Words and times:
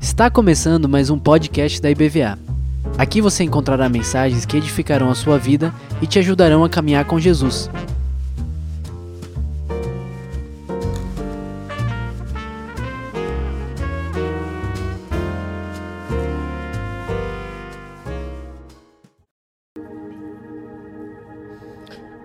Está 0.00 0.28
começando 0.28 0.88
mais 0.88 1.08
um 1.08 1.16
podcast 1.16 1.80
da 1.80 1.88
IBVA. 1.88 2.36
Aqui 2.98 3.20
você 3.20 3.44
encontrará 3.44 3.88
mensagens 3.88 4.44
que 4.44 4.56
edificarão 4.56 5.08
a 5.08 5.14
sua 5.14 5.38
vida 5.38 5.72
e 6.02 6.06
te 6.08 6.18
ajudarão 6.18 6.64
a 6.64 6.68
caminhar 6.68 7.04
com 7.04 7.20
Jesus. 7.20 7.70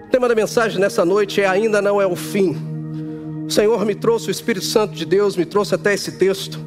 O 0.06 0.12
tema 0.12 0.28
da 0.28 0.34
mensagem 0.34 0.80
nessa 0.80 1.06
noite 1.06 1.40
é 1.40 1.48
Ainda 1.48 1.84
não 1.84 2.02
é 2.02 2.08
o 2.08 2.16
fim. 2.16 2.69
O 3.50 3.52
Senhor 3.52 3.84
me 3.84 3.96
trouxe, 3.96 4.28
o 4.28 4.32
Espírito 4.32 4.64
Santo 4.64 4.94
de 4.94 5.04
Deus 5.04 5.36
me 5.36 5.44
trouxe 5.44 5.74
até 5.74 5.92
esse 5.92 6.12
texto. 6.12 6.60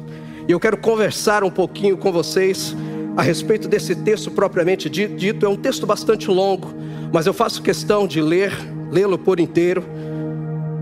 E 0.45 0.51
eu 0.51 0.59
quero 0.59 0.75
conversar 0.75 1.41
um 1.41 1.49
pouquinho 1.49 1.95
com 1.95 2.11
vocês 2.11 2.75
a 3.15 3.21
respeito 3.21 3.69
desse 3.69 3.95
texto 3.95 4.29
propriamente 4.29 4.89
dito. 4.89 5.45
É 5.45 5.47
um 5.47 5.55
texto 5.55 5.87
bastante 5.87 6.27
longo, 6.27 6.73
mas 7.13 7.25
eu 7.25 7.33
faço 7.33 7.61
questão 7.61 8.05
de 8.05 8.21
ler, 8.21 8.51
lê-lo 8.91 9.17
por 9.17 9.39
inteiro, 9.39 9.81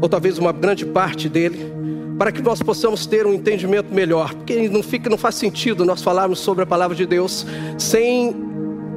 ou 0.02 0.10
talvez 0.10 0.40
uma 0.40 0.52
grande 0.52 0.88
parte 0.88 1.30
dele, 1.30 1.72
para 2.18 2.32
que 2.32 2.42
nós 2.42 2.64
possamos 2.64 3.06
ter 3.06 3.28
um 3.28 3.34
entendimento 3.36 3.94
melhor. 3.94 4.34
Porque 4.34 4.68
não 4.70 4.82
fica, 4.82 5.08
não 5.08 5.20
faz 5.20 5.36
sentido 5.36 5.86
nós 5.86 6.02
falarmos 6.02 6.40
sobre 6.40 6.64
a 6.64 6.66
palavra 6.66 6.98
de 6.98 7.06
Deus 7.06 7.46
sem 7.78 8.36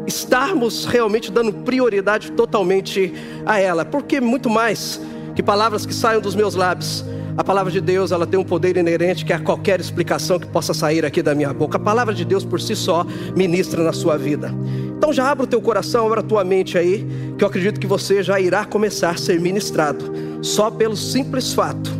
estarmos 0.06 0.86
realmente 0.86 1.30
dando 1.30 1.52
prioridade 1.52 2.32
totalmente 2.32 3.12
a 3.44 3.60
ela, 3.60 3.84
porque 3.84 4.22
muito 4.22 4.48
mais 4.48 4.98
que 5.34 5.42
palavras 5.42 5.84
que 5.84 5.94
saiam 5.94 6.20
dos 6.20 6.34
meus 6.34 6.54
lábios, 6.54 7.04
a 7.36 7.42
palavra 7.42 7.72
de 7.72 7.80
Deus, 7.80 8.12
ela 8.12 8.26
tem 8.26 8.38
um 8.38 8.44
poder 8.44 8.76
inerente 8.76 9.24
que 9.24 9.32
a 9.32 9.40
qualquer 9.40 9.80
explicação 9.80 10.38
que 10.38 10.46
possa 10.46 10.72
sair 10.72 11.04
aqui 11.04 11.20
da 11.20 11.34
minha 11.34 11.52
boca. 11.52 11.76
A 11.76 11.80
palavra 11.80 12.14
de 12.14 12.24
Deus 12.24 12.44
por 12.44 12.60
si 12.60 12.76
só 12.76 13.04
ministra 13.34 13.82
na 13.82 13.92
sua 13.92 14.16
vida. 14.16 14.54
Então 14.96 15.12
já 15.12 15.28
abra 15.28 15.44
o 15.44 15.46
teu 15.46 15.60
coração, 15.60 16.06
abra 16.06 16.20
a 16.20 16.22
tua 16.22 16.44
mente 16.44 16.78
aí, 16.78 17.04
que 17.36 17.42
eu 17.42 17.48
acredito 17.48 17.80
que 17.80 17.86
você 17.88 18.22
já 18.22 18.38
irá 18.38 18.64
começar 18.64 19.10
a 19.10 19.16
ser 19.16 19.40
ministrado, 19.40 20.12
só 20.42 20.70
pelo 20.70 20.96
simples 20.96 21.52
fato, 21.52 21.90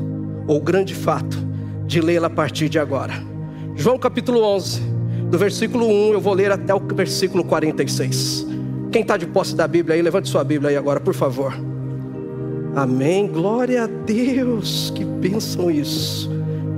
ou 0.46 0.60
grande 0.60 0.94
fato, 0.94 1.36
de 1.84 2.00
lê-la 2.00 2.28
a 2.28 2.30
partir 2.30 2.68
de 2.68 2.78
agora. 2.78 3.14
João 3.74 3.98
capítulo 3.98 4.40
11, 4.40 4.80
do 5.28 5.36
versículo 5.36 5.88
1, 5.88 6.12
eu 6.12 6.20
vou 6.20 6.32
ler 6.32 6.52
até 6.52 6.72
o 6.72 6.78
versículo 6.78 7.42
46. 7.42 8.46
Quem 8.92 9.02
está 9.02 9.16
de 9.16 9.26
posse 9.26 9.56
da 9.56 9.66
Bíblia 9.66 9.96
aí, 9.96 10.02
levante 10.02 10.28
sua 10.28 10.44
Bíblia 10.44 10.70
aí 10.70 10.76
agora, 10.76 11.00
por 11.00 11.12
favor. 11.12 11.73
Amém. 12.74 13.28
Glória 13.28 13.84
a 13.84 13.86
Deus. 13.86 14.92
Que 14.94 15.04
bênção 15.04 15.70
isso. 15.70 16.28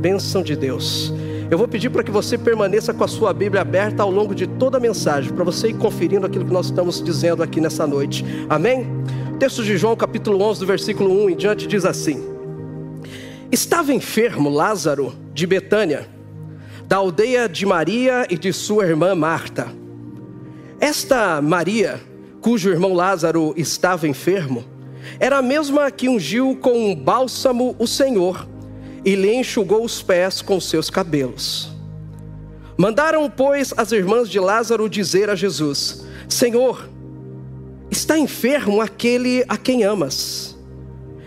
Bênção 0.00 0.42
de 0.42 0.54
Deus. 0.54 1.12
Eu 1.50 1.56
vou 1.56 1.66
pedir 1.66 1.90
para 1.90 2.02
que 2.02 2.10
você 2.10 2.36
permaneça 2.36 2.92
com 2.92 3.04
a 3.04 3.08
sua 3.08 3.32
Bíblia 3.32 3.62
aberta 3.62 4.02
ao 4.02 4.10
longo 4.10 4.34
de 4.34 4.46
toda 4.46 4.76
a 4.76 4.80
mensagem, 4.80 5.32
para 5.32 5.44
você 5.44 5.68
ir 5.68 5.76
conferindo 5.78 6.26
aquilo 6.26 6.44
que 6.44 6.52
nós 6.52 6.66
estamos 6.66 7.02
dizendo 7.02 7.42
aqui 7.42 7.60
nessa 7.60 7.86
noite. 7.86 8.24
Amém? 8.48 8.86
O 9.32 9.38
texto 9.38 9.62
de 9.62 9.76
João, 9.76 9.96
capítulo 9.96 10.42
11, 10.42 10.60
do 10.60 10.66
versículo 10.66 11.24
1 11.24 11.30
em 11.30 11.36
diante, 11.36 11.66
diz 11.66 11.84
assim: 11.84 12.22
Estava 13.50 13.94
enfermo 13.94 14.50
Lázaro 14.50 15.14
de 15.32 15.46
Betânia, 15.46 16.08
da 16.86 16.96
aldeia 16.96 17.48
de 17.48 17.64
Maria 17.64 18.26
e 18.28 18.36
de 18.36 18.52
sua 18.52 18.86
irmã 18.86 19.14
Marta. 19.14 19.68
Esta 20.80 21.40
Maria, 21.40 22.00
cujo 22.40 22.68
irmão 22.68 22.92
Lázaro 22.92 23.54
estava 23.56 24.08
enfermo, 24.08 24.64
era 25.18 25.38
a 25.38 25.42
mesma 25.42 25.90
que 25.90 26.08
ungiu 26.08 26.56
com 26.56 26.90
um 26.90 26.94
bálsamo 26.94 27.74
o 27.78 27.86
Senhor 27.86 28.46
e 29.04 29.14
lhe 29.14 29.34
enxugou 29.34 29.84
os 29.84 30.02
pés 30.02 30.42
com 30.42 30.60
seus 30.60 30.90
cabelos. 30.90 31.70
Mandaram, 32.76 33.30
pois, 33.30 33.72
as 33.76 33.92
irmãs 33.92 34.28
de 34.28 34.38
Lázaro 34.38 34.88
dizer 34.88 35.30
a 35.30 35.34
Jesus: 35.34 36.04
Senhor, 36.28 36.88
está 37.90 38.18
enfermo 38.18 38.80
aquele 38.80 39.44
a 39.48 39.56
quem 39.56 39.84
amas. 39.84 40.56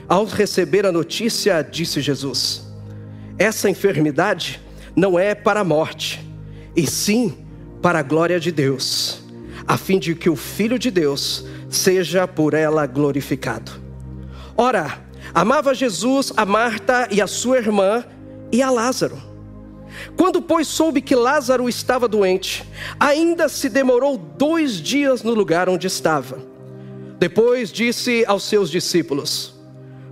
Ao 0.08 0.25
receber 0.25 0.86
a 0.86 0.92
notícia, 0.92 1.62
disse 1.62 2.02
Jesus: 2.02 2.64
Essa 3.38 3.70
enfermidade 3.70 4.59
não 4.96 5.18
é 5.18 5.34
para 5.34 5.62
a 5.62 5.64
morte, 5.64 6.24
e 6.75 6.86
sim 6.86 7.38
para 7.81 8.00
a 8.00 8.04
glória 8.04 8.40
de 8.40 8.52
Deus, 8.52 9.24
a 9.66 9.78
fim 9.78 9.98
de 9.98 10.14
que 10.14 10.30
o 10.30 10.36
Filho 10.36 10.78
de 10.78 10.92
Deus 10.92 11.46
seja 11.69 12.28
por 12.28 12.53
ela 12.53 12.85
glorificado. 12.85 13.72
Ora, 14.57 15.00
amava 15.34 15.74
Jesus 15.74 16.34
a 16.35 16.46
Marta 16.46 17.07
e 17.12 17.22
a 17.22 17.28
sua 17.28 17.57
irmã 17.57 18.03
e 18.52 18.62
a 18.62 18.69
Lázaro. 18.69 19.30
Quando, 20.16 20.41
pois, 20.41 20.68
soube 20.68 21.02
que 21.02 21.16
Lázaro 21.16 21.68
estava 21.68 22.07
doente, 22.07 22.63
ainda 23.00 23.50
se 23.50 23.69
demorou 23.69 24.18
dois 24.18 24.74
dias 24.74 25.24
no 25.24 25.34
lugar 25.34 25.69
onde 25.69 25.88
estava. 25.88 26.38
Depois 27.18 27.72
disse 27.72 28.24
aos 28.28 28.44
seus 28.44 28.69
discípulos: 28.69 29.53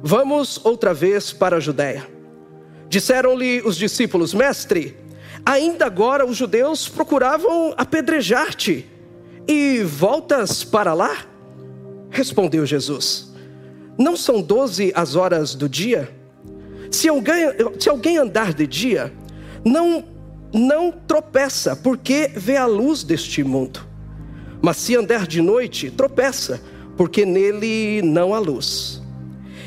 Vamos 0.02 0.60
outra 0.64 0.94
vez 0.94 1.32
para 1.32 1.58
a 1.58 1.60
Judéia. 1.60 2.08
Disseram-lhe 2.90 3.62
os 3.62 3.76
discípulos: 3.76 4.34
Mestre, 4.34 4.98
ainda 5.46 5.86
agora 5.86 6.26
os 6.26 6.36
judeus 6.36 6.88
procuravam 6.88 7.74
apedrejar-te, 7.78 8.86
e 9.48 9.82
voltas 9.84 10.64
para 10.64 10.94
lá? 10.94 11.18
Respondeu 12.10 12.66
Jesus: 12.66 13.34
Não 13.98 14.16
são 14.16 14.42
doze 14.42 14.92
as 14.96 15.16
horas 15.16 15.56
do 15.56 15.68
dia? 15.68 16.14
Se 16.92 17.10
alguém, 17.10 17.46
se 17.80 17.90
alguém 17.90 18.18
andar 18.18 18.54
de 18.54 18.66
dia, 18.66 19.14
não, 19.64 20.04
não 20.54 20.92
tropeça, 20.92 21.76
porque 21.76 22.32
vê 22.36 22.56
a 22.56 22.66
luz 22.66 23.04
deste 23.04 23.44
mundo. 23.44 23.86
Mas 24.62 24.78
se 24.78 24.96
andar 24.96 25.28
de 25.28 25.42
noite, 25.42 25.92
tropeça, 25.92 26.62
porque 26.96 27.26
nele 27.26 28.02
não 28.02 28.34
há 28.34 28.40
luz. 28.40 29.02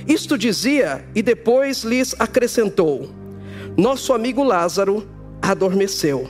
Isto 0.09 0.37
dizia 0.37 1.05
e 1.15 1.23
depois 1.23 1.85
lhes 1.85 2.15
acrescentou: 2.19 3.09
Nosso 3.77 4.13
amigo 4.13 4.43
Lázaro 4.43 5.07
adormeceu, 5.41 6.29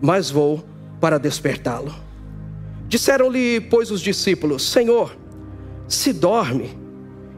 mas 0.00 0.30
vou 0.30 0.64
para 1.00 1.18
despertá-lo. 1.18 1.94
Disseram-lhe, 2.88 3.60
pois, 3.60 3.90
os 3.90 4.00
discípulos: 4.00 4.70
Senhor, 4.70 5.16
se 5.88 6.12
dorme, 6.12 6.76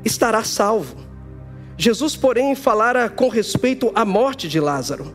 estará 0.04 0.44
salvo. 0.44 0.96
Jesus, 1.76 2.14
porém, 2.16 2.54
falara 2.54 3.08
com 3.08 3.28
respeito 3.28 3.90
à 3.94 4.04
morte 4.04 4.48
de 4.48 4.60
Lázaro. 4.60 5.12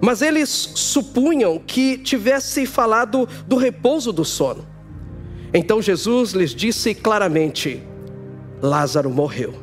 Mas 0.00 0.22
eles 0.22 0.48
supunham 0.48 1.58
que 1.58 1.98
tivesse 1.98 2.66
falado 2.66 3.28
do 3.46 3.56
repouso 3.56 4.12
do 4.12 4.24
sono. 4.24 4.66
Então 5.52 5.82
Jesus 5.82 6.32
lhes 6.32 6.54
disse 6.54 6.94
claramente: 6.94 7.82
Lázaro 8.60 9.10
morreu. 9.10 9.54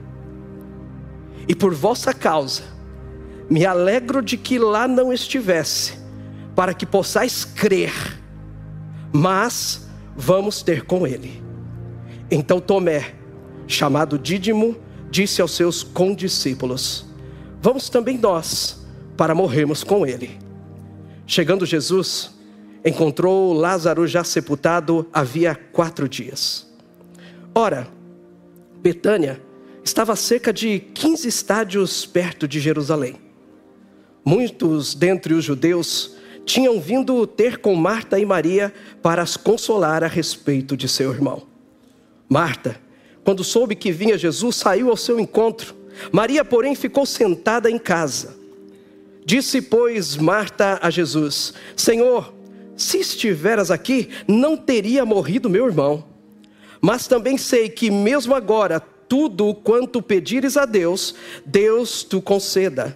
E 1.47 1.55
por 1.55 1.73
vossa 1.73 2.13
causa, 2.13 2.61
me 3.49 3.65
alegro 3.65 4.21
de 4.21 4.38
que 4.38 4.59
lá 4.59 4.88
não 4.88 5.11
estivesse, 5.11 5.97
para 6.55 6.75
que 6.75 6.85
possais 6.85 7.43
crer, 7.43 7.91
mas 9.11 9.89
vamos 10.15 10.61
ter 10.61 10.85
com 10.85 11.07
ele. 11.07 11.48
Então 12.31 12.59
Tomé, 12.59 13.16
chamado 13.67 14.19
Dídimo, 14.19 14.78
disse 15.09 15.41
aos 15.41 15.51
seus 15.51 15.81
condiscípulos: 15.84 17.06
Vamos 17.62 17.90
também 17.90 18.17
nós 18.17 18.85
para 19.17 19.34
morrermos 19.34 19.84
com 19.84 20.06
ele. 20.06 20.38
Chegando 21.25 21.66
Jesus, 21.66 22.31
encontrou 22.85 23.53
Lázaro 23.53 24.07
já 24.07 24.23
sepultado 24.23 25.07
havia 25.12 25.56
quatro 25.56 26.07
dias. 26.07 26.68
Ora, 27.53 27.88
Betânia 28.81 29.41
estava 29.84 30.16
cerca 30.16 30.53
de 30.53 30.79
15 30.79 31.28
estádios 31.28 32.06
perto 32.06 32.47
de 32.47 32.59
Jerusalém. 32.59 33.15
Muitos 34.24 34.94
dentre 34.94 35.33
os 35.33 35.44
judeus 35.44 36.15
tinham 36.45 36.80
vindo 36.80 37.25
ter 37.25 37.57
com 37.57 37.75
Marta 37.75 38.19
e 38.19 38.25
Maria 38.25 38.74
para 39.01 39.21
as 39.21 39.36
consolar 39.36 40.03
a 40.03 40.07
respeito 40.07 40.77
de 40.77 40.88
seu 40.88 41.12
irmão. 41.12 41.49
Marta, 42.29 42.79
quando 43.23 43.43
soube 43.43 43.75
que 43.75 43.91
vinha 43.91 44.17
Jesus, 44.17 44.55
saiu 44.55 44.89
ao 44.89 44.97
seu 44.97 45.19
encontro. 45.19 45.75
Maria, 46.11 46.45
porém, 46.45 46.75
ficou 46.75 47.05
sentada 47.05 47.69
em 47.69 47.79
casa. 47.79 48.37
Disse, 49.25 49.61
pois, 49.61 50.15
Marta 50.15 50.79
a 50.81 50.89
Jesus: 50.89 51.53
Senhor, 51.75 52.33
se 52.77 52.99
estiveras 52.99 53.69
aqui, 53.71 54.09
não 54.27 54.55
teria 54.55 55.05
morrido 55.05 55.49
meu 55.49 55.65
irmão. 55.65 56.05
Mas 56.79 57.07
também 57.07 57.37
sei 57.37 57.67
que, 57.67 57.91
mesmo 57.91 58.33
agora, 58.33 58.79
tudo 58.79 59.53
quanto 59.53 60.01
pedires 60.01 60.55
a 60.55 60.65
Deus, 60.65 61.15
Deus 61.45 62.03
tu 62.03 62.21
conceda, 62.21 62.95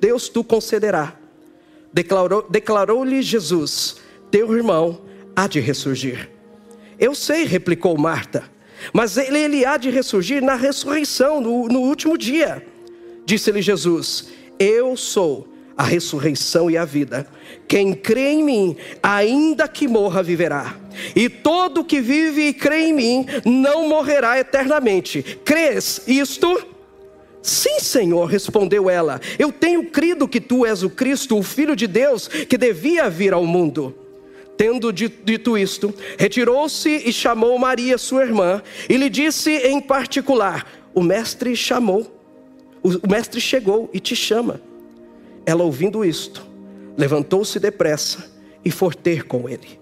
Deus 0.00 0.28
tu 0.28 0.42
concederá. 0.42 1.14
Declarou-lhe 1.92 2.46
declarou 2.48 3.04
Jesus: 3.20 3.96
Teu 4.30 4.56
irmão 4.56 5.02
há 5.36 5.46
de 5.46 5.60
ressurgir. 5.60 6.30
Eu 6.98 7.14
sei, 7.14 7.44
replicou 7.44 7.96
Marta, 7.98 8.44
mas 8.92 9.16
ele, 9.16 9.38
ele 9.38 9.64
há 9.64 9.76
de 9.76 9.90
ressurgir 9.90 10.42
na 10.42 10.54
ressurreição, 10.54 11.40
no, 11.40 11.68
no 11.68 11.80
último 11.80 12.16
dia. 12.16 12.64
Disse-lhe 13.24 13.62
Jesus: 13.62 14.28
Eu 14.58 14.96
sou 14.96 15.48
a 15.76 15.84
ressurreição 15.84 16.68
e 16.68 16.76
a 16.76 16.84
vida. 16.84 17.26
Quem 17.68 17.92
crê 17.92 18.32
em 18.32 18.42
mim, 18.42 18.76
ainda 19.02 19.68
que 19.68 19.86
morra, 19.86 20.22
viverá. 20.22 20.76
E 21.14 21.28
todo 21.28 21.84
que 21.84 22.00
vive 22.00 22.48
e 22.48 22.52
crê 22.52 22.86
em 22.86 22.92
mim, 22.92 23.26
não 23.44 23.88
morrerá 23.88 24.40
eternamente. 24.40 25.22
Crês 25.44 26.02
isto? 26.08 26.66
Sim, 27.40 27.78
Senhor, 27.78 28.26
respondeu 28.26 28.90
ela. 28.90 29.20
Eu 29.38 29.52
tenho 29.52 29.84
crido 29.84 30.26
que 30.26 30.40
tu 30.40 30.66
és 30.66 30.82
o 30.82 30.90
Cristo, 30.90 31.38
o 31.38 31.42
Filho 31.42 31.76
de 31.76 31.86
Deus, 31.86 32.26
que 32.26 32.58
devia 32.58 33.08
vir 33.08 33.32
ao 33.32 33.46
mundo. 33.46 33.94
Tendo 34.58 34.92
dito 34.92 35.56
isto, 35.56 35.94
retirou-se 36.18 36.90
e 36.90 37.12
chamou 37.12 37.56
Maria, 37.60 37.96
sua 37.96 38.24
irmã, 38.24 38.60
e 38.88 38.96
lhe 38.96 39.08
disse 39.08 39.52
em 39.52 39.80
particular: 39.80 40.66
O 40.92 41.00
mestre 41.00 41.54
chamou, 41.54 42.12
o 42.82 43.08
mestre 43.08 43.40
chegou 43.40 43.88
e 43.94 44.00
te 44.00 44.16
chama. 44.16 44.60
Ela, 45.46 45.62
ouvindo 45.62 46.04
isto, 46.04 46.44
levantou-se 46.96 47.60
depressa 47.60 48.32
e 48.64 48.70
foi 48.72 48.92
ter 48.94 49.24
com 49.28 49.48
ele. 49.48 49.78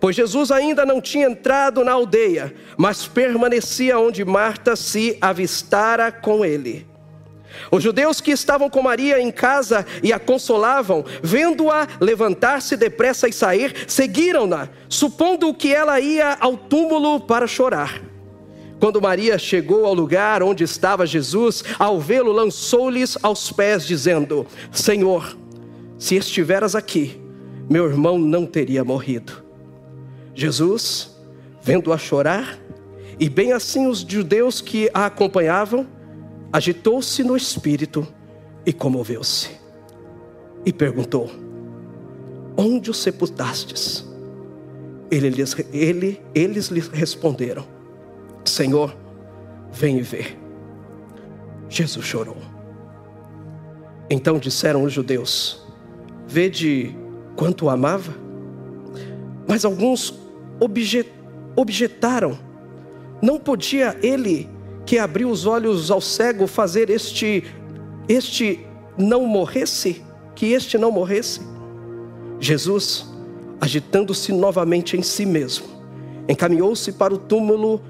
Pois 0.00 0.16
Jesus 0.16 0.50
ainda 0.50 0.84
não 0.84 1.00
tinha 1.00 1.28
entrado 1.28 1.84
na 1.84 1.92
aldeia, 1.92 2.52
mas 2.76 3.06
permanecia 3.06 3.96
onde 3.96 4.24
Marta 4.24 4.74
se 4.74 5.16
avistara 5.20 6.10
com 6.10 6.44
ele. 6.44 6.84
Os 7.70 7.82
judeus 7.82 8.20
que 8.20 8.30
estavam 8.30 8.68
com 8.70 8.82
Maria 8.82 9.20
em 9.20 9.30
casa 9.30 9.86
e 10.02 10.12
a 10.12 10.18
consolavam, 10.18 11.04
vendo-a 11.22 11.86
levantar-se 12.00 12.76
depressa 12.76 13.28
e 13.28 13.32
sair, 13.32 13.84
seguiram-na, 13.86 14.68
supondo 14.88 15.52
que 15.54 15.74
ela 15.74 16.00
ia 16.00 16.36
ao 16.40 16.56
túmulo 16.56 17.20
para 17.20 17.46
chorar. 17.46 18.02
Quando 18.78 19.00
Maria 19.00 19.38
chegou 19.38 19.86
ao 19.86 19.94
lugar 19.94 20.42
onde 20.42 20.64
estava 20.64 21.06
Jesus, 21.06 21.64
ao 21.78 22.00
vê-lo, 22.00 22.32
lançou-lhes 22.32 23.16
aos 23.22 23.50
pés, 23.50 23.86
dizendo: 23.86 24.46
Senhor, 24.70 25.36
se 25.98 26.16
estiveras 26.16 26.74
aqui, 26.74 27.20
meu 27.70 27.86
irmão 27.86 28.18
não 28.18 28.44
teria 28.44 28.84
morrido. 28.84 29.42
Jesus, 30.34 31.16
vendo-a 31.62 31.96
chorar, 31.96 32.58
e 33.18 33.28
bem 33.28 33.52
assim 33.52 33.86
os 33.86 34.00
judeus 34.00 34.60
que 34.60 34.90
a 34.92 35.06
acompanhavam, 35.06 35.86
agitou-se 36.54 37.24
no 37.24 37.36
espírito 37.36 38.06
e 38.64 38.72
comoveu-se. 38.72 39.50
E 40.64 40.72
perguntou: 40.72 41.28
Onde 42.56 42.92
o 42.92 42.94
sepultastes? 42.94 44.06
Ele, 45.10 45.34
ele, 45.72 46.22
eles 46.32 46.68
lhe 46.68 46.78
responderam: 46.78 47.66
Senhor, 48.44 48.96
vem 49.72 49.98
e 49.98 50.02
vê. 50.02 50.36
Jesus 51.68 52.06
chorou. 52.06 52.36
Então 54.08 54.38
disseram 54.38 54.84
os 54.84 54.92
judeus: 54.92 55.66
Vede 56.24 56.96
quanto 57.34 57.64
o 57.64 57.70
amava. 57.70 58.14
Mas 59.48 59.64
alguns 59.64 60.14
objet, 60.60 61.12
objetaram: 61.56 62.38
Não 63.20 63.40
podia 63.40 63.98
ele 64.00 64.53
que 64.86 64.98
abriu 64.98 65.30
os 65.30 65.46
olhos 65.46 65.90
ao 65.90 66.00
cego 66.00 66.46
fazer 66.46 66.90
este 66.90 67.44
este 68.08 68.66
não 68.98 69.26
morresse, 69.26 70.02
que 70.34 70.52
este 70.52 70.76
não 70.76 70.92
morresse? 70.92 71.40
Jesus, 72.38 73.06
agitando-se 73.60 74.32
novamente 74.32 74.96
em 74.96 75.02
si 75.02 75.24
mesmo, 75.24 75.66
encaminhou-se 76.28 76.92
para 76.92 77.14
o 77.14 77.18
túmulo 77.18 77.80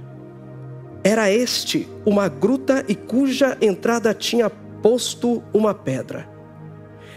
era 1.02 1.30
este 1.30 1.86
uma 2.06 2.28
gruta 2.28 2.82
e 2.88 2.94
cuja 2.94 3.58
entrada 3.60 4.14
tinha 4.14 4.48
posto 4.48 5.42
uma 5.52 5.74
pedra. 5.74 6.26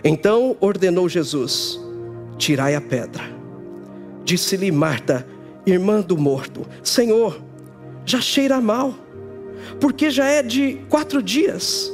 Então 0.04 0.58
ordenou 0.60 1.08
Jesus: 1.08 1.80
Tirai 2.38 2.76
a 2.76 2.82
pedra. 2.82 3.24
Disse-lhe 4.26 4.72
Marta, 4.72 5.26
irmã 5.66 6.02
do 6.02 6.18
morto: 6.18 6.66
Senhor, 6.84 7.42
já 8.06 8.20
cheira 8.20 8.60
mal, 8.60 8.94
porque 9.80 10.10
já 10.10 10.26
é 10.26 10.42
de 10.42 10.82
quatro 10.90 11.22
dias. 11.22 11.92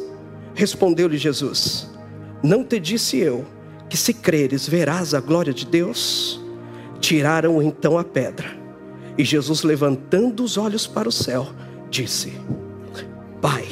Respondeu-lhe 0.55 1.17
Jesus: 1.17 1.89
Não 2.41 2.63
te 2.63 2.79
disse 2.79 3.17
eu 3.17 3.45
que 3.89 3.97
se 3.97 4.13
creres 4.13 4.67
verás 4.67 5.13
a 5.13 5.19
glória 5.19 5.53
de 5.53 5.65
Deus? 5.65 6.41
Tiraram 6.99 7.61
então 7.61 7.97
a 7.97 8.03
pedra. 8.03 8.63
E 9.17 9.23
Jesus, 9.23 9.61
levantando 9.63 10.43
os 10.43 10.57
olhos 10.57 10.87
para 10.87 11.07
o 11.07 11.11
céu, 11.11 11.47
disse: 11.89 12.33
Pai, 13.41 13.67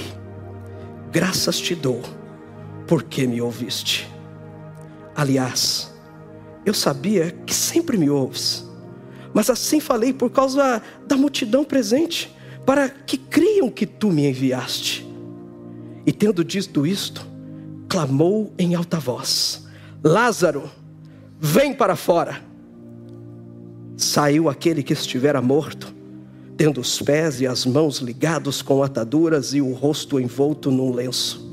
graças 1.12 1.60
te 1.60 1.74
dou, 1.74 2.02
porque 2.86 3.26
me 3.26 3.42
ouviste. 3.42 4.08
Aliás, 5.16 5.92
eu 6.66 6.74
sabia 6.74 7.32
que 7.32 7.54
sempre 7.54 7.98
me 7.98 8.10
ouves, 8.10 8.70
mas 9.34 9.50
assim 9.50 9.80
falei 9.80 10.14
por 10.14 10.30
causa 10.30 10.82
da 11.08 11.18
multidão 11.18 11.64
presente, 11.64 12.36
para 12.66 12.90
que 12.90 13.18
creiam 13.18 13.70
que 13.70 13.86
tu 13.86 14.12
me 14.12 14.28
enviaste. 14.28 15.08
E 16.06 16.12
tendo 16.12 16.44
dito 16.44 16.86
isto, 16.86 17.26
clamou 17.88 18.54
em 18.58 18.76
alta 18.76 19.00
voz: 19.00 19.68
Lázaro, 20.04 20.70
vem 21.40 21.74
para 21.74 21.96
fora. 21.96 22.42
Saiu 23.98 24.50
aquele 24.50 24.82
que 24.82 24.94
estivera 24.94 25.42
morto 25.42 26.02
tendo 26.62 26.80
os 26.80 27.02
pés 27.02 27.42
e 27.42 27.48
as 27.48 27.66
mãos 27.66 27.98
ligados 27.98 28.62
com 28.62 28.84
ataduras 28.84 29.52
e 29.56 29.60
o 29.62 29.74
rosto 29.74 30.20
envolto 30.20 30.70
num 30.70 30.94
lenço. 30.94 31.52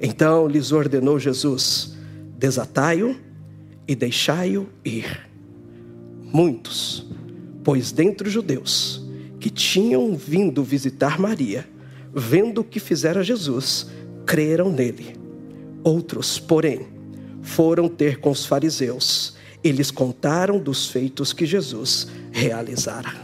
Então 0.00 0.48
lhes 0.48 0.72
ordenou 0.72 1.18
Jesus: 1.18 1.94
desatai-o 2.38 3.14
e 3.86 3.94
deixai-o 3.94 4.66
ir. 4.82 5.28
Muitos, 6.32 7.06
pois 7.62 7.92
dentre 7.92 8.28
os 8.28 8.32
judeus 8.32 9.06
que 9.40 9.50
tinham 9.50 10.14
vindo 10.16 10.62
visitar 10.62 11.18
Maria, 11.18 11.68
vendo 12.12 12.60
o 12.60 12.64
que 12.64 12.80
fizera 12.80 13.22
Jesus, 13.22 13.88
creram 14.26 14.70
nele. 14.70 15.16
Outros, 15.84 16.38
porém, 16.38 16.88
foram 17.42 17.88
ter 17.88 18.18
com 18.20 18.30
os 18.30 18.44
fariseus 18.44 19.36
e 19.62 19.70
lhes 19.70 19.90
contaram 19.90 20.58
dos 20.58 20.86
feitos 20.86 21.32
que 21.32 21.46
Jesus 21.46 22.08
realizara. 22.30 23.14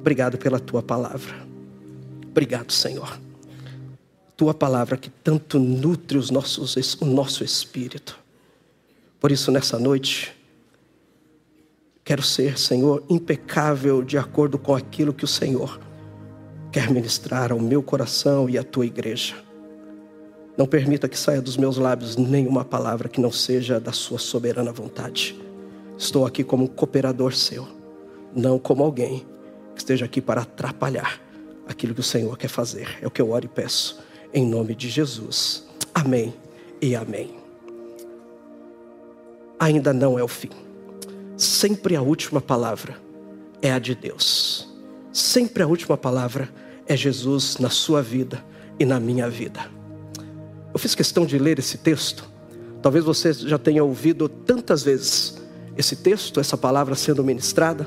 Obrigado 0.00 0.38
pela 0.38 0.58
tua 0.58 0.82
palavra. 0.82 1.34
Obrigado, 2.30 2.72
Senhor. 2.72 3.20
Tua 4.36 4.54
palavra 4.54 4.96
que 4.96 5.10
tanto 5.10 5.58
nutre 5.58 6.18
os 6.18 6.30
nossos, 6.30 6.96
o 7.00 7.04
nosso 7.04 7.44
espírito. 7.44 8.18
Por 9.20 9.30
isso, 9.30 9.52
nessa 9.52 9.78
noite, 9.78 10.34
quero 12.04 12.22
ser, 12.22 12.58
Senhor, 12.58 13.02
impecável 13.08 14.02
de 14.02 14.18
acordo 14.18 14.58
com 14.58 14.74
aquilo 14.74 15.12
que 15.12 15.24
o 15.24 15.28
Senhor 15.28 15.80
quer 16.70 16.90
ministrar 16.90 17.52
ao 17.52 17.60
meu 17.60 17.82
coração 17.82 18.48
e 18.48 18.56
à 18.56 18.64
tua 18.64 18.86
igreja. 18.86 19.34
Não 20.56 20.66
permita 20.66 21.08
que 21.08 21.18
saia 21.18 21.40
dos 21.40 21.56
meus 21.56 21.76
lábios 21.76 22.16
nenhuma 22.16 22.64
palavra 22.64 23.08
que 23.08 23.20
não 23.20 23.30
seja 23.30 23.80
da 23.80 23.92
sua 23.92 24.18
soberana 24.18 24.72
vontade. 24.72 25.40
Estou 25.96 26.26
aqui 26.26 26.42
como 26.42 26.64
um 26.64 26.66
cooperador 26.66 27.34
seu, 27.34 27.66
não 28.34 28.58
como 28.58 28.82
alguém 28.82 29.26
que 29.74 29.80
esteja 29.80 30.04
aqui 30.04 30.20
para 30.20 30.42
atrapalhar 30.42 31.20
aquilo 31.66 31.94
que 31.94 32.00
o 32.00 32.04
Senhor 32.04 32.36
quer 32.36 32.48
fazer. 32.48 32.98
É 33.00 33.06
o 33.06 33.10
que 33.10 33.22
eu 33.22 33.30
oro 33.30 33.44
e 33.44 33.48
peço, 33.48 34.00
em 34.32 34.46
nome 34.46 34.74
de 34.74 34.88
Jesus. 34.88 35.66
Amém 35.94 36.34
e 36.80 36.94
amém. 36.94 37.34
Ainda 39.58 39.92
não 39.92 40.18
é 40.18 40.22
o 40.22 40.28
fim. 40.28 40.50
Sempre 41.36 41.96
a 41.96 42.02
última 42.02 42.40
palavra 42.40 42.96
é 43.60 43.72
a 43.72 43.78
de 43.78 43.94
Deus. 43.94 44.68
Sempre 45.12 45.62
a 45.62 45.66
última 45.66 45.96
palavra 45.96 46.48
é 46.86 46.96
Jesus 46.96 47.58
na 47.58 47.70
sua 47.70 48.02
vida 48.02 48.44
e 48.78 48.84
na 48.84 49.00
minha 49.00 49.28
vida. 49.28 49.60
Eu 50.72 50.78
fiz 50.78 50.94
questão 50.94 51.24
de 51.24 51.38
ler 51.38 51.58
esse 51.58 51.78
texto. 51.78 52.28
Talvez 52.80 53.04
você 53.04 53.32
já 53.32 53.58
tenha 53.58 53.84
ouvido 53.84 54.28
tantas 54.28 54.82
vezes 54.82 55.40
esse 55.76 55.96
texto, 55.96 56.40
essa 56.40 56.56
palavra 56.56 56.94
sendo 56.94 57.24
ministrada. 57.24 57.86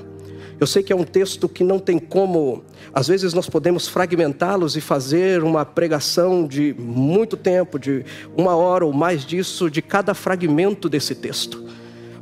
Eu 0.60 0.66
sei 0.66 0.82
que 0.82 0.94
é 0.94 0.96
um 0.96 1.04
texto 1.04 1.50
que 1.50 1.64
não 1.64 1.80
tem 1.80 2.00
como, 2.00 2.64
às 2.94 3.08
vezes 3.08 3.34
nós 3.34 3.50
podemos 3.50 3.90
fragmentá-los 3.90 4.78
e 4.78 4.82
fazer 4.82 5.44
uma 5.44 5.66
pregação 5.66 6.48
de 6.48 6.74
muito 6.80 7.36
tempo, 7.36 7.78
de 7.78 8.06
uma 8.38 8.56
hora 8.56 8.86
ou 8.86 8.94
mais 8.94 9.26
disso, 9.26 9.70
de 9.70 9.82
cada 9.82 10.14
fragmento 10.14 10.88
desse 10.88 11.14
texto. 11.14 11.66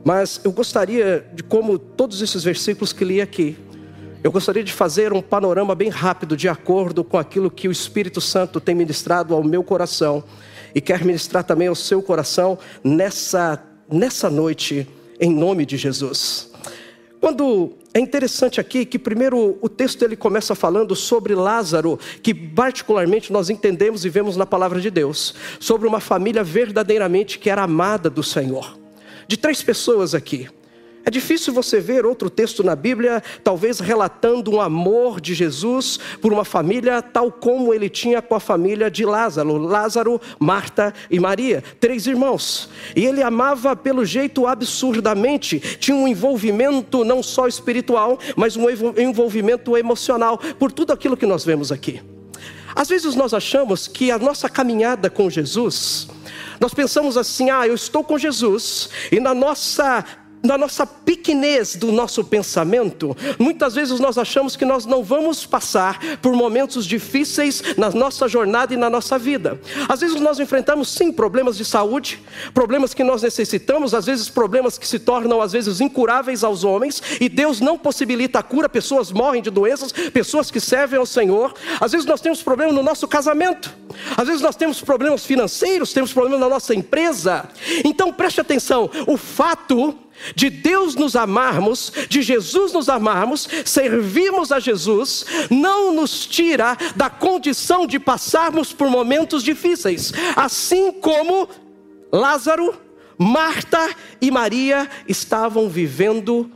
Mas 0.03 0.41
eu 0.43 0.51
gostaria 0.51 1.25
de, 1.33 1.43
como 1.43 1.79
todos 1.79 2.21
esses 2.21 2.43
versículos 2.43 2.91
que 2.91 3.05
li 3.05 3.21
aqui, 3.21 3.57
eu 4.23 4.31
gostaria 4.31 4.63
de 4.63 4.71
fazer 4.71 5.11
um 5.11 5.21
panorama 5.21 5.75
bem 5.75 5.89
rápido, 5.89 6.37
de 6.37 6.47
acordo 6.47 7.03
com 7.03 7.17
aquilo 7.17 7.51
que 7.51 7.67
o 7.67 7.71
Espírito 7.71 8.21
Santo 8.21 8.59
tem 8.59 8.73
ministrado 8.73 9.33
ao 9.33 9.43
meu 9.43 9.63
coração 9.63 10.23
e 10.73 10.81
quer 10.81 11.03
ministrar 11.03 11.43
também 11.43 11.67
ao 11.67 11.75
seu 11.75 12.01
coração 12.01 12.57
nessa, 12.83 13.61
nessa 13.91 14.29
noite, 14.29 14.87
em 15.19 15.29
nome 15.29 15.65
de 15.65 15.77
Jesus. 15.77 16.51
Quando 17.19 17.73
é 17.93 17.99
interessante 17.99 18.59
aqui 18.59 18.85
que 18.85 18.99
primeiro 18.99 19.57
o 19.61 19.69
texto 19.69 20.03
ele 20.03 20.15
começa 20.15 20.55
falando 20.55 20.95
sobre 20.95 21.35
Lázaro, 21.35 21.97
que 22.21 22.33
particularmente 22.33 23.31
nós 23.31 23.49
entendemos 23.49 24.03
e 24.03 24.09
vemos 24.09 24.35
na 24.35 24.45
palavra 24.45 24.81
de 24.81 24.89
Deus, 24.89 25.33
sobre 25.59 25.87
uma 25.87 25.99
família 25.99 26.43
verdadeiramente 26.43 27.39
que 27.39 27.49
era 27.49 27.63
amada 27.63 28.09
do 28.09 28.23
Senhor. 28.23 28.82
De 29.27 29.37
três 29.37 29.61
pessoas 29.61 30.13
aqui. 30.13 30.49
É 31.05 31.11
difícil 31.11 31.53
você 31.53 31.81
ver 31.81 32.05
outro 32.05 32.29
texto 32.29 32.63
na 32.63 32.77
Bíblia, 32.77 33.21
talvez 33.43 33.81
relatando 33.81 34.51
um 34.51 34.61
amor 34.61 35.19
de 35.19 35.33
Jesus 35.33 35.99
por 36.21 36.31
uma 36.31 36.45
família 36.45 37.01
tal 37.01 37.29
como 37.29 37.73
ele 37.73 37.89
tinha 37.89 38.21
com 38.21 38.35
a 38.35 38.39
família 38.39 38.89
de 38.89 39.03
Lázaro, 39.03 39.57
Lázaro, 39.57 40.21
Marta 40.39 40.93
e 41.11 41.19
Maria, 41.19 41.61
três 41.77 42.07
irmãos. 42.07 42.69
E 42.95 43.05
ele 43.05 43.21
amava 43.21 43.75
pelo 43.75 44.05
jeito 44.05 44.47
absurdamente, 44.47 45.59
tinha 45.59 45.97
um 45.97 46.07
envolvimento 46.07 47.03
não 47.03 47.21
só 47.21 47.47
espiritual, 47.47 48.17
mas 48.37 48.55
um 48.55 48.67
envolvimento 48.97 49.75
emocional 49.75 50.37
por 50.57 50.71
tudo 50.71 50.93
aquilo 50.93 51.17
que 51.17 51.25
nós 51.25 51.43
vemos 51.43 51.69
aqui. 51.69 52.01
Às 52.75 52.89
vezes 52.89 53.15
nós 53.15 53.33
achamos 53.33 53.87
que 53.87 54.11
a 54.11 54.17
nossa 54.17 54.49
caminhada 54.49 55.09
com 55.09 55.29
Jesus, 55.29 56.07
nós 56.59 56.73
pensamos 56.73 57.17
assim: 57.17 57.49
ah, 57.49 57.67
eu 57.67 57.75
estou 57.75 58.03
com 58.03 58.17
Jesus, 58.17 58.89
e 59.11 59.19
na 59.19 59.33
nossa 59.33 60.05
na 60.43 60.57
nossa 60.57 60.85
pequenez 60.85 61.77
do 61.77 61.89
nosso 61.89 62.21
pensamento, 62.21 63.15
muitas 63.39 63.75
vezes 63.75 63.97
nós 64.01 64.17
achamos 64.17 64.57
que 64.57 64.65
nós 64.65 64.85
não 64.85 65.01
vamos 65.01 65.45
passar 65.45 65.99
por 66.21 66.33
momentos 66.33 66.85
difíceis 66.85 67.63
na 67.77 67.89
nossa 67.89 68.27
jornada 68.27 68.73
e 68.73 68.77
na 68.77 68.89
nossa 68.89 69.17
vida. 69.17 69.59
Às 69.87 70.01
vezes 70.01 70.19
nós 70.19 70.39
enfrentamos 70.39 70.89
sim 70.89 71.13
problemas 71.13 71.55
de 71.55 71.63
saúde, 71.63 72.21
problemas 72.53 72.93
que 72.93 73.05
nós 73.05 73.21
necessitamos, 73.21 73.93
às 73.93 74.05
vezes 74.05 74.27
problemas 74.27 74.77
que 74.77 74.85
se 74.85 74.99
tornam 74.99 75.41
às 75.41 75.53
vezes 75.53 75.79
incuráveis 75.79 76.43
aos 76.43 76.65
homens, 76.65 77.01
e 77.21 77.29
Deus 77.29 77.61
não 77.61 77.77
possibilita 77.77 78.39
a 78.39 78.43
cura, 78.43 78.67
pessoas 78.67 79.11
morrem 79.11 79.41
de 79.41 79.49
doenças, 79.49 79.93
pessoas 80.11 80.51
que 80.51 80.59
servem 80.59 80.99
ao 80.99 81.05
Senhor. 81.05 81.53
Às 81.79 81.93
vezes 81.93 82.05
nós 82.05 82.19
temos 82.19 82.43
problemas 82.43 82.75
no 82.75 82.83
nosso 82.83 83.07
casamento. 83.07 83.73
Às 84.17 84.27
vezes 84.27 84.41
nós 84.41 84.57
temos 84.57 84.81
problemas 84.81 85.25
financeiros, 85.25 85.93
temos 85.93 86.11
problemas 86.11 86.41
na 86.41 86.49
nossa 86.49 86.75
empresa. 86.75 87.47
Então 87.85 88.11
preste 88.11 88.41
atenção, 88.41 88.89
o 89.07 89.15
fato 89.15 89.97
de 90.35 90.49
Deus 90.49 90.95
nos 90.95 91.15
amarmos, 91.15 91.91
de 92.09 92.21
Jesus 92.21 92.71
nos 92.73 92.89
amarmos, 92.89 93.47
servirmos 93.65 94.51
a 94.51 94.59
Jesus, 94.59 95.25
não 95.49 95.93
nos 95.93 96.25
tira 96.25 96.77
da 96.95 97.09
condição 97.09 97.85
de 97.85 97.99
passarmos 97.99 98.73
por 98.73 98.89
momentos 98.89 99.43
difíceis, 99.43 100.13
assim 100.35 100.91
como 100.91 101.49
Lázaro, 102.11 102.73
Marta 103.17 103.93
e 104.21 104.31
Maria 104.31 104.89
estavam 105.07 105.69
vivendo 105.69 106.49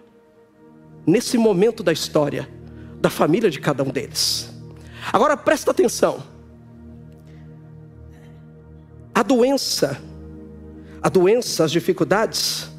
nesse 1.05 1.37
momento 1.37 1.83
da 1.83 1.93
história 1.93 2.49
da 2.99 3.09
família 3.09 3.49
de 3.49 3.59
cada 3.59 3.83
um 3.83 3.89
deles. 3.89 4.49
Agora 5.13 5.37
presta 5.37 5.71
atenção. 5.71 6.23
A 9.13 9.23
doença, 9.23 10.01
a 11.01 11.09
doença, 11.09 11.63
as 11.63 11.71
dificuldades, 11.71 12.69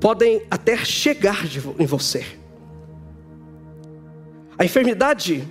podem 0.00 0.42
até 0.50 0.76
chegar 0.76 1.44
em 1.78 1.86
você. 1.86 2.24
A 4.58 4.64
enfermidade, 4.64 5.46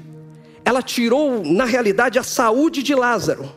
ela 0.64 0.82
tirou, 0.82 1.44
na 1.44 1.66
realidade, 1.66 2.18
a 2.18 2.24
saúde 2.24 2.82
de 2.82 2.96
Lázaro. 2.96 3.50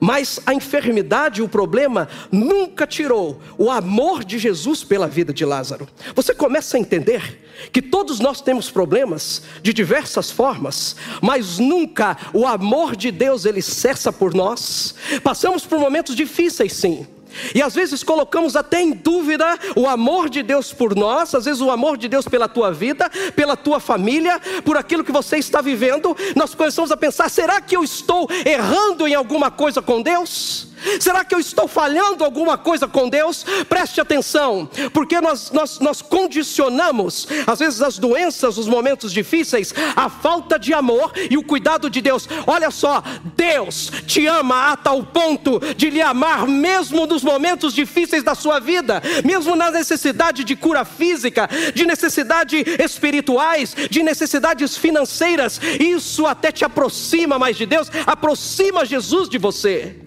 Mas 0.00 0.40
a 0.44 0.52
enfermidade, 0.52 1.40
o 1.42 1.48
problema, 1.48 2.08
nunca 2.32 2.88
tirou 2.88 3.40
o 3.56 3.70
amor 3.70 4.24
de 4.24 4.36
Jesus 4.36 4.82
pela 4.82 5.06
vida 5.06 5.32
de 5.32 5.44
Lázaro. 5.44 5.88
Você 6.12 6.34
começa 6.34 6.76
a 6.76 6.80
entender 6.80 7.40
que 7.70 7.80
todos 7.80 8.18
nós 8.18 8.40
temos 8.40 8.68
problemas 8.68 9.42
de 9.62 9.72
diversas 9.72 10.28
formas, 10.28 10.96
mas 11.20 11.60
nunca 11.60 12.16
o 12.32 12.44
amor 12.48 12.96
de 12.96 13.12
Deus 13.12 13.44
ele 13.44 13.62
cessa 13.62 14.12
por 14.12 14.34
nós. 14.34 14.96
Passamos 15.22 15.64
por 15.64 15.78
momentos 15.78 16.16
difíceis, 16.16 16.72
sim. 16.72 17.06
E 17.54 17.62
às 17.62 17.74
vezes 17.74 18.02
colocamos 18.02 18.56
até 18.56 18.80
em 18.80 18.92
dúvida 18.92 19.58
o 19.76 19.88
amor 19.88 20.28
de 20.28 20.42
Deus 20.42 20.72
por 20.72 20.94
nós, 20.94 21.34
às 21.34 21.44
vezes 21.44 21.60
o 21.60 21.70
amor 21.70 21.96
de 21.96 22.08
Deus 22.08 22.26
pela 22.26 22.48
tua 22.48 22.72
vida, 22.72 23.10
pela 23.34 23.56
tua 23.56 23.80
família, 23.80 24.40
por 24.64 24.76
aquilo 24.76 25.04
que 25.04 25.12
você 25.12 25.36
está 25.36 25.60
vivendo. 25.60 26.16
Nós 26.36 26.54
começamos 26.54 26.90
a 26.90 26.96
pensar: 26.96 27.28
será 27.30 27.60
que 27.60 27.76
eu 27.76 27.84
estou 27.84 28.28
errando 28.44 29.06
em 29.06 29.14
alguma 29.14 29.50
coisa 29.50 29.82
com 29.82 30.02
Deus? 30.02 30.71
Será 31.00 31.24
que 31.24 31.34
eu 31.34 31.38
estou 31.38 31.68
falhando 31.68 32.24
alguma 32.24 32.58
coisa 32.58 32.86
com 32.88 33.08
Deus? 33.08 33.44
Preste 33.68 34.00
atenção, 34.00 34.68
porque 34.92 35.20
nós, 35.20 35.50
nós, 35.50 35.78
nós 35.80 36.02
condicionamos, 36.02 37.26
às 37.46 37.58
vezes, 37.58 37.82
as 37.82 37.98
doenças, 37.98 38.58
os 38.58 38.66
momentos 38.66 39.12
difíceis, 39.12 39.72
a 39.96 40.08
falta 40.08 40.58
de 40.58 40.72
amor 40.74 41.12
e 41.30 41.36
o 41.36 41.44
cuidado 41.44 41.88
de 41.88 42.00
Deus. 42.00 42.28
Olha 42.46 42.70
só, 42.70 43.02
Deus 43.36 43.90
te 44.06 44.26
ama 44.26 44.72
a 44.72 44.76
tal 44.76 45.02
ponto 45.04 45.60
de 45.76 45.90
lhe 45.90 46.02
amar, 46.02 46.46
mesmo 46.46 47.06
nos 47.06 47.22
momentos 47.22 47.74
difíceis 47.74 48.22
da 48.22 48.34
sua 48.34 48.58
vida, 48.58 49.02
mesmo 49.24 49.56
na 49.56 49.70
necessidade 49.70 50.44
de 50.44 50.56
cura 50.56 50.84
física, 50.84 51.48
de 51.74 51.86
necessidade 51.86 52.64
espirituais, 52.78 53.74
de 53.90 54.02
necessidades 54.02 54.76
financeiras. 54.76 55.60
Isso 55.80 56.26
até 56.26 56.50
te 56.52 56.64
aproxima 56.64 57.38
mais 57.38 57.56
de 57.56 57.66
Deus, 57.66 57.88
aproxima 58.06 58.84
Jesus 58.84 59.28
de 59.28 59.38
você. 59.38 60.01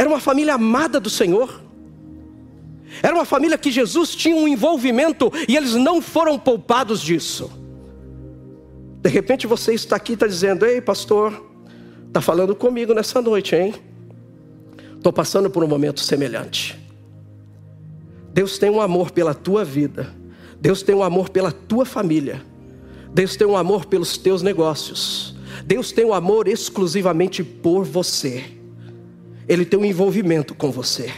Era 0.00 0.08
uma 0.08 0.18
família 0.18 0.54
amada 0.54 0.98
do 0.98 1.10
Senhor. 1.10 1.60
Era 3.02 3.14
uma 3.14 3.26
família 3.26 3.58
que 3.58 3.70
Jesus 3.70 4.14
tinha 4.16 4.34
um 4.34 4.48
envolvimento 4.48 5.30
e 5.46 5.54
eles 5.54 5.74
não 5.74 6.00
foram 6.00 6.38
poupados 6.38 7.02
disso. 7.02 7.50
De 9.02 9.10
repente 9.10 9.46
você 9.46 9.74
está 9.74 9.96
aqui 9.96 10.14
está 10.14 10.26
dizendo: 10.26 10.64
Ei, 10.64 10.80
pastor, 10.80 11.44
está 12.08 12.22
falando 12.22 12.56
comigo 12.56 12.94
nessa 12.94 13.20
noite, 13.20 13.54
hein? 13.54 13.74
Estou 14.96 15.12
passando 15.12 15.50
por 15.50 15.62
um 15.62 15.68
momento 15.68 16.00
semelhante. 16.00 16.80
Deus 18.32 18.56
tem 18.56 18.70
um 18.70 18.80
amor 18.80 19.10
pela 19.10 19.34
tua 19.34 19.66
vida, 19.66 20.14
Deus 20.58 20.82
tem 20.82 20.94
um 20.94 21.02
amor 21.02 21.28
pela 21.28 21.52
tua 21.52 21.84
família, 21.84 22.42
Deus 23.12 23.36
tem 23.36 23.46
um 23.46 23.54
amor 23.54 23.84
pelos 23.84 24.16
teus 24.16 24.40
negócios, 24.40 25.36
Deus 25.66 25.92
tem 25.92 26.06
um 26.06 26.14
amor 26.14 26.48
exclusivamente 26.48 27.44
por 27.44 27.84
você. 27.84 28.59
Ele 29.50 29.64
tem 29.64 29.80
um 29.80 29.84
envolvimento 29.84 30.54
com 30.54 30.70
você. 30.70 31.12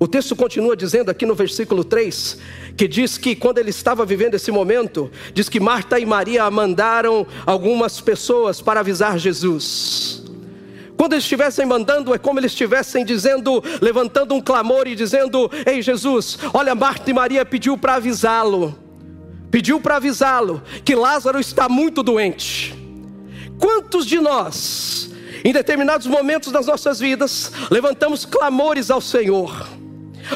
O 0.00 0.08
texto 0.08 0.34
continua 0.34 0.74
dizendo 0.74 1.10
aqui 1.10 1.26
no 1.26 1.34
versículo 1.34 1.84
3, 1.84 2.38
que 2.74 2.88
diz 2.88 3.18
que 3.18 3.36
quando 3.36 3.58
ele 3.58 3.68
estava 3.68 4.06
vivendo 4.06 4.32
esse 4.32 4.50
momento, 4.50 5.10
diz 5.34 5.50
que 5.50 5.60
Marta 5.60 5.98
e 5.98 6.06
Maria 6.06 6.50
mandaram 6.50 7.26
algumas 7.44 8.00
pessoas 8.00 8.62
para 8.62 8.80
avisar 8.80 9.18
Jesus. 9.18 10.24
Quando 10.96 11.12
eles 11.12 11.24
estivessem 11.24 11.66
mandando, 11.66 12.14
é 12.14 12.18
como 12.18 12.40
eles 12.40 12.52
estivessem 12.52 13.04
dizendo, 13.04 13.62
levantando 13.82 14.34
um 14.34 14.40
clamor 14.40 14.88
e 14.88 14.94
dizendo: 14.94 15.50
Ei 15.66 15.82
Jesus, 15.82 16.38
olha, 16.54 16.74
Marta 16.74 17.10
e 17.10 17.12
Maria 17.12 17.44
pediu 17.44 17.76
para 17.76 17.96
avisá-lo, 17.96 18.74
pediu 19.50 19.82
para 19.82 19.96
avisá-lo 19.96 20.62
que 20.82 20.94
Lázaro 20.94 21.38
está 21.38 21.68
muito 21.68 22.02
doente. 22.02 22.74
Quantos 23.58 24.06
de 24.06 24.18
nós 24.18 25.07
em 25.44 25.52
determinados 25.52 26.06
momentos 26.06 26.52
das 26.52 26.66
nossas 26.66 27.00
vidas, 27.00 27.52
levantamos 27.70 28.24
clamores 28.24 28.90
ao 28.90 29.00
Senhor. 29.00 29.68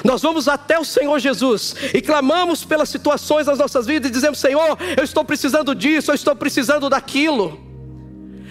Nós 0.05 0.23
vamos 0.23 0.49
até 0.49 0.79
o 0.79 0.85
Senhor 0.85 1.19
Jesus 1.19 1.75
e 1.93 2.01
clamamos 2.01 2.65
pelas 2.65 2.89
situações 2.89 3.47
das 3.47 3.59
nossas 3.59 3.87
vidas 3.87 4.11
e 4.11 4.13
dizemos: 4.13 4.39
Senhor, 4.39 4.79
eu 4.97 5.05
estou 5.05 5.25
precisando 5.25 5.75
disso, 5.75 6.11
eu 6.11 6.15
estou 6.15 6.35
precisando 6.35 6.89
daquilo. 6.89 7.72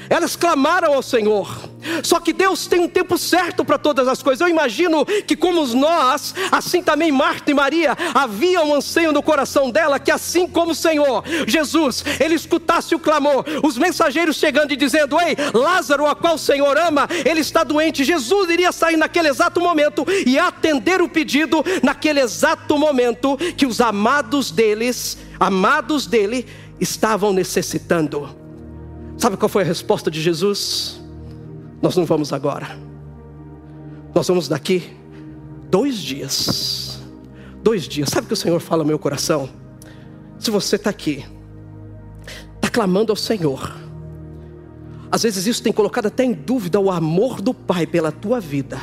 Elas 0.09 0.35
clamaram 0.35 0.93
ao 0.93 1.01
Senhor. 1.01 1.71
Só 2.03 2.19
que 2.19 2.33
Deus 2.33 2.67
tem 2.67 2.79
um 2.79 2.87
tempo 2.87 3.17
certo 3.17 3.65
para 3.65 3.77
todas 3.77 4.07
as 4.07 4.21
coisas. 4.21 4.41
Eu 4.41 4.49
imagino 4.49 5.05
que, 5.05 5.35
como 5.35 5.65
nós, 5.67 6.33
assim 6.51 6.81
também 6.81 7.11
Marta 7.11 7.51
e 7.51 7.53
Maria, 7.53 7.97
havia 8.13 8.61
um 8.61 8.75
anseio 8.75 9.11
no 9.11 9.23
coração 9.23 9.69
dela 9.69 9.99
que, 9.99 10.11
assim 10.11 10.47
como 10.47 10.71
o 10.71 10.75
Senhor, 10.75 11.23
Jesus, 11.47 12.03
ele 12.19 12.35
escutasse 12.35 12.93
o 12.93 12.99
clamor, 12.99 13.43
os 13.63 13.77
mensageiros 13.77 14.35
chegando 14.35 14.71
e 14.71 14.75
dizendo: 14.75 15.19
Ei, 15.19 15.35
Lázaro, 15.53 16.05
a 16.05 16.15
qual 16.15 16.35
o 16.35 16.39
Senhor 16.39 16.77
ama, 16.77 17.07
ele 17.25 17.41
está 17.41 17.63
doente. 17.63 18.03
Jesus 18.03 18.49
iria 18.49 18.71
sair 18.71 18.97
naquele 18.97 19.29
exato 19.29 19.59
momento 19.59 20.05
e 20.25 20.37
atender 20.37 21.01
o 21.01 21.09
pedido 21.09 21.63
naquele 21.83 22.19
exato 22.19 22.77
momento 22.77 23.37
que 23.57 23.65
os 23.65 23.81
amados 23.81 24.51
deles, 24.51 25.17
amados 25.39 26.05
dele, 26.05 26.45
estavam 26.79 27.33
necessitando. 27.33 28.40
Sabe 29.21 29.37
qual 29.37 29.49
foi 29.49 29.61
a 29.61 29.65
resposta 29.65 30.09
de 30.09 30.19
Jesus? 30.19 30.99
Nós 31.79 31.95
não 31.95 32.05
vamos 32.05 32.33
agora. 32.33 32.75
Nós 34.15 34.27
vamos 34.27 34.47
daqui 34.47 34.97
dois 35.69 35.99
dias. 35.99 36.99
Dois 37.61 37.83
dias. 37.87 38.09
Sabe 38.09 38.25
o 38.25 38.27
que 38.29 38.33
o 38.33 38.35
Senhor 38.35 38.59
fala 38.59 38.81
ao 38.81 38.87
meu 38.87 38.97
coração? 38.97 39.47
Se 40.39 40.49
você 40.49 40.75
está 40.75 40.89
aqui, 40.89 41.23
está 42.55 42.67
clamando 42.71 43.11
ao 43.11 43.15
Senhor. 43.15 43.71
Às 45.11 45.21
vezes 45.21 45.45
isso 45.45 45.61
tem 45.61 45.71
colocado 45.71 46.07
até 46.07 46.23
em 46.23 46.33
dúvida 46.33 46.79
o 46.79 46.89
amor 46.89 47.41
do 47.41 47.53
Pai 47.53 47.85
pela 47.85 48.11
tua 48.11 48.39
vida. 48.39 48.79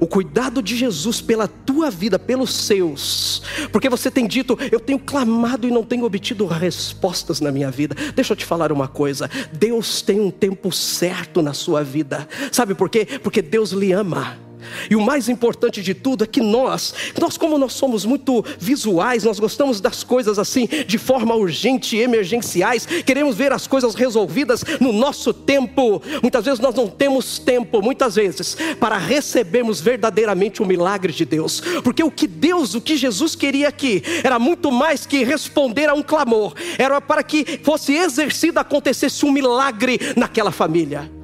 O 0.00 0.06
cuidado 0.06 0.62
de 0.62 0.76
Jesus 0.76 1.20
pela 1.20 1.48
tua 1.48 1.90
vida, 1.90 2.18
pelos 2.18 2.52
seus, 2.52 3.42
porque 3.72 3.88
você 3.88 4.10
tem 4.10 4.26
dito, 4.26 4.58
eu 4.70 4.80
tenho 4.80 4.98
clamado 4.98 5.66
e 5.66 5.70
não 5.70 5.82
tenho 5.84 6.04
obtido 6.04 6.46
respostas 6.46 7.40
na 7.40 7.50
minha 7.50 7.70
vida. 7.70 7.94
Deixa 8.14 8.32
eu 8.32 8.36
te 8.36 8.44
falar 8.44 8.72
uma 8.72 8.88
coisa: 8.88 9.30
Deus 9.52 10.02
tem 10.02 10.20
um 10.20 10.30
tempo 10.30 10.72
certo 10.72 11.42
na 11.42 11.52
sua 11.52 11.82
vida, 11.82 12.28
sabe 12.52 12.74
por 12.74 12.88
quê? 12.88 13.06
Porque 13.22 13.42
Deus 13.42 13.72
lhe 13.72 13.92
ama. 13.92 14.45
E 14.90 14.96
o 14.96 15.00
mais 15.00 15.28
importante 15.28 15.82
de 15.82 15.94
tudo 15.94 16.24
é 16.24 16.26
que 16.26 16.40
nós, 16.40 16.94
nós 17.20 17.36
como 17.36 17.58
nós 17.58 17.72
somos 17.72 18.04
muito 18.04 18.44
visuais, 18.58 19.24
nós 19.24 19.38
gostamos 19.38 19.80
das 19.80 20.02
coisas 20.02 20.38
assim 20.38 20.68
de 20.86 20.98
forma 20.98 21.34
urgente, 21.34 21.96
emergenciais, 21.96 22.86
queremos 23.04 23.36
ver 23.36 23.52
as 23.52 23.66
coisas 23.66 23.94
resolvidas 23.94 24.64
no 24.80 24.92
nosso 24.92 25.32
tempo. 25.32 26.02
Muitas 26.22 26.44
vezes 26.44 26.60
nós 26.60 26.74
não 26.74 26.88
temos 26.88 27.38
tempo, 27.38 27.82
muitas 27.82 28.16
vezes, 28.16 28.56
para 28.78 28.98
recebermos 28.98 29.80
verdadeiramente 29.80 30.62
o 30.62 30.66
milagre 30.66 31.12
de 31.12 31.24
Deus. 31.24 31.62
Porque 31.82 32.02
o 32.02 32.10
que 32.10 32.26
Deus, 32.26 32.74
o 32.74 32.80
que 32.80 32.96
Jesus 32.96 33.34
queria 33.34 33.68
aqui, 33.68 34.02
era 34.22 34.38
muito 34.38 34.70
mais 34.70 35.06
que 35.06 35.24
responder 35.24 35.88
a 35.88 35.94
um 35.94 36.02
clamor, 36.02 36.54
era 36.78 37.00
para 37.00 37.22
que 37.22 37.60
fosse 37.62 37.94
exercido, 37.94 38.58
acontecesse 38.58 39.24
um 39.24 39.32
milagre 39.32 39.98
naquela 40.16 40.50
família. 40.50 41.15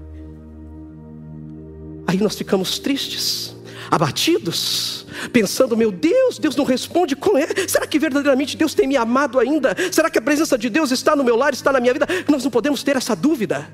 Aí 2.13 2.19
nós 2.19 2.37
ficamos 2.37 2.79
tristes, 2.79 3.57
abatidos, 3.91 5.07
pensando: 5.33 5.75
meu 5.75 5.91
Deus, 5.91 6.39
Deus 6.39 6.55
não 6.55 6.63
responde 6.63 7.17
com 7.17 7.39
é. 7.39 7.47
Será 7.67 7.87
que 7.87 7.99
verdadeiramente 7.99 8.55
Deus 8.55 8.75
tem 8.75 8.87
me 8.87 8.99
amado 8.99 9.39
ainda? 9.39 9.75
Será 9.91 10.11
que 10.11 10.19
a 10.19 10.23
presença 10.23 10.59
de 10.59 10.69
Deus 10.69 10.91
está 10.91 11.17
no 11.17 11.25
meu 11.25 11.37
lar, 11.37 11.55
está 11.55 11.73
na 11.73 11.81
minha 11.81 11.95
vida? 11.95 12.07
Nós 12.29 12.45
não 12.45 12.51
podemos 12.51 12.83
ter 12.83 12.97
essa 12.97 13.17
dúvida, 13.17 13.67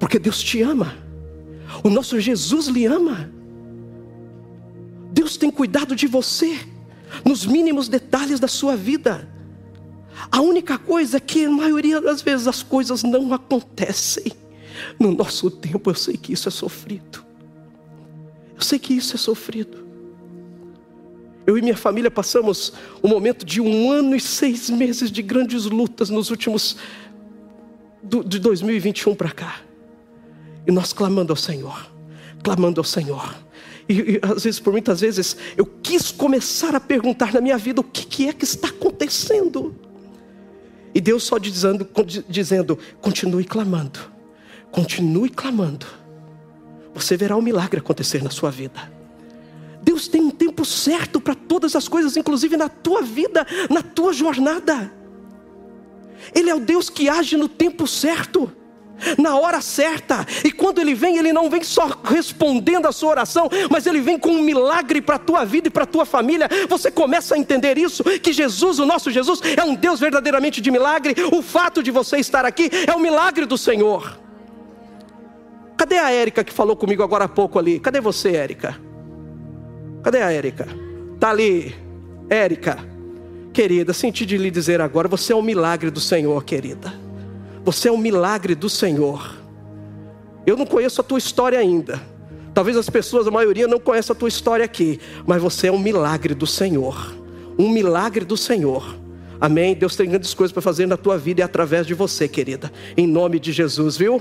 porque 0.00 0.18
Deus 0.18 0.42
te 0.42 0.60
ama, 0.60 0.96
o 1.84 1.88
nosso 1.88 2.18
Jesus 2.18 2.66
lhe 2.66 2.84
ama. 2.84 3.30
Deus 5.12 5.36
tem 5.36 5.52
cuidado 5.52 5.94
de 5.94 6.08
você, 6.08 6.58
nos 7.24 7.46
mínimos 7.46 7.88
detalhes 7.88 8.40
da 8.40 8.48
sua 8.48 8.74
vida. 8.74 9.28
A 10.32 10.40
única 10.40 10.76
coisa 10.76 11.18
é 11.18 11.20
que, 11.20 11.44
a 11.44 11.50
maioria 11.50 12.00
das 12.00 12.22
vezes, 12.22 12.48
as 12.48 12.60
coisas 12.60 13.04
não 13.04 13.32
acontecem. 13.32 14.32
No 14.98 15.12
nosso 15.12 15.50
tempo, 15.50 15.90
eu 15.90 15.94
sei 15.94 16.16
que 16.16 16.32
isso 16.32 16.48
é 16.48 16.50
sofrido. 16.50 17.24
Eu 18.58 18.62
sei 18.62 18.78
que 18.78 18.92
isso 18.92 19.14
é 19.14 19.18
sofrido. 19.18 19.86
Eu 21.46 21.56
e 21.56 21.62
minha 21.62 21.76
família 21.76 22.10
passamos 22.10 22.72
um 23.02 23.08
momento 23.08 23.46
de 23.46 23.60
um 23.60 23.90
ano 23.90 24.14
e 24.14 24.20
seis 24.20 24.68
meses 24.68 25.10
de 25.10 25.22
grandes 25.22 25.64
lutas 25.64 26.10
nos 26.10 26.28
últimos. 26.28 26.76
Do, 28.02 28.22
de 28.22 28.38
2021 28.38 29.14
para 29.14 29.30
cá. 29.30 29.60
E 30.66 30.72
nós 30.72 30.92
clamando 30.92 31.32
ao 31.32 31.36
Senhor, 31.36 31.90
clamando 32.42 32.80
ao 32.80 32.84
Senhor. 32.84 33.34
E, 33.88 33.94
e, 33.94 34.20
às 34.20 34.44
vezes, 34.44 34.60
por 34.60 34.72
muitas 34.72 35.00
vezes, 35.00 35.36
eu 35.56 35.64
quis 35.64 36.10
começar 36.10 36.74
a 36.74 36.80
perguntar 36.80 37.32
na 37.32 37.40
minha 37.40 37.56
vida 37.56 37.80
o 37.80 37.84
que, 37.84 38.04
que 38.04 38.28
é 38.28 38.32
que 38.32 38.44
está 38.44 38.68
acontecendo. 38.68 39.74
E 40.94 41.00
Deus 41.00 41.22
só 41.22 41.38
dizendo, 41.38 41.88
dizendo 42.28 42.78
continue 43.00 43.44
clamando 43.44 44.17
Continue 44.70 45.30
clamando. 45.30 45.86
Você 46.94 47.16
verá 47.16 47.36
o 47.36 47.38
um 47.38 47.42
milagre 47.42 47.80
acontecer 47.80 48.22
na 48.22 48.30
sua 48.30 48.50
vida. 48.50 48.98
Deus 49.82 50.08
tem 50.08 50.20
um 50.20 50.30
tempo 50.30 50.64
certo 50.64 51.20
para 51.20 51.34
todas 51.34 51.74
as 51.76 51.88
coisas, 51.88 52.16
inclusive 52.16 52.56
na 52.56 52.68
tua 52.68 53.02
vida, 53.02 53.46
na 53.70 53.82
tua 53.82 54.12
jornada. 54.12 54.92
Ele 56.34 56.50
é 56.50 56.54
o 56.54 56.60
Deus 56.60 56.90
que 56.90 57.08
age 57.08 57.36
no 57.36 57.48
tempo 57.48 57.86
certo, 57.86 58.52
na 59.16 59.38
hora 59.38 59.60
certa. 59.60 60.26
E 60.44 60.50
quando 60.50 60.80
ele 60.80 60.94
vem, 60.94 61.16
ele 61.16 61.32
não 61.32 61.48
vem 61.48 61.62
só 61.62 61.88
respondendo 62.04 62.86
a 62.86 62.92
sua 62.92 63.10
oração, 63.10 63.48
mas 63.70 63.86
ele 63.86 64.00
vem 64.00 64.18
com 64.18 64.30
um 64.30 64.42
milagre 64.42 65.00
para 65.00 65.16
a 65.16 65.20
tua 65.20 65.44
vida 65.44 65.68
e 65.68 65.70
para 65.70 65.84
a 65.84 65.86
tua 65.86 66.04
família. 66.04 66.48
Você 66.68 66.90
começa 66.90 67.34
a 67.34 67.38
entender 67.38 67.78
isso, 67.78 68.02
que 68.04 68.32
Jesus, 68.32 68.78
o 68.78 68.86
nosso 68.86 69.10
Jesus, 69.10 69.40
é 69.56 69.64
um 69.64 69.74
Deus 69.74 70.00
verdadeiramente 70.00 70.60
de 70.60 70.70
milagre. 70.70 71.14
O 71.32 71.40
fato 71.42 71.82
de 71.82 71.90
você 71.90 72.18
estar 72.18 72.44
aqui 72.44 72.70
é 72.86 72.94
o 72.94 73.00
milagre 73.00 73.46
do 73.46 73.56
Senhor. 73.56 74.27
Cadê 75.78 75.96
a 75.96 76.10
Érica 76.10 76.42
que 76.42 76.52
falou 76.52 76.74
comigo 76.74 77.04
agora 77.04 77.26
há 77.26 77.28
pouco 77.28 77.56
ali? 77.56 77.78
Cadê 77.78 78.00
você, 78.00 78.34
Érica? 78.34 78.76
Cadê 80.02 80.20
a 80.20 80.32
Érica? 80.32 80.66
Tá 81.20 81.30
ali, 81.30 81.72
Érica. 82.28 82.78
Querida, 83.52 83.92
senti 83.92 84.26
de 84.26 84.36
lhe 84.36 84.50
dizer 84.50 84.80
agora, 84.80 85.06
você 85.06 85.32
é 85.32 85.36
um 85.36 85.42
milagre 85.42 85.88
do 85.88 86.00
Senhor, 86.00 86.44
querida. 86.44 86.92
Você 87.64 87.88
é 87.88 87.92
um 87.92 87.96
milagre 87.96 88.56
do 88.56 88.68
Senhor. 88.68 89.36
Eu 90.44 90.56
não 90.56 90.66
conheço 90.66 91.00
a 91.00 91.04
tua 91.04 91.18
história 91.18 91.58
ainda. 91.58 92.02
Talvez 92.52 92.76
as 92.76 92.90
pessoas, 92.90 93.28
a 93.28 93.30
maioria, 93.30 93.68
não 93.68 93.78
conheça 93.78 94.12
a 94.12 94.16
tua 94.16 94.28
história 94.28 94.64
aqui, 94.64 94.98
mas 95.24 95.40
você 95.40 95.68
é 95.68 95.72
um 95.72 95.78
milagre 95.78 96.34
do 96.34 96.46
Senhor. 96.46 97.14
Um 97.56 97.68
milagre 97.68 98.24
do 98.24 98.36
Senhor. 98.36 98.96
Amém? 99.40 99.76
Deus 99.76 99.94
tem 99.94 100.08
grandes 100.08 100.34
coisas 100.34 100.52
para 100.52 100.62
fazer 100.62 100.86
na 100.86 100.96
tua 100.96 101.16
vida 101.16 101.40
e 101.40 101.44
através 101.44 101.86
de 101.86 101.94
você, 101.94 102.26
querida. 102.26 102.72
Em 102.96 103.06
nome 103.06 103.38
de 103.38 103.52
Jesus, 103.52 103.96
viu? 103.96 104.20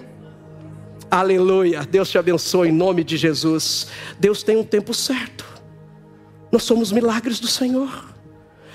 Aleluia. 1.10 1.86
Deus 1.86 2.10
te 2.10 2.18
abençoe 2.18 2.70
em 2.70 2.72
nome 2.72 3.04
de 3.04 3.18
Jesus. 3.18 3.88
Deus 4.20 4.44
tem 4.44 4.58
um 4.58 4.64
tempo 4.64 4.94
certo. 4.94 5.46
Nós 6.52 6.64
somos 6.64 6.92
milagres 6.92 7.40
do 7.40 7.48
Senhor. 7.48 8.14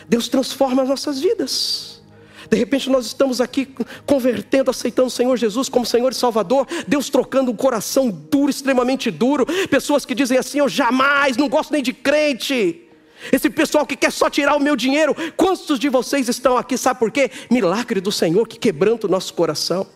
Deus 0.08 0.28
transforma 0.28 0.82
as 0.82 0.88
nossas 0.88 1.20
vidas. 1.20 2.02
De 2.50 2.56
repente 2.56 2.90
nós 2.90 3.06
estamos 3.06 3.40
aqui 3.40 3.74
convertendo, 4.04 4.70
aceitando 4.70 5.08
o 5.08 5.10
Senhor 5.10 5.36
Jesus 5.36 5.68
como 5.68 5.86
Senhor 5.86 6.12
e 6.12 6.14
Salvador. 6.14 6.66
Deus 6.86 7.08
trocando 7.08 7.50
um 7.50 7.56
coração 7.56 8.10
duro, 8.10 8.50
extremamente 8.50 9.10
duro. 9.10 9.46
Pessoas 9.70 10.04
que 10.04 10.14
dizem 10.14 10.38
assim: 10.38 10.58
Eu 10.58 10.68
jamais, 10.68 11.36
não 11.36 11.48
gosto 11.48 11.72
nem 11.72 11.82
de 11.82 11.92
crente. 11.92 12.88
Esse 13.30 13.48
pessoal 13.48 13.86
que 13.86 13.96
quer 13.96 14.10
só 14.10 14.28
tirar 14.28 14.56
o 14.56 14.60
meu 14.60 14.74
dinheiro. 14.74 15.14
Quantos 15.36 15.78
de 15.78 15.88
vocês 15.88 16.28
estão 16.28 16.56
aqui? 16.56 16.76
Sabe 16.76 16.98
por 16.98 17.10
quê? 17.10 17.30
Milagre 17.50 18.00
do 18.00 18.10
Senhor 18.10 18.48
que 18.48 18.58
quebranta 18.58 19.06
o 19.06 19.10
nosso 19.10 19.32
coração. 19.34 19.86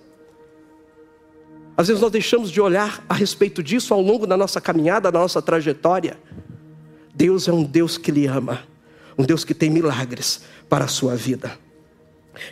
Às 1.76 1.88
vezes 1.88 2.00
nós 2.00 2.10
deixamos 2.10 2.50
de 2.50 2.60
olhar 2.60 3.04
a 3.08 3.14
respeito 3.14 3.62
disso 3.62 3.92
ao 3.92 4.00
longo 4.00 4.26
da 4.26 4.36
nossa 4.36 4.60
caminhada, 4.60 5.12
da 5.12 5.18
nossa 5.18 5.42
trajetória. 5.42 6.16
Deus 7.14 7.48
é 7.48 7.52
um 7.52 7.62
Deus 7.62 7.98
que 7.98 8.10
lhe 8.10 8.26
ama, 8.26 8.62
um 9.16 9.24
Deus 9.24 9.44
que 9.44 9.54
tem 9.54 9.68
milagres 9.68 10.42
para 10.68 10.86
a 10.86 10.88
sua 10.88 11.14
vida. 11.14 11.58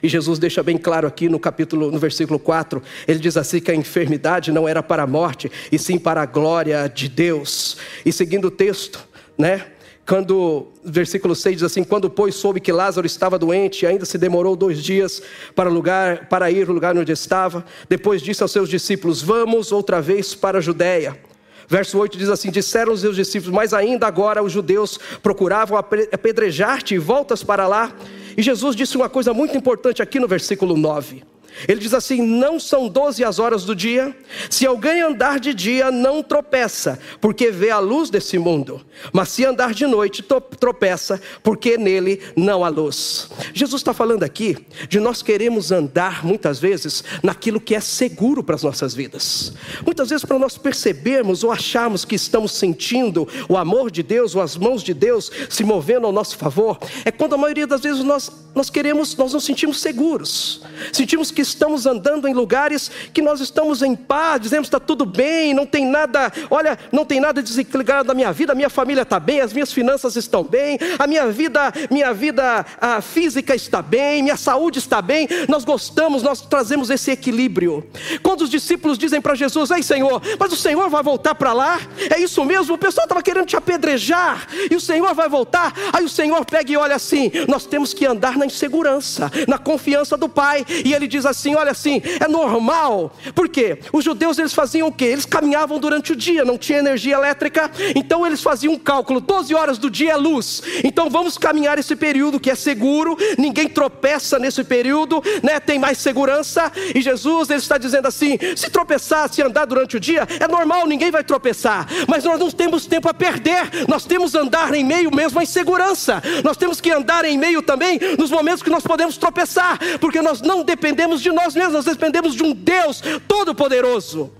E 0.03 0.09
Jesus 0.09 0.39
deixa 0.39 0.63
bem 0.63 0.79
claro 0.79 1.07
aqui 1.07 1.29
no 1.29 1.39
capítulo, 1.39 1.91
no 1.91 1.99
versículo 1.99 2.39
4, 2.39 2.83
ele 3.07 3.19
diz 3.19 3.37
assim 3.37 3.61
que 3.61 3.71
a 3.71 3.75
enfermidade 3.75 4.51
não 4.51 4.67
era 4.67 4.83
para 4.83 5.03
a 5.03 5.07
morte, 5.07 5.51
e 5.71 5.79
sim 5.79 5.99
para 5.99 6.23
a 6.23 6.27
glória 6.27 6.89
de 6.89 7.09
Deus. 7.09 7.77
E 8.05 8.13
seguindo 8.13 8.47
o 8.47 8.51
texto, 8.51 9.07
né? 9.37 9.67
Quando, 10.07 10.69
versículo 10.85 11.35
6 11.35 11.57
diz 11.57 11.63
assim: 11.63 11.83
Quando, 11.83 12.11
pois, 12.11 12.35
soube 12.35 12.61
que 12.61 12.71
Lázaro 12.71 13.07
estava 13.07 13.39
doente, 13.39 13.87
ainda 13.87 14.05
se 14.05 14.19
demorou 14.19 14.55
dois 14.55 14.83
dias 14.83 15.23
para, 15.55 15.71
lugar, 15.71 16.29
para 16.29 16.51
ir 16.51 16.69
ao 16.69 16.75
lugar 16.75 16.97
onde 16.97 17.13
estava, 17.13 17.65
depois 17.89 18.21
disse 18.21 18.43
aos 18.43 18.53
seus 18.53 18.69
discípulos: 18.69 19.23
Vamos 19.23 19.73
outra 19.73 20.03
vez 20.03 20.35
para 20.35 20.59
a 20.59 20.61
Judéia. 20.61 21.19
Verso 21.67 21.99
8 21.99 22.19
diz 22.19 22.29
assim: 22.29 22.51
Disseram 22.51 22.93
os 22.93 23.01
seus 23.01 23.17
discípulos, 23.17 23.55
mas 23.55 23.73
ainda 23.73 24.07
agora 24.07 24.43
os 24.43 24.53
judeus 24.53 24.99
procuravam 25.23 25.79
apedrejar-te 25.79 26.95
e 26.95 26.99
voltas 26.99 27.43
para 27.43 27.67
lá. 27.67 27.95
E 28.37 28.43
Jesus 28.43 28.77
disse 28.77 28.97
uma 28.97 29.09
coisa 29.09 29.33
muito 29.33 29.57
importante 29.57 30.03
aqui 30.03 30.21
no 30.21 30.29
versículo 30.29 30.77
9. 30.77 31.34
Ele 31.69 31.81
diz 31.81 31.95
assim: 31.95 32.21
Não 32.21 32.59
são 32.59 32.89
doze 32.89 33.25
as 33.25 33.39
horas 33.39 33.65
do 33.65 33.75
dia. 33.75 34.15
Se 34.51 34.67
alguém 34.67 35.01
andar 35.01 35.39
de 35.39 35.55
dia, 35.55 35.91
não 35.91 36.23
tropeça, 36.23 36.99
porque 37.21 37.51
vê 37.51 37.71
a 37.71 37.79
luz 37.79 38.11
desse 38.11 38.39
mundo. 38.39 38.85
Mas 39.13 39.29
se 39.29 39.45
andar 39.45 39.73
de 39.73 39.87
noite, 39.87 40.23
tropeça, 40.59 41.21
porque 41.43 41.79
nele 41.79 42.21
não 42.37 42.65
há 42.65 42.69
luz. 42.69 43.29
Jesus 43.53 43.81
está 43.81 43.95
falando 43.95 44.25
aqui 44.25 44.57
de 44.89 44.99
nós 44.99 45.23
queremos 45.23 45.71
andar, 45.71 46.25
muitas 46.25 46.59
vezes, 46.59 47.05
naquilo 47.23 47.61
que 47.61 47.75
é 47.75 47.81
seguro 47.81 48.43
para 48.43 48.57
as 48.57 48.63
nossas 48.63 48.95
vidas. 48.95 49.53
Muitas 49.85 50.11
vezes, 50.11 50.25
para 50.25 50.39
nós 50.39 50.59
percebermos 50.59 51.45
ou 51.45 51.53
acharmos 51.53 52.05
que 52.05 52.15
estamos 52.15 52.53
sentindo 52.53 53.29
o 53.49 53.57
amor 53.57 53.91
de 53.91 54.03
Deus 54.03 54.35
ou 54.35 54.43
as 54.43 54.57
mãos 54.57 54.83
de 54.83 54.93
Deus 54.93 55.31
se 55.49 55.65
movendo 55.65 56.07
ao 56.07 56.13
nosso 56.13 56.37
favor, 56.37 56.79
é 57.05 57.11
quando 57.11 57.35
a 57.35 57.39
maioria 57.39 57.67
das 57.67 57.81
vezes 57.81 58.03
nós, 58.03 58.31
nós 58.55 58.71
queremos, 58.71 59.17
nós 59.17 59.33
nos 59.33 59.45
sentimos 59.45 59.81
seguros, 59.81 60.63
sentimos 60.93 61.31
que 61.31 61.44
estamos 61.49 61.87
andando 61.87 62.27
em 62.27 62.35
lugares 62.35 62.91
que 63.13 63.23
nós 63.23 63.41
estamos 63.41 63.83
em 63.83 63.95
paz, 63.95 64.41
dizemos 64.41 64.67
está 64.67 64.81
tudo 64.81 65.05
bem, 65.05 65.55
não 65.55 65.67
tem 65.67 65.87
nada, 65.87 66.33
olha, 66.51 66.79
não 66.91 67.05
tem 67.05 67.21
nada 67.21 67.43
desequilibrado 67.43 68.09
na 68.09 68.15
minha 68.15 68.33
vida, 68.33 68.53
a 68.53 68.55
minha 68.57 68.71
família 68.71 69.03
está 69.03 69.21
bem, 69.21 69.41
as 69.41 69.53
minhas 69.53 69.73
finanças 69.73 70.17
estão 70.17 70.43
bem, 70.43 70.79
a 70.99 71.07
minha 71.07 71.27
vida, 71.29 71.73
minha 71.91 72.13
vida 72.13 72.65
física 73.03 73.55
está 73.55 73.83
bem, 73.83 74.23
minha 74.23 74.37
saúde 74.37 74.79
está 74.79 75.01
bem. 75.03 75.29
Nós 75.49 75.65
gostamos, 75.65 76.23
nós 76.23 76.41
trazemos 76.41 76.91
esse 76.91 77.11
equilíbrio. 77.11 77.87
Quando 78.23 78.43
os 78.43 78.51
discípulos 78.51 78.99
dizem 78.99 79.21
para 79.21 79.35
Jesus: 79.35 79.71
"Ei, 79.71 79.83
Senhor, 79.83 80.23
mas 80.39 80.53
o 80.53 80.57
Senhor 80.57 80.89
vai 80.89 81.03
voltar 81.03 81.35
para 81.35 81.53
lá?" 81.53 81.81
É 82.11 82.19
isso 82.19 82.45
mesmo? 82.45 82.75
O 82.75 82.79
pessoal 82.79 83.05
estava 83.05 83.23
querendo 83.23 83.47
te 83.47 83.57
apedrejar 83.57 84.47
e 84.71 84.75
o 84.75 84.81
Senhor 84.81 85.15
vai 85.15 85.29
voltar. 85.29 85.73
Aí 85.93 86.05
o 86.05 86.09
Senhor 86.09 86.45
pega 86.45 86.73
e 86.73 86.77
olha 86.77 86.97
assim: 86.97 87.31
"Nós 87.49 87.67
temos 87.67 87.93
que 87.93 88.07
andar 88.07 88.37
na 88.37 88.47
insegurança, 88.47 89.31
na 89.47 89.59
confiança 89.59 90.17
do 90.17 90.29
Pai." 90.29 90.65
E 90.85 90.95
ele 90.95 91.07
diz 91.07 91.27
assim, 91.27 91.34
assim: 91.35 91.55
olha 91.55 91.73
assim, 91.73 92.01
é 92.21 92.29
normal. 92.29 93.13
Por 93.35 93.49
quê? 93.49 93.79
Os 93.93 94.05
judeus 94.05 94.39
eles 94.39 94.55
faziam 94.55 94.89
o 94.89 94.93
quê? 94.93 95.07
Eles 95.07 95.27
caminhavam 95.27 95.79
durante 95.79 96.13
o 96.13 96.17
dia, 96.17 96.45
não 96.45 96.57
tinha 96.57 96.79
energia 96.79 97.15
elétrica, 97.15 97.71
então 97.95 98.27
eles 98.27 98.43
faziam 98.43 98.75
um 98.75 98.79
cálculo: 98.79 99.21
12 99.21 99.55
horas 99.55 99.79
do 99.79 99.91
dia 99.91 100.13
é 100.13 100.17
luz. 100.17 100.63
Então 100.83 101.11
vamos 101.11 101.37
caminhar 101.37 101.79
esse 101.79 101.97
período 101.97 102.41
que 102.41 102.51
é 102.51 102.55
seguro, 102.55 103.17
ninguém 103.39 103.69
tropeça 103.69 104.39
nesse 104.39 104.65
período, 104.65 105.23
né? 105.43 105.61
Tem 105.61 105.79
mais 105.79 105.99
segurança. 105.99 106.71
E 106.95 107.01
Jesus 107.01 107.51
ele 107.51 107.59
está 107.59 107.77
dizendo 107.79 108.07
assim: 108.07 108.39
se 108.57 108.71
tropeçar, 108.71 109.33
se 109.33 109.43
andar 109.43 109.67
durante 109.67 109.97
o 109.97 110.01
dia, 110.01 110.27
é 110.41 110.49
normal, 110.49 110.87
ninguém 110.87 111.11
vai 111.11 111.25
tropeçar. 111.25 111.87
Mas 112.09 112.25
nós 112.25 112.39
não 112.39 112.51
temos 112.51 112.87
tempo 112.87 113.09
a 113.09 113.15
perder, 113.15 113.87
nós 113.89 114.05
temos 114.05 114.35
andar 114.35 114.75
em 114.75 114.85
meio 114.85 115.15
mesmo 115.15 115.41
à 115.41 115.43
insegurança. 115.43 116.23
Nós 116.43 116.57
temos 116.57 116.81
que 116.81 116.91
andar 116.91 117.25
em 117.25 117.37
meio 117.37 117.63
também 117.63 117.99
nos 118.19 118.31
momentos 118.31 118.63
que 118.63 118.71
nós 118.71 118.85
podemos 118.85 119.17
tropeçar, 119.17 119.79
porque 120.01 120.21
nós 120.21 120.41
não 120.41 120.63
dependemos 120.63 121.21
de 121.25 121.33
nós 121.33 121.55
mesmos, 121.55 121.73
nós 121.73 121.85
dependemos 121.85 122.35
de 122.35 122.43
um 122.43 122.53
Deus 122.53 123.03
todo-poderoso. 123.27 124.31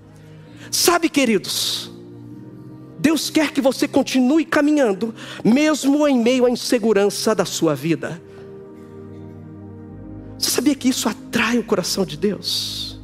Sabe, 0.71 1.09
queridos, 1.09 1.91
Deus 2.99 3.29
quer 3.29 3.51
que 3.51 3.61
você 3.61 3.87
continue 3.87 4.45
caminhando, 4.45 5.13
mesmo 5.43 6.07
em 6.07 6.17
meio 6.17 6.45
à 6.45 6.49
insegurança 6.49 7.35
da 7.35 7.45
sua 7.45 7.75
vida. 7.75 8.21
Você 10.37 10.49
sabia 10.49 10.75
que 10.75 10.89
isso 10.89 11.07
atrai 11.07 11.57
o 11.57 11.63
coração 11.63 12.05
de 12.05 12.17
Deus? 12.17 12.99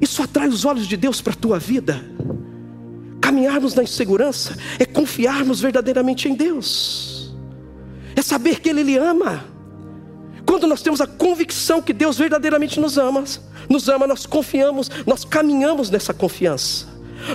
Isso 0.00 0.22
atrai 0.22 0.48
os 0.48 0.64
olhos 0.64 0.86
de 0.86 0.96
Deus 0.96 1.20
para 1.20 1.32
a 1.32 1.36
tua 1.36 1.58
vida. 1.58 2.04
Caminharmos 3.20 3.74
na 3.74 3.82
insegurança 3.82 4.56
é 4.78 4.84
confiarmos 4.84 5.60
verdadeiramente 5.60 6.28
em 6.28 6.34
Deus, 6.34 7.34
é 8.14 8.22
saber 8.22 8.60
que 8.60 8.68
Ele 8.68 8.82
lhe 8.82 8.96
ama. 8.96 9.55
Quando 10.46 10.66
nós 10.66 10.80
temos 10.80 11.00
a 11.00 11.06
convicção 11.06 11.82
que 11.82 11.92
Deus 11.92 12.16
verdadeiramente 12.16 12.78
nos 12.78 12.96
ama, 12.96 13.24
nos 13.68 13.88
ama, 13.88 14.06
nós 14.06 14.24
confiamos, 14.24 14.88
nós 15.04 15.24
caminhamos 15.24 15.90
nessa 15.90 16.14
confiança. 16.14 16.86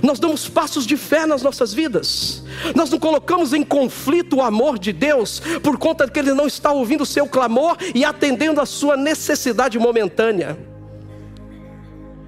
Nós 0.02 0.20
damos 0.20 0.48
passos 0.48 0.86
de 0.86 0.96
fé 0.96 1.26
nas 1.26 1.42
nossas 1.42 1.74
vidas. 1.74 2.44
Nós 2.74 2.90
não 2.90 2.98
colocamos 2.98 3.52
em 3.52 3.64
conflito 3.64 4.38
o 4.38 4.42
amor 4.42 4.80
de 4.80 4.94
Deus 4.94 5.42
por 5.62 5.78
conta 5.78 6.08
que 6.08 6.20
Ele 6.20 6.34
não 6.34 6.48
está 6.48 6.72
ouvindo 6.72 7.02
o 7.02 7.06
seu 7.06 7.28
clamor 7.28 7.76
e 7.94 8.06
atendendo 8.06 8.62
a 8.62 8.66
sua 8.66 8.96
necessidade 8.96 9.78
momentânea. 9.78 10.58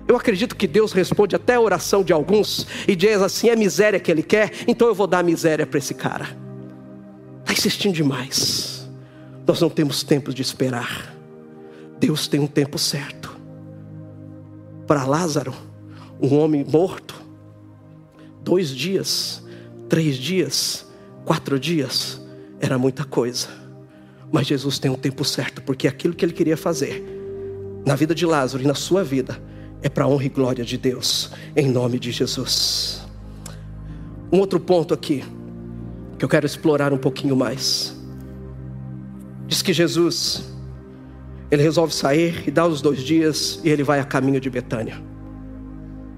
Eu 0.05 0.17
acredito 0.17 0.55
que 0.55 0.67
Deus 0.67 0.91
responde 0.91 1.35
até 1.35 1.55
a 1.55 1.61
oração 1.61 2.03
de 2.03 2.11
alguns 2.11 2.67
e 2.87 2.95
diz 2.95 3.21
assim: 3.21 3.47
é 3.47 3.55
miséria 3.55 3.99
que 3.99 4.11
Ele 4.11 4.23
quer, 4.23 4.51
então 4.67 4.87
eu 4.87 4.95
vou 4.95 5.07
dar 5.07 5.23
miséria 5.23 5.65
para 5.65 5.77
esse 5.77 5.93
cara. 5.93 6.37
Está 7.41 7.53
insistindo 7.53 7.93
demais. 7.93 8.82
Nós 9.45 9.60
não 9.60 9.69
temos 9.69 10.03
tempo 10.03 10.34
de 10.34 10.41
esperar. 10.41 11.13
Deus 11.99 12.27
tem 12.27 12.39
um 12.39 12.47
tempo 12.47 12.77
certo. 12.77 13.36
Para 14.88 15.06
Lázaro, 15.06 15.53
um 16.21 16.38
homem 16.38 16.63
morto, 16.63 17.15
dois 18.41 18.69
dias, 18.69 19.43
três 19.89 20.15
dias, 20.15 20.86
quatro 21.25 21.60
dias, 21.60 22.21
era 22.60 22.77
muita 22.77 23.03
coisa. 23.03 23.47
Mas 24.32 24.47
Jesus 24.47 24.79
tem 24.79 24.89
um 24.89 24.95
tempo 24.95 25.23
certo, 25.23 25.62
porque 25.62 25.88
aquilo 25.88 26.13
que 26.13 26.25
ele 26.25 26.34
queria 26.34 26.58
fazer 26.58 27.03
na 27.86 27.95
vida 27.95 28.15
de 28.15 28.25
Lázaro 28.25 28.63
e 28.63 28.67
na 28.67 28.73
sua 28.73 29.03
vida 29.03 29.41
é 29.82 29.89
para 29.89 30.08
honra 30.08 30.25
e 30.25 30.29
glória 30.29 30.63
de 30.63 30.77
Deus, 30.77 31.29
em 31.56 31.69
nome 31.69 31.99
de 31.99 32.12
Jesus. 32.12 33.01
Um 34.32 34.39
outro 34.39 34.60
ponto 34.60 34.93
aqui, 34.93 35.23
que 36.17 36.23
eu 36.23 36.29
quero 36.29 36.45
explorar 36.45 36.93
um 36.93 36.97
pouquinho 36.97 37.36
mais. 37.36 37.92
Diz 39.53 39.61
que 39.61 39.71
Jesus, 39.71 40.51
ele 41.51 41.61
resolve 41.61 41.93
sair 41.93 42.47
e 42.47 42.49
dá 42.49 42.65
os 42.65 42.81
dois 42.81 43.03
dias 43.03 43.59
e 43.63 43.69
ele 43.69 43.83
vai 43.83 43.99
a 43.99 44.03
caminho 44.03 44.41
de 44.41 44.49
Betânia. 44.49 44.99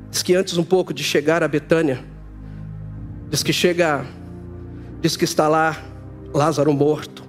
Diz 0.09 0.23
que 0.23 0.33
antes 0.33 0.57
um 0.57 0.63
pouco 0.63 0.93
de 0.93 1.03
chegar 1.03 1.43
a 1.43 1.47
Betânia, 1.49 2.01
Diz 3.29 3.43
que 3.43 3.51
chega, 3.51 4.05
diz 5.01 5.17
que 5.17 5.25
está 5.25 5.49
lá 5.49 5.83
Lázaro 6.33 6.71
morto. 6.71 7.25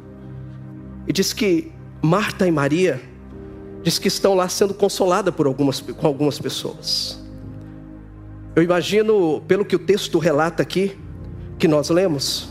E 1.09 1.12
diz 1.12 1.33
que 1.33 1.73
Marta 2.01 2.47
e 2.47 2.53
Maria, 2.53 3.03
diz 3.83 3.99
que 3.99 4.07
estão 4.07 4.33
lá 4.33 4.49
sendo 4.49 4.75
consoladas 4.75 5.35
por 5.35 5.49
algumas, 5.49 5.81
com 5.81 6.07
algumas 6.07 6.38
pessoas. 6.38 7.21
Eu 8.55 8.62
imagino, 8.62 9.42
pelo 9.49 9.64
que 9.64 9.75
o 9.75 9.81
texto 9.81 10.21
relata 10.21 10.62
aqui, 10.62 10.97
que 11.59 11.66
nós 11.66 11.90
lemos, 11.90 12.49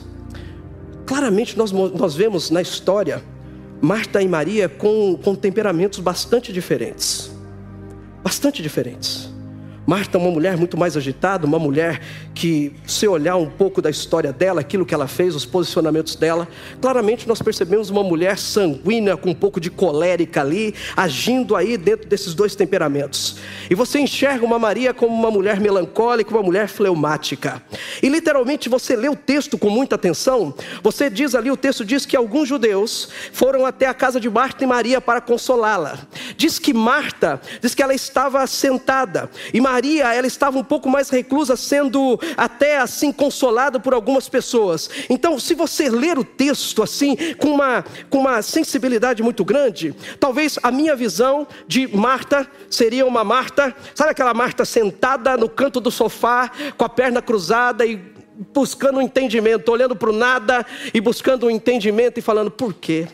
claramente 1.05 1.57
nós, 1.57 1.71
nós 1.71 2.15
vemos 2.15 2.51
na 2.51 2.61
história 2.61 3.23
Marta 3.85 4.19
e 4.19 4.27
Maria 4.27 4.67
com, 4.67 5.15
com 5.15 5.35
temperamentos 5.35 5.99
bastante 5.99 6.51
diferentes. 6.51 7.31
Bastante 8.23 8.63
diferentes. 8.63 9.29
Marta, 9.85 10.17
uma 10.17 10.31
mulher 10.31 10.57
muito 10.57 10.75
mais 10.75 10.97
agitada, 10.97 11.45
uma 11.45 11.59
mulher 11.59 12.01
que, 12.33 12.73
se 12.87 13.07
olhar 13.07 13.35
um 13.35 13.49
pouco 13.49 13.83
da 13.83 13.89
história 13.89 14.33
dela, 14.33 14.59
aquilo 14.59 14.83
que 14.83 14.95
ela 14.95 15.07
fez, 15.07 15.35
os 15.35 15.45
posicionamentos 15.45 16.15
dela, 16.15 16.47
claramente 16.81 17.27
nós 17.27 17.39
percebemos 17.39 17.91
uma 17.91 18.03
mulher 18.03 18.37
sanguínea, 18.39 19.15
com 19.15 19.29
um 19.29 19.35
pouco 19.35 19.59
de 19.59 19.69
colérica 19.69 20.41
ali, 20.41 20.73
agindo 20.97 21.55
aí 21.55 21.77
dentro 21.77 22.09
desses 22.09 22.33
dois 22.33 22.55
temperamentos. 22.55 23.37
E 23.69 23.75
você 23.75 23.99
enxerga 23.99 24.43
uma 24.43 24.57
Maria 24.57 24.91
como 24.91 25.13
uma 25.13 25.29
mulher 25.29 25.59
melancólica, 25.59 26.31
uma 26.31 26.41
mulher 26.41 26.67
fleumática. 26.67 27.61
E 28.01 28.09
literalmente 28.09 28.67
você 28.67 28.95
lê 28.95 29.07
o 29.07 29.15
texto 29.15 29.55
com 29.55 29.69
muita 29.69 29.95
atenção, 29.95 30.51
você 30.81 31.11
diz 31.11 31.35
ali, 31.35 31.51
o 31.51 31.57
texto 31.57 31.85
diz 31.85 32.07
que 32.07 32.17
alguns 32.17 32.49
judeus 32.49 33.09
foram 33.31 33.65
até 33.67 33.85
a 33.85 33.93
casa 33.93 34.19
de 34.19 34.31
Marta 34.31 34.63
e 34.63 34.67
Maria 34.67 34.99
para 34.99 35.21
consolá-la. 35.21 35.99
Diz 36.35 36.57
que 36.57 36.73
Marta, 36.73 37.39
diz 37.61 37.75
que 37.75 37.83
ela 37.83 37.93
estava 37.93 38.45
sentada, 38.47 39.29
e 39.53 39.61
Maria 39.61 39.74
Maria, 39.75 40.13
ela 40.13 40.25
estava 40.25 40.57
um 40.57 40.63
pouco 40.63 40.89
mais 40.89 41.09
reclusa, 41.09 41.57
sendo 41.57 42.17
até 42.38 42.77
assim 42.77 43.11
consolada 43.11 43.77
por 43.77 43.93
algumas 43.93 44.29
pessoas. 44.29 44.89
Então, 45.09 45.38
se 45.38 45.53
você 45.53 45.89
ler 45.89 46.17
o 46.17 46.23
texto 46.23 46.81
assim, 46.81 47.17
com 47.35 47.49
uma, 47.49 47.83
com 48.09 48.19
uma 48.19 48.41
sensibilidade 48.41 49.21
muito 49.21 49.43
grande, 49.43 49.93
talvez 50.17 50.57
a 50.63 50.71
minha 50.71 50.95
visão 50.95 51.45
de 51.67 51.88
Marta 51.93 52.49
seria 52.69 53.05
uma 53.05 53.25
Marta, 53.25 53.75
sabe 53.93 54.11
aquela 54.11 54.33
Marta 54.33 54.63
sentada 54.63 55.35
no 55.35 55.49
canto 55.49 55.81
do 55.81 55.91
sofá, 55.91 56.49
com 56.77 56.85
a 56.85 56.89
perna 56.89 57.21
cruzada 57.21 57.85
e 57.85 57.99
buscando 58.53 58.99
um 58.99 59.01
entendimento, 59.01 59.69
olhando 59.69 59.95
para 59.95 60.09
o 60.09 60.13
nada 60.13 60.65
e 60.93 61.01
buscando 61.01 61.47
um 61.47 61.51
entendimento 61.51 62.17
e 62.17 62.21
falando: 62.21 62.49
por 62.49 62.73
quê? 62.73 63.09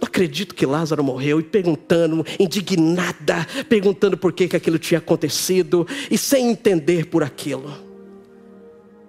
Não 0.00 0.08
acredito 0.08 0.54
que 0.54 0.66
Lázaro 0.66 1.02
morreu, 1.04 1.40
e 1.40 1.42
perguntando, 1.42 2.24
indignada, 2.38 3.46
perguntando 3.68 4.16
por 4.16 4.32
que, 4.32 4.48
que 4.48 4.56
aquilo 4.56 4.78
tinha 4.78 4.98
acontecido, 4.98 5.86
e 6.10 6.18
sem 6.18 6.50
entender 6.50 7.06
por 7.06 7.22
aquilo. 7.22 7.72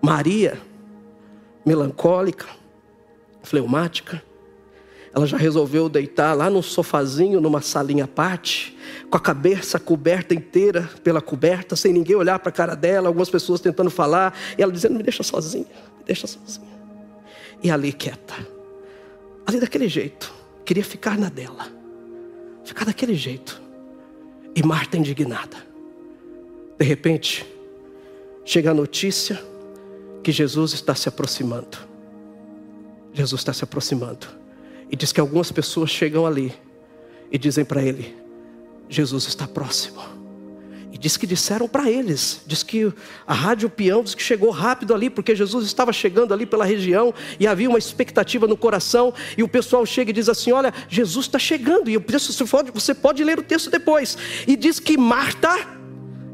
Maria, 0.02 0.60
melancólica, 1.66 2.46
fleumática, 3.44 4.22
ela 5.14 5.26
já 5.26 5.38
resolveu 5.38 5.88
deitar 5.88 6.34
lá 6.34 6.50
no 6.50 6.62
sofazinho, 6.62 7.40
numa 7.40 7.62
salinha 7.62 8.04
à 8.04 8.08
parte, 8.08 8.78
com 9.10 9.18
a 9.18 9.20
cabeça 9.20 9.80
coberta 9.80 10.34
inteira 10.34 10.90
pela 11.04 11.22
coberta, 11.22 11.76
sem 11.76 11.94
ninguém 11.94 12.16
olhar 12.16 12.38
para 12.40 12.50
a 12.50 12.52
cara 12.52 12.76
dela, 12.76 13.08
algumas 13.08 13.30
pessoas 13.30 13.62
tentando 13.62 13.90
falar, 13.90 14.38
e 14.58 14.62
ela 14.62 14.72
dizendo: 14.72 14.96
Me 14.96 15.04
deixa 15.04 15.24
sozinha, 15.24 15.66
me 15.98 16.04
deixa 16.06 16.28
sozinha. 16.28 16.76
E 17.64 17.72
ali 17.72 17.94
quieta, 17.94 18.36
ali 19.48 19.60
daquele 19.60 19.88
jeito 19.88 20.45
queria 20.66 20.84
ficar 20.84 21.18
na 21.18 21.30
dela, 21.30 21.68
ficar 22.64 22.86
daquele 22.86 23.16
jeito. 23.16 23.62
E 24.56 24.64
Marta 24.64 24.98
indignada. 24.98 25.58
De 26.78 26.86
repente, 26.86 27.46
chega 28.44 28.72
a 28.72 28.74
notícia 28.74 29.42
que 30.24 30.32
Jesus 30.32 30.74
está 30.74 30.96
se 30.96 31.10
aproximando. 31.10 31.78
Jesus 33.14 33.42
está 33.42 33.54
se 33.54 33.64
aproximando. 33.64 34.28
E 34.90 34.96
diz 34.96 35.12
que 35.12 35.20
algumas 35.20 35.52
pessoas 35.52 35.90
chegam 35.90 36.26
ali 36.26 36.54
e 37.32 37.38
dizem 37.38 37.66
para 37.66 37.82
ele: 37.82 38.16
Jesus 38.88 39.28
está 39.28 39.48
próximo. 39.48 40.15
E 40.96 40.98
diz 40.98 41.18
que 41.18 41.28
disseram 41.28 41.68
para 41.68 41.92
eles, 41.92 42.40
diz 42.48 42.64
que 42.64 42.90
a 43.28 43.34
rádio 43.34 43.70
peão 43.70 44.02
diz 44.02 44.16
que 44.16 44.24
chegou 44.24 44.50
rápido 44.50 44.94
ali, 44.94 45.10
porque 45.10 45.36
Jesus 45.36 45.66
estava 45.66 45.92
chegando 45.92 46.34
ali 46.34 46.46
pela 46.46 46.64
região 46.64 47.14
e 47.38 47.46
havia 47.46 47.68
uma 47.68 47.78
expectativa 47.78 48.48
no 48.48 48.56
coração. 48.56 49.14
E 49.38 49.44
o 49.44 49.48
pessoal 49.48 49.86
chega 49.86 50.12
e 50.12 50.14
diz 50.14 50.30
assim: 50.30 50.54
Olha, 50.54 50.74
Jesus 50.88 51.26
está 51.26 51.38
chegando. 51.38 51.90
E 51.90 51.98
você 51.98 52.46
pode, 52.46 52.72
você 52.72 52.94
pode 52.94 53.26
ler 53.26 53.38
o 53.38 53.44
texto 53.44 53.70
depois. 53.70 54.18
E 54.48 54.56
diz 54.56 54.80
que 54.80 54.98
Marta, 54.98 55.68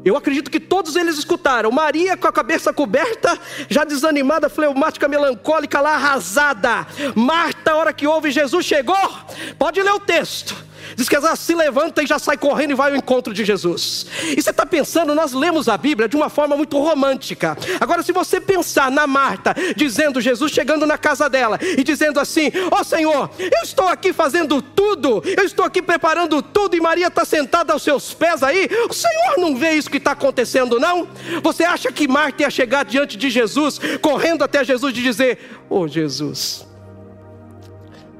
eu 0.04 0.16
acredito 0.16 0.48
que 0.48 0.60
todos 0.60 0.94
eles 0.94 1.18
escutaram. 1.18 1.72
Maria 1.72 2.16
com 2.16 2.28
a 2.28 2.32
cabeça 2.32 2.72
coberta, 2.72 3.36
já 3.68 3.82
desanimada, 3.82 4.48
fleumática, 4.48 5.08
melancólica, 5.08 5.80
lá 5.80 5.96
arrasada. 5.96 6.86
Marta, 7.16 7.72
a 7.72 7.76
hora 7.78 7.92
que 7.92 8.06
ouve 8.06 8.30
Jesus 8.30 8.64
chegou, 8.64 9.10
pode 9.58 9.82
ler 9.82 9.92
o 9.92 9.98
texto. 9.98 10.54
Diz 10.96 11.08
que 11.08 11.16
ela 11.16 11.34
se 11.36 11.54
levanta 11.54 12.02
e 12.02 12.06
já 12.06 12.18
sai 12.18 12.36
correndo 12.36 12.72
e 12.72 12.74
vai 12.74 12.90
ao 12.90 12.96
encontro 12.96 13.32
de 13.32 13.44
Jesus. 13.44 14.06
E 14.36 14.40
você 14.40 14.50
está 14.50 14.66
pensando, 14.66 15.14
nós 15.14 15.32
lemos 15.32 15.68
a 15.68 15.76
Bíblia 15.76 16.08
de 16.08 16.16
uma 16.16 16.28
forma 16.28 16.56
muito 16.56 16.78
romântica. 16.78 17.56
Agora, 17.80 18.02
se 18.02 18.12
você 18.12 18.40
pensar 18.40 18.90
na 18.90 19.06
Marta, 19.06 19.54
dizendo 19.76 20.20
Jesus 20.20 20.52
chegando 20.52 20.86
na 20.86 20.98
casa 20.98 21.28
dela 21.28 21.58
e 21.60 21.82
dizendo 21.82 22.20
assim: 22.20 22.50
Ó 22.70 22.80
oh, 22.80 22.84
Senhor, 22.84 23.30
eu 23.38 23.62
estou 23.62 23.88
aqui 23.88 24.12
fazendo 24.12 24.60
tudo, 24.60 25.22
eu 25.24 25.44
estou 25.44 25.64
aqui 25.64 25.82
preparando 25.82 26.42
tudo, 26.42 26.76
e 26.76 26.80
Maria 26.80 27.08
está 27.08 27.24
sentada 27.24 27.72
aos 27.72 27.82
seus 27.82 28.14
pés 28.14 28.42
aí, 28.42 28.68
o 28.88 28.92
Senhor 28.92 29.38
não 29.38 29.56
vê 29.56 29.72
isso 29.72 29.90
que 29.90 29.96
está 29.96 30.12
acontecendo, 30.12 30.78
não? 30.78 31.08
Você 31.42 31.64
acha 31.64 31.90
que 31.90 32.08
Marta 32.08 32.42
ia 32.42 32.50
chegar 32.50 32.84
diante 32.84 33.16
de 33.16 33.30
Jesus, 33.30 33.80
correndo 34.00 34.42
até 34.44 34.64
Jesus 34.64 34.96
e 34.96 35.02
dizer: 35.02 35.38
Ô 35.68 35.80
oh, 35.80 35.88
Jesus, 35.88 36.66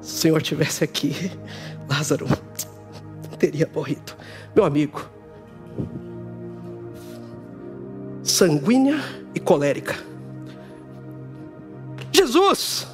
se 0.00 0.14
o 0.14 0.20
Senhor 0.20 0.42
tivesse 0.42 0.82
aqui, 0.82 1.30
Lázaro 1.88 2.26
teria 3.42 3.68
morrido. 3.74 4.16
Meu 4.55 4.64
amigo, 4.64 5.05
sanguínea 8.22 9.00
e 9.35 9.40
colérica. 9.40 9.96
Jesus, 12.12 12.87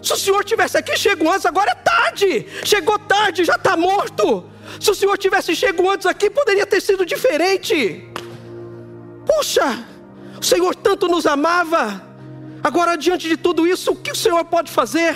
se 0.00 0.12
o 0.12 0.16
senhor 0.16 0.44
tivesse 0.44 0.78
aqui, 0.78 0.96
chegou 0.96 1.32
antes, 1.32 1.46
agora 1.46 1.72
é 1.72 1.74
tarde. 1.74 2.46
Chegou 2.64 2.96
tarde, 2.96 3.44
já 3.44 3.56
está 3.56 3.76
morto. 3.76 4.48
Se 4.78 4.88
o 4.88 4.94
senhor 4.94 5.18
tivesse 5.18 5.56
chegado 5.56 5.90
antes 5.90 6.06
aqui, 6.06 6.30
poderia 6.30 6.64
ter 6.64 6.80
sido 6.80 7.04
diferente. 7.04 8.08
Puxa, 9.26 9.84
o 10.40 10.44
Senhor 10.44 10.74
tanto 10.76 11.08
nos 11.08 11.26
amava. 11.26 12.06
Agora, 12.62 12.96
diante 12.96 13.28
de 13.28 13.36
tudo 13.36 13.66
isso, 13.66 13.90
o 13.92 13.96
que 13.96 14.12
o 14.12 14.16
Senhor 14.16 14.44
pode 14.44 14.70
fazer? 14.70 15.14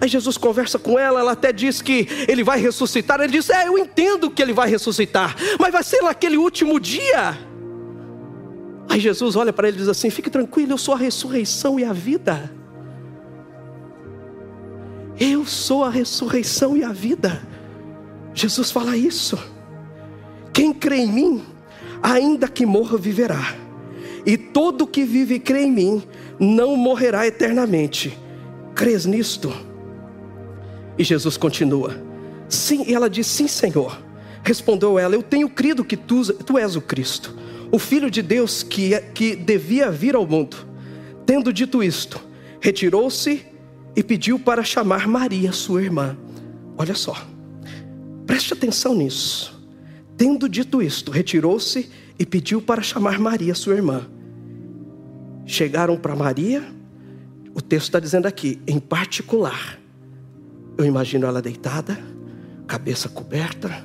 Aí 0.00 0.08
Jesus 0.08 0.36
conversa 0.36 0.78
com 0.78 0.98
ela, 0.98 1.20
ela 1.20 1.32
até 1.32 1.52
diz 1.52 1.80
que 1.80 2.06
ele 2.28 2.44
vai 2.44 2.60
ressuscitar. 2.60 3.20
Ele 3.20 3.32
diz: 3.32 3.48
É, 3.48 3.66
eu 3.66 3.78
entendo 3.78 4.30
que 4.30 4.42
ele 4.42 4.52
vai 4.52 4.68
ressuscitar, 4.68 5.34
mas 5.58 5.72
vai 5.72 5.82
ser 5.82 6.02
naquele 6.02 6.36
último 6.36 6.78
dia. 6.78 7.38
Aí 8.88 9.00
Jesus 9.00 9.36
olha 9.36 9.52
para 9.52 9.68
ele 9.68 9.76
e 9.76 9.80
diz 9.80 9.88
assim: 9.88 10.10
Fique 10.10 10.30
tranquilo, 10.30 10.72
eu 10.72 10.78
sou 10.78 10.94
a 10.94 10.98
ressurreição 10.98 11.80
e 11.80 11.84
a 11.84 11.92
vida. 11.92 12.52
Eu 15.18 15.46
sou 15.46 15.82
a 15.82 15.88
ressurreição 15.88 16.76
e 16.76 16.84
a 16.84 16.92
vida. 16.92 17.42
Jesus 18.34 18.70
fala 18.70 18.96
isso. 18.96 19.38
Quem 20.52 20.74
crê 20.74 20.98
em 20.98 21.12
mim, 21.12 21.42
ainda 22.02 22.48
que 22.48 22.66
morra, 22.66 22.98
viverá. 22.98 23.54
E 24.26 24.36
todo 24.36 24.86
que 24.86 25.04
vive 25.04 25.36
e 25.36 25.40
crê 25.40 25.62
em 25.62 25.72
mim, 25.72 26.02
não 26.38 26.76
morrerá 26.76 27.26
eternamente. 27.26 28.18
Crês 28.74 29.06
nisto? 29.06 29.65
E 30.98 31.04
Jesus 31.04 31.36
continua. 31.36 31.96
Sim, 32.48 32.84
e 32.86 32.94
ela 32.94 33.08
diz: 33.10 33.26
Sim, 33.26 33.48
Senhor. 33.48 34.02
Respondeu 34.42 34.98
ela: 34.98 35.14
Eu 35.14 35.22
tenho 35.22 35.48
crido 35.48 35.84
que 35.84 35.96
tu, 35.96 36.32
tu 36.32 36.56
és 36.56 36.76
o 36.76 36.80
Cristo, 36.80 37.36
o 37.70 37.78
Filho 37.78 38.10
de 38.10 38.22
Deus 38.22 38.62
que, 38.62 38.94
é, 38.94 39.00
que 39.00 39.34
devia 39.34 39.90
vir 39.90 40.14
ao 40.14 40.26
mundo. 40.26 40.56
Tendo 41.26 41.52
dito 41.52 41.82
isto, 41.82 42.20
retirou-se 42.60 43.44
e 43.94 44.02
pediu 44.02 44.38
para 44.38 44.62
chamar 44.62 45.08
Maria, 45.08 45.52
sua 45.52 45.82
irmã. 45.82 46.16
Olha 46.78 46.94
só, 46.94 47.26
preste 48.26 48.52
atenção 48.52 48.94
nisso. 48.94 49.60
Tendo 50.16 50.48
dito 50.48 50.80
isto, 50.80 51.10
retirou-se 51.10 51.90
e 52.18 52.24
pediu 52.24 52.62
para 52.62 52.82
chamar 52.82 53.18
Maria, 53.18 53.54
sua 53.54 53.74
irmã. 53.74 54.06
Chegaram 55.44 55.96
para 55.96 56.14
Maria, 56.14 56.64
o 57.54 57.60
texto 57.60 57.86
está 57.86 58.00
dizendo 58.00 58.26
aqui, 58.26 58.60
em 58.66 58.78
particular 58.78 59.78
eu 60.76 60.84
imagino 60.84 61.26
ela 61.26 61.40
deitada, 61.40 61.98
cabeça 62.66 63.08
coberta, 63.08 63.84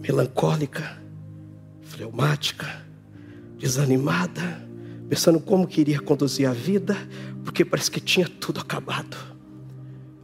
melancólica, 0.00 1.02
fleumática, 1.82 2.84
desanimada, 3.58 4.66
pensando 5.08 5.40
como 5.40 5.66
queria 5.66 6.00
conduzir 6.00 6.48
a 6.48 6.52
vida, 6.52 6.96
porque 7.44 7.64
parece 7.64 7.90
que 7.90 8.00
tinha 8.00 8.28
tudo 8.28 8.60
acabado. 8.60 9.16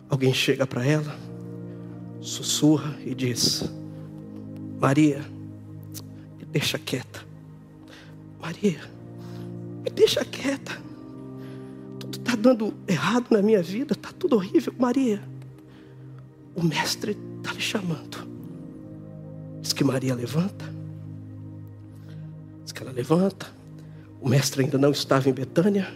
Alguém 0.08 0.32
chega 0.32 0.66
para 0.66 0.84
ela, 0.86 1.16
sussurra 2.20 2.96
e 3.04 3.14
diz: 3.14 3.64
Maria, 4.80 5.20
me 6.38 6.44
deixa 6.46 6.78
quieta. 6.78 7.26
Maria, 8.40 8.80
me 9.84 9.90
deixa 9.90 10.24
quieta. 10.24 10.80
Tudo 11.98 12.16
está 12.18 12.36
dando 12.36 12.72
errado 12.86 13.26
na 13.30 13.42
minha 13.42 13.62
vida, 13.62 13.92
está 13.92 14.10
tudo 14.12 14.36
horrível. 14.36 14.72
Maria, 14.78 15.20
o 16.58 16.64
mestre 16.64 17.16
está 17.36 17.52
lhe 17.52 17.60
chamando. 17.60 18.26
Diz 19.62 19.72
que 19.72 19.84
Maria 19.84 20.14
levanta. 20.14 20.64
Diz 22.64 22.72
que 22.72 22.82
ela 22.82 22.90
levanta. 22.90 23.46
O 24.20 24.28
mestre 24.28 24.64
ainda 24.64 24.76
não 24.76 24.90
estava 24.90 25.28
em 25.28 25.32
Betânia. 25.32 25.86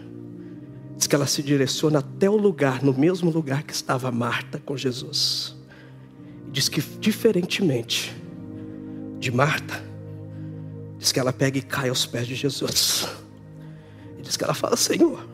Diz 0.97 1.09
que 1.09 1.17
ela 1.17 1.27
se 1.27 1.43
direciona 1.43 1.99
até 1.99 2.31
o 2.31 2.37
lugar, 2.37 2.81
no 2.81 2.97
mesmo 2.97 3.29
lugar 3.29 3.65
que 3.65 3.73
estava 3.73 4.13
Marta 4.13 4.63
com 4.65 4.77
Jesus. 4.77 5.57
Diz 6.53 6.69
que, 6.69 6.81
diferentemente 7.01 8.15
de 9.19 9.33
Marta, 9.33 9.83
diz 10.97 11.11
que 11.11 11.19
ela 11.19 11.33
pega 11.33 11.59
e 11.59 11.63
cai 11.63 11.89
aos 11.89 12.07
pés 12.07 12.27
de 12.29 12.37
Jesus. 12.37 13.09
E 14.17 14.23
diz 14.23 14.37
que 14.37 14.45
ela 14.45 14.55
fala: 14.55 14.77
Senhor, 14.77 15.27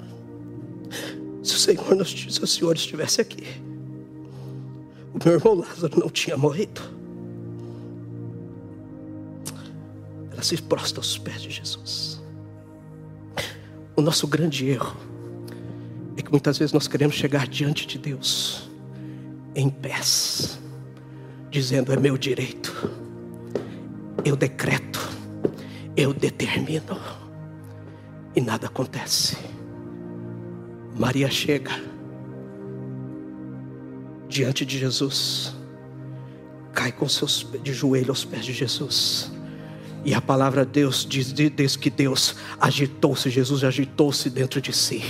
se 1.43 1.55
o 1.55 1.59
Senhor, 1.59 2.07
se 2.07 2.43
o 2.43 2.47
Senhor 2.47 2.77
estivesse 2.77 3.21
aqui, 3.21 3.68
meu 5.25 5.35
irmão 5.35 5.55
Lázaro 5.55 5.99
não 5.99 6.09
tinha 6.09 6.37
morrido. 6.37 6.81
Ela 10.31 10.43
se 10.43 10.61
prostra 10.63 11.01
aos 11.01 11.19
pés 11.19 11.43
de 11.43 11.51
Jesus. 11.51 12.23
O 13.97 14.01
nosso 14.01 14.27
grande 14.29 14.69
erro 14.69 14.97
é 16.17 16.23
que 16.23 16.31
muitas 16.31 16.59
vezes 16.59 16.73
nós 16.73 16.87
queremos 16.87 17.17
chegar 17.17 17.49
diante 17.49 17.87
de 17.87 17.99
Deus 17.99 18.71
em 19.55 19.69
pés, 19.69 20.59
dizendo: 21.51 21.93
é 21.93 21.97
meu 21.97 22.17
direito, 22.17 22.91
eu 24.25 24.37
decreto, 24.37 25.01
eu 25.97 26.15
determino, 26.15 26.97
e 28.37 28.41
nada 28.41 28.69
acontece. 28.69 29.37
Maria 30.97 31.31
chega 31.31 31.73
diante 34.29 34.65
de 34.65 34.79
Jesus, 34.79 35.55
cai 36.73 36.93
com 36.93 37.09
seus 37.09 37.47
de 37.63 37.73
joelho 37.73 38.11
aos 38.11 38.25
pés 38.25 38.45
de 38.45 38.53
Jesus. 38.53 39.33
E 40.05 40.15
a 40.15 40.21
palavra 40.21 40.65
de 40.65 40.73
Deus 40.73 41.07
diz, 41.09 41.33
diz 41.33 41.77
que 41.77 41.91
Deus 41.91 42.37
agitou-se, 42.61 43.31
Jesus 43.31 43.65
agitou-se 43.65 44.31
dentro 44.31 44.61
de 44.61 44.73
si. 44.73 45.03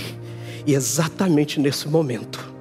E 0.65 0.73
exatamente 0.73 1.59
nesse 1.59 1.87
momento, 1.87 2.51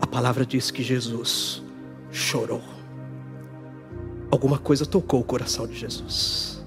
a 0.00 0.06
palavra 0.06 0.44
diz 0.44 0.70
que 0.70 0.82
Jesus 0.82 1.62
chorou. 2.10 2.62
Alguma 4.30 4.58
coisa 4.58 4.86
tocou 4.86 5.20
o 5.20 5.24
coração 5.24 5.66
de 5.66 5.76
Jesus. 5.76 6.62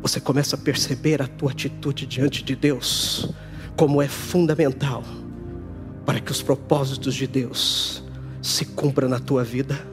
Você 0.00 0.20
começa 0.20 0.56
a 0.56 0.58
perceber 0.58 1.22
a 1.22 1.26
tua 1.26 1.52
atitude 1.52 2.06
diante 2.06 2.42
de 2.42 2.56
Deus, 2.56 3.28
como 3.76 4.02
é 4.02 4.08
fundamental 4.08 5.04
para 6.04 6.20
que 6.20 6.32
os 6.32 6.42
propósitos 6.42 7.14
de 7.14 7.26
Deus 7.26 8.02
se 8.40 8.64
cumpram 8.64 9.08
na 9.08 9.20
tua 9.20 9.44
vida. 9.44 9.92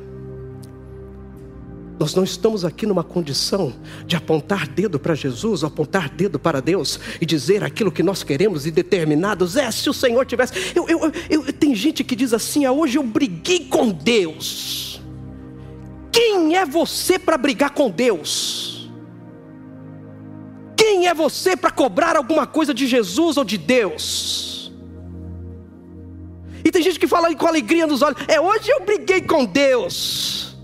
Nós 1.99 2.15
não 2.15 2.23
estamos 2.23 2.63
aqui 2.63 2.85
numa 2.85 3.03
condição 3.03 3.73
de 4.07 4.15
apontar 4.15 4.65
dedo 4.67 4.97
para 4.97 5.13
Jesus, 5.13 5.65
apontar 5.65 6.09
dedo 6.09 6.39
para 6.39 6.61
Deus 6.61 6.97
e 7.19 7.25
dizer 7.25 7.61
aquilo 7.61 7.91
que 7.91 8.01
nós 8.01 8.23
queremos 8.23 8.65
e 8.65 8.71
determinados. 8.71 9.57
É, 9.57 9.69
se 9.69 9.89
o 9.89 9.93
Senhor 9.93 10.25
tivesse. 10.25 10.53
Eu, 10.73 10.87
eu, 10.87 11.11
eu, 11.29 11.53
tem 11.53 11.75
gente 11.75 12.01
que 12.03 12.15
diz 12.15 12.33
assim: 12.33 12.63
ah, 12.63 12.71
hoje 12.71 12.97
eu 12.97 13.03
briguei 13.03 13.65
com 13.65 13.89
Deus. 13.89 15.01
Quem 16.09 16.55
é 16.55 16.65
você 16.65 17.19
para 17.19 17.37
brigar 17.37 17.71
com 17.71 17.89
Deus? 17.91 18.89
Quem 20.77 21.07
é 21.07 21.13
você 21.13 21.57
para 21.57 21.69
cobrar 21.69 22.15
alguma 22.15 22.47
coisa 22.47 22.73
de 22.73 22.87
Jesus 22.87 23.35
ou 23.35 23.43
de 23.43 23.57
Deus? 23.57 24.48
E 26.69 26.71
tem 26.71 26.83
gente 26.83 26.99
que 26.99 27.07
fala 27.07 27.35
com 27.35 27.47
alegria 27.47 27.87
nos 27.87 28.03
olhos: 28.03 28.21
é 28.27 28.39
hoje 28.39 28.69
eu 28.69 28.85
briguei 28.85 29.23
com 29.23 29.43
Deus. 29.43 30.55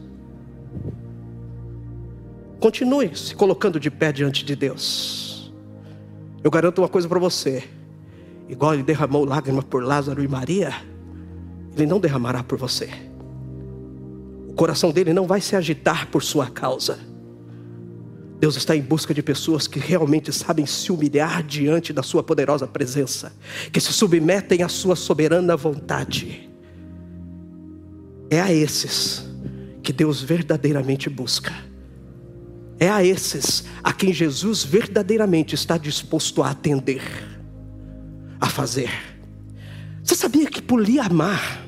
Continue 2.60 3.18
se 3.18 3.34
colocando 3.34 3.80
de 3.80 3.90
pé 3.90 4.12
diante 4.12 4.46
de 4.46 4.56
Deus. 4.56 5.52
Eu 6.44 6.52
garanto 6.52 6.78
uma 6.78 6.88
coisa 6.88 7.10
para 7.10 7.18
você: 7.18 7.68
igual 8.48 8.76
ele 8.76 8.84
derramou 8.84 9.26
lágrimas 9.26 9.64
por 9.64 9.84
Lázaro 9.84 10.24
e 10.24 10.28
Maria, 10.28 10.76
ele 11.76 11.88
não 11.88 12.00
derramará 12.00 12.44
por 12.44 12.60
você. 12.60 12.88
O 14.48 14.54
coração 14.54 14.92
dele 14.92 15.12
não 15.12 15.26
vai 15.26 15.42
se 15.42 15.56
agitar 15.56 16.08
por 16.12 16.22
sua 16.22 16.52
causa. 16.52 17.00
Deus 18.46 18.58
está 18.58 18.76
em 18.76 18.82
busca 18.84 19.12
de 19.12 19.24
pessoas 19.24 19.66
que 19.66 19.80
realmente 19.80 20.32
sabem 20.32 20.68
se 20.68 20.92
humilhar 20.92 21.42
diante 21.42 21.92
da 21.92 22.04
Sua 22.04 22.22
poderosa 22.22 22.68
presença, 22.68 23.34
que 23.72 23.82
se 23.82 23.92
submetem 23.92 24.62
à 24.62 24.70
Sua 24.70 24.96
soberana 24.96 25.58
vontade. 25.58 26.48
É 28.30 28.40
a 28.40 28.54
esses 28.54 29.28
que 29.82 29.92
Deus 29.92 30.22
verdadeiramente 30.22 31.10
busca. 31.10 31.52
É 32.80 32.88
a 32.88 33.04
esses 33.04 33.64
a 33.84 33.92
quem 33.92 34.14
Jesus 34.14 34.64
verdadeiramente 34.64 35.56
está 35.56 35.76
disposto 35.76 36.44
a 36.44 36.52
atender, 36.52 37.02
a 38.40 38.48
fazer. 38.48 38.92
Você 40.04 40.14
sabia 40.14 40.46
que 40.52 40.62
por 40.62 40.80
lhe 40.80 41.00
amar, 41.00 41.66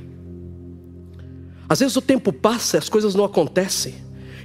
às 1.67 1.79
vezes 1.79 1.95
o 1.95 2.01
tempo 2.03 2.31
passa 2.31 2.77
as 2.77 2.87
coisas 2.87 3.15
não 3.15 3.25
acontecem, 3.25 3.95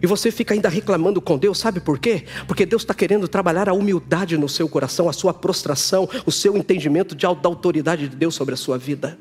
e 0.03 0.07
você 0.07 0.33
fica 0.33 0.53
ainda 0.53 0.69
reclamando 0.69 1.21
com 1.21 1.39
Deus, 1.39 1.59
sabe 1.59 1.81
por 1.81 1.97
quê? 1.97 2.25
Porque 2.49 2.67
Deus 2.67 2.83
está 2.83 2.93
querendo 2.93 3.29
trabalhar 3.29 3.69
a 3.69 3.73
humildade 3.73 4.37
no 4.37 4.49
seu 4.49 4.69
coração, 4.69 5.09
a 5.09 5.13
sua 5.13 5.33
prostração, 5.33 6.09
o 6.27 6.33
seu 6.33 6.57
entendimento 6.57 7.15
de, 7.15 7.23
da 7.23 7.49
autoridade 7.49 8.09
de 8.09 8.17
Deus 8.17 8.35
sobre 8.35 8.55
a 8.55 8.57
sua 8.57 8.77
vida. 8.77 9.17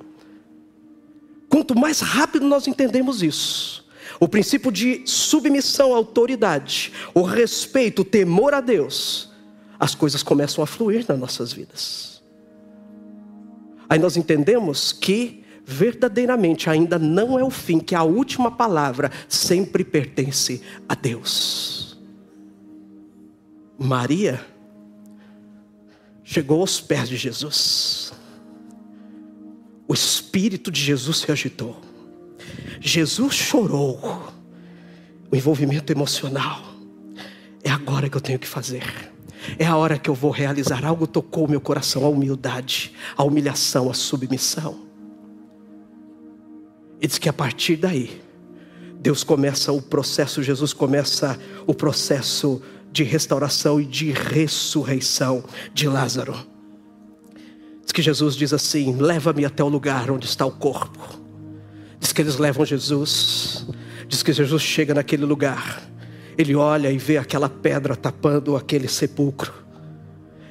Quanto 1.47 1.77
mais 1.77 1.99
rápido 1.99 2.47
nós 2.47 2.65
entendemos 2.65 3.21
isso, 3.21 3.85
o 4.19 4.27
princípio 4.27 4.71
de 4.71 5.03
submissão 5.05 5.93
à 5.93 5.97
autoridade, 5.97 6.91
o 7.13 7.21
respeito, 7.21 8.01
o 8.01 8.05
temor 8.05 8.55
a 8.55 8.61
Deus, 8.61 9.29
as 9.79 9.93
coisas 9.93 10.23
começam 10.23 10.63
a 10.63 10.67
fluir 10.67 11.05
nas 11.07 11.19
nossas 11.19 11.53
vidas. 11.53 12.23
Aí 13.87 13.99
nós 13.99 14.17
entendemos 14.17 14.91
que 14.91 15.40
verdadeiramente 15.65 16.69
ainda 16.69 16.97
não 16.99 17.37
é 17.37 17.43
o 17.43 17.49
fim, 17.49 17.79
que 17.79 17.95
a 17.95 18.03
última 18.03 18.51
palavra 18.51 19.11
sempre 19.27 19.83
pertence 19.83 20.61
a 20.87 20.95
Deus. 20.95 21.99
Maria 23.77 24.45
chegou 26.23 26.61
aos 26.61 26.79
pés 26.79 27.09
de 27.09 27.17
Jesus 27.17 28.11
o 29.91 29.93
espírito 29.93 30.71
de 30.71 30.79
Jesus 30.79 31.17
se 31.17 31.29
agitou. 31.29 31.77
Jesus 32.79 33.35
chorou. 33.35 34.31
O 35.29 35.35
envolvimento 35.35 35.91
emocional. 35.91 36.63
É 37.61 37.69
agora 37.69 38.09
que 38.09 38.15
eu 38.15 38.21
tenho 38.21 38.39
que 38.39 38.47
fazer. 38.47 38.85
É 39.59 39.65
a 39.65 39.75
hora 39.75 39.99
que 39.99 40.09
eu 40.09 40.13
vou 40.15 40.31
realizar. 40.31 40.85
Algo 40.85 41.05
tocou 41.05 41.45
meu 41.45 41.59
coração, 41.59 42.05
a 42.05 42.07
humildade, 42.07 42.93
a 43.17 43.23
humilhação, 43.25 43.91
a 43.91 43.93
submissão. 43.93 44.79
E 47.01 47.07
diz 47.07 47.17
que 47.17 47.27
a 47.27 47.33
partir 47.33 47.75
daí, 47.75 48.21
Deus 48.99 49.23
começa 49.23 49.71
o 49.71 49.81
processo, 49.81 50.43
Jesus 50.43 50.71
começa 50.71 51.39
o 51.65 51.73
processo 51.73 52.61
de 52.91 53.03
restauração 53.03 53.81
e 53.81 53.85
de 53.85 54.11
ressurreição 54.11 55.43
de 55.73 55.87
Lázaro. 55.87 56.35
Diz 57.83 57.91
que 57.91 58.01
Jesus 58.03 58.35
diz 58.35 58.53
assim: 58.53 58.95
Leva-me 58.95 59.43
até 59.43 59.63
o 59.63 59.67
lugar 59.67 60.11
onde 60.11 60.27
está 60.27 60.45
o 60.45 60.51
corpo. 60.51 61.19
Diz 61.99 62.13
que 62.13 62.21
eles 62.21 62.37
levam 62.37 62.63
Jesus. 62.63 63.65
Diz 64.07 64.21
que 64.21 64.31
Jesus 64.31 64.61
chega 64.61 64.93
naquele 64.93 65.25
lugar. 65.25 65.81
Ele 66.37 66.55
olha 66.55 66.91
e 66.91 66.97
vê 66.97 67.17
aquela 67.17 67.49
pedra 67.49 67.95
tapando 67.95 68.55
aquele 68.55 68.87
sepulcro. 68.87 69.51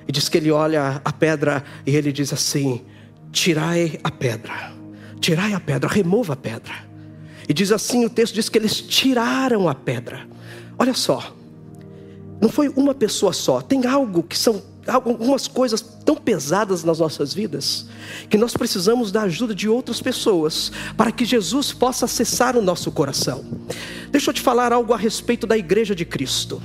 E 0.09 0.13
diz 0.13 0.29
que 0.29 0.39
ele 0.39 0.51
olha 0.51 1.01
a 1.05 1.13
pedra 1.13 1.63
e 1.87 1.95
ele 1.95 2.11
diz 2.11 2.33
assim: 2.33 2.85
Tirai 3.31 4.01
a 4.03 4.11
pedra. 4.11 4.80
Tirai 5.21 5.53
a 5.53 5.61
pedra, 5.61 5.89
remova 5.89 6.33
a 6.33 6.37
pedra. 6.37 6.75
E 7.49 7.53
diz 7.53 7.73
assim: 7.73 8.05
o 8.05 8.11
texto 8.11 8.35
diz 8.35 8.49
que 8.49 8.59
eles 8.59 8.81
tiraram 8.81 9.69
a 9.69 9.75
pedra. 9.75 10.27
Olha 10.79 10.95
só, 10.95 11.35
não 12.41 12.49
foi 12.49 12.69
uma 12.69 12.95
pessoa 12.95 13.33
só, 13.33 13.61
tem 13.61 13.87
algo 13.87 14.23
que 14.23 14.37
são 14.37 14.63
algumas 14.87 15.47
coisas 15.47 15.81
tão 15.81 16.17
pesadas 16.17 16.83
nas 16.83 16.99
nossas 16.99 17.35
vidas 17.35 17.87
que 18.29 18.39
nós 18.39 18.57
precisamos 18.57 19.13
da 19.13 19.23
ajuda 19.23 19.55
de 19.55 19.69
outras 19.69 20.01
pessoas 20.01 20.73
para 20.97 21.13
que 21.13 21.25
Jesus 21.25 21.73
possa 21.73 22.07
acessar 22.07 22.57
o 22.57 22.63
nosso 22.63 22.91
coração. 22.91 23.45
Deixa 24.11 24.31
eu 24.31 24.35
te 24.35 24.41
falar 24.41 24.73
algo 24.73 24.93
a 24.93 24.97
respeito 24.97 25.47
da 25.47 25.57
igreja 25.57 25.95
de 25.95 26.05
Cristo. 26.05 26.61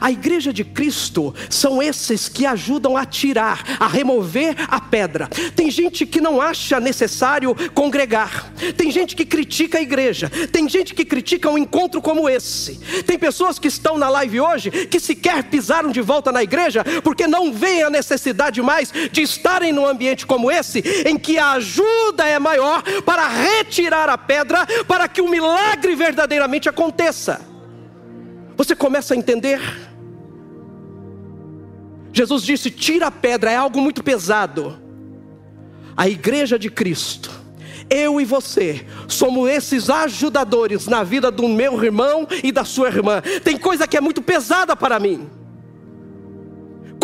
A 0.00 0.10
igreja 0.10 0.52
de 0.52 0.64
Cristo 0.64 1.34
são 1.48 1.82
esses 1.82 2.28
que 2.28 2.46
ajudam 2.46 2.96
a 2.96 3.04
tirar, 3.04 3.76
a 3.78 3.86
remover 3.86 4.54
a 4.68 4.80
pedra. 4.80 5.28
Tem 5.54 5.70
gente 5.70 6.06
que 6.06 6.20
não 6.20 6.40
acha 6.40 6.80
necessário 6.80 7.54
congregar, 7.72 8.52
tem 8.76 8.90
gente 8.90 9.16
que 9.16 9.24
critica 9.24 9.78
a 9.78 9.82
igreja, 9.82 10.30
tem 10.52 10.68
gente 10.68 10.94
que 10.94 11.04
critica 11.04 11.50
um 11.50 11.58
encontro 11.58 12.00
como 12.00 12.28
esse. 12.28 12.78
Tem 13.06 13.18
pessoas 13.18 13.58
que 13.58 13.68
estão 13.68 13.96
na 13.98 14.08
live 14.08 14.40
hoje 14.40 14.70
que 14.70 15.00
sequer 15.00 15.44
pisaram 15.44 15.90
de 15.90 16.00
volta 16.00 16.32
na 16.32 16.42
igreja 16.42 16.84
porque 17.02 17.26
não 17.26 17.52
veem 17.52 17.82
a 17.82 17.90
necessidade 17.90 18.60
mais 18.62 18.92
de 19.10 19.22
estarem 19.22 19.72
num 19.72 19.86
ambiente 19.86 20.26
como 20.26 20.50
esse, 20.50 20.82
em 21.06 21.18
que 21.18 21.38
a 21.38 21.52
ajuda 21.52 22.24
é 22.26 22.38
maior 22.38 22.82
para 23.04 23.26
retirar 23.28 24.08
a 24.08 24.18
pedra, 24.18 24.66
para 24.86 25.08
que 25.08 25.20
o 25.20 25.28
milagre 25.28 25.94
verdadeiramente 25.94 26.68
aconteça. 26.68 27.53
Você 28.56 28.74
começa 28.74 29.14
a 29.14 29.16
entender? 29.16 29.60
Jesus 32.12 32.42
disse: 32.42 32.70
tira 32.70 33.08
a 33.08 33.10
pedra, 33.10 33.50
é 33.50 33.56
algo 33.56 33.80
muito 33.80 34.02
pesado. 34.02 34.78
A 35.96 36.08
igreja 36.08 36.58
de 36.58 36.70
Cristo, 36.70 37.30
eu 37.88 38.20
e 38.20 38.24
você, 38.24 38.86
somos 39.06 39.48
esses 39.48 39.88
ajudadores 39.88 40.86
na 40.86 41.02
vida 41.02 41.30
do 41.30 41.48
meu 41.48 41.82
irmão 41.84 42.26
e 42.42 42.50
da 42.50 42.64
sua 42.64 42.88
irmã. 42.88 43.22
Tem 43.42 43.56
coisa 43.56 43.86
que 43.86 43.96
é 43.96 44.00
muito 44.00 44.22
pesada 44.22 44.74
para 44.74 44.98
mim. 44.98 45.28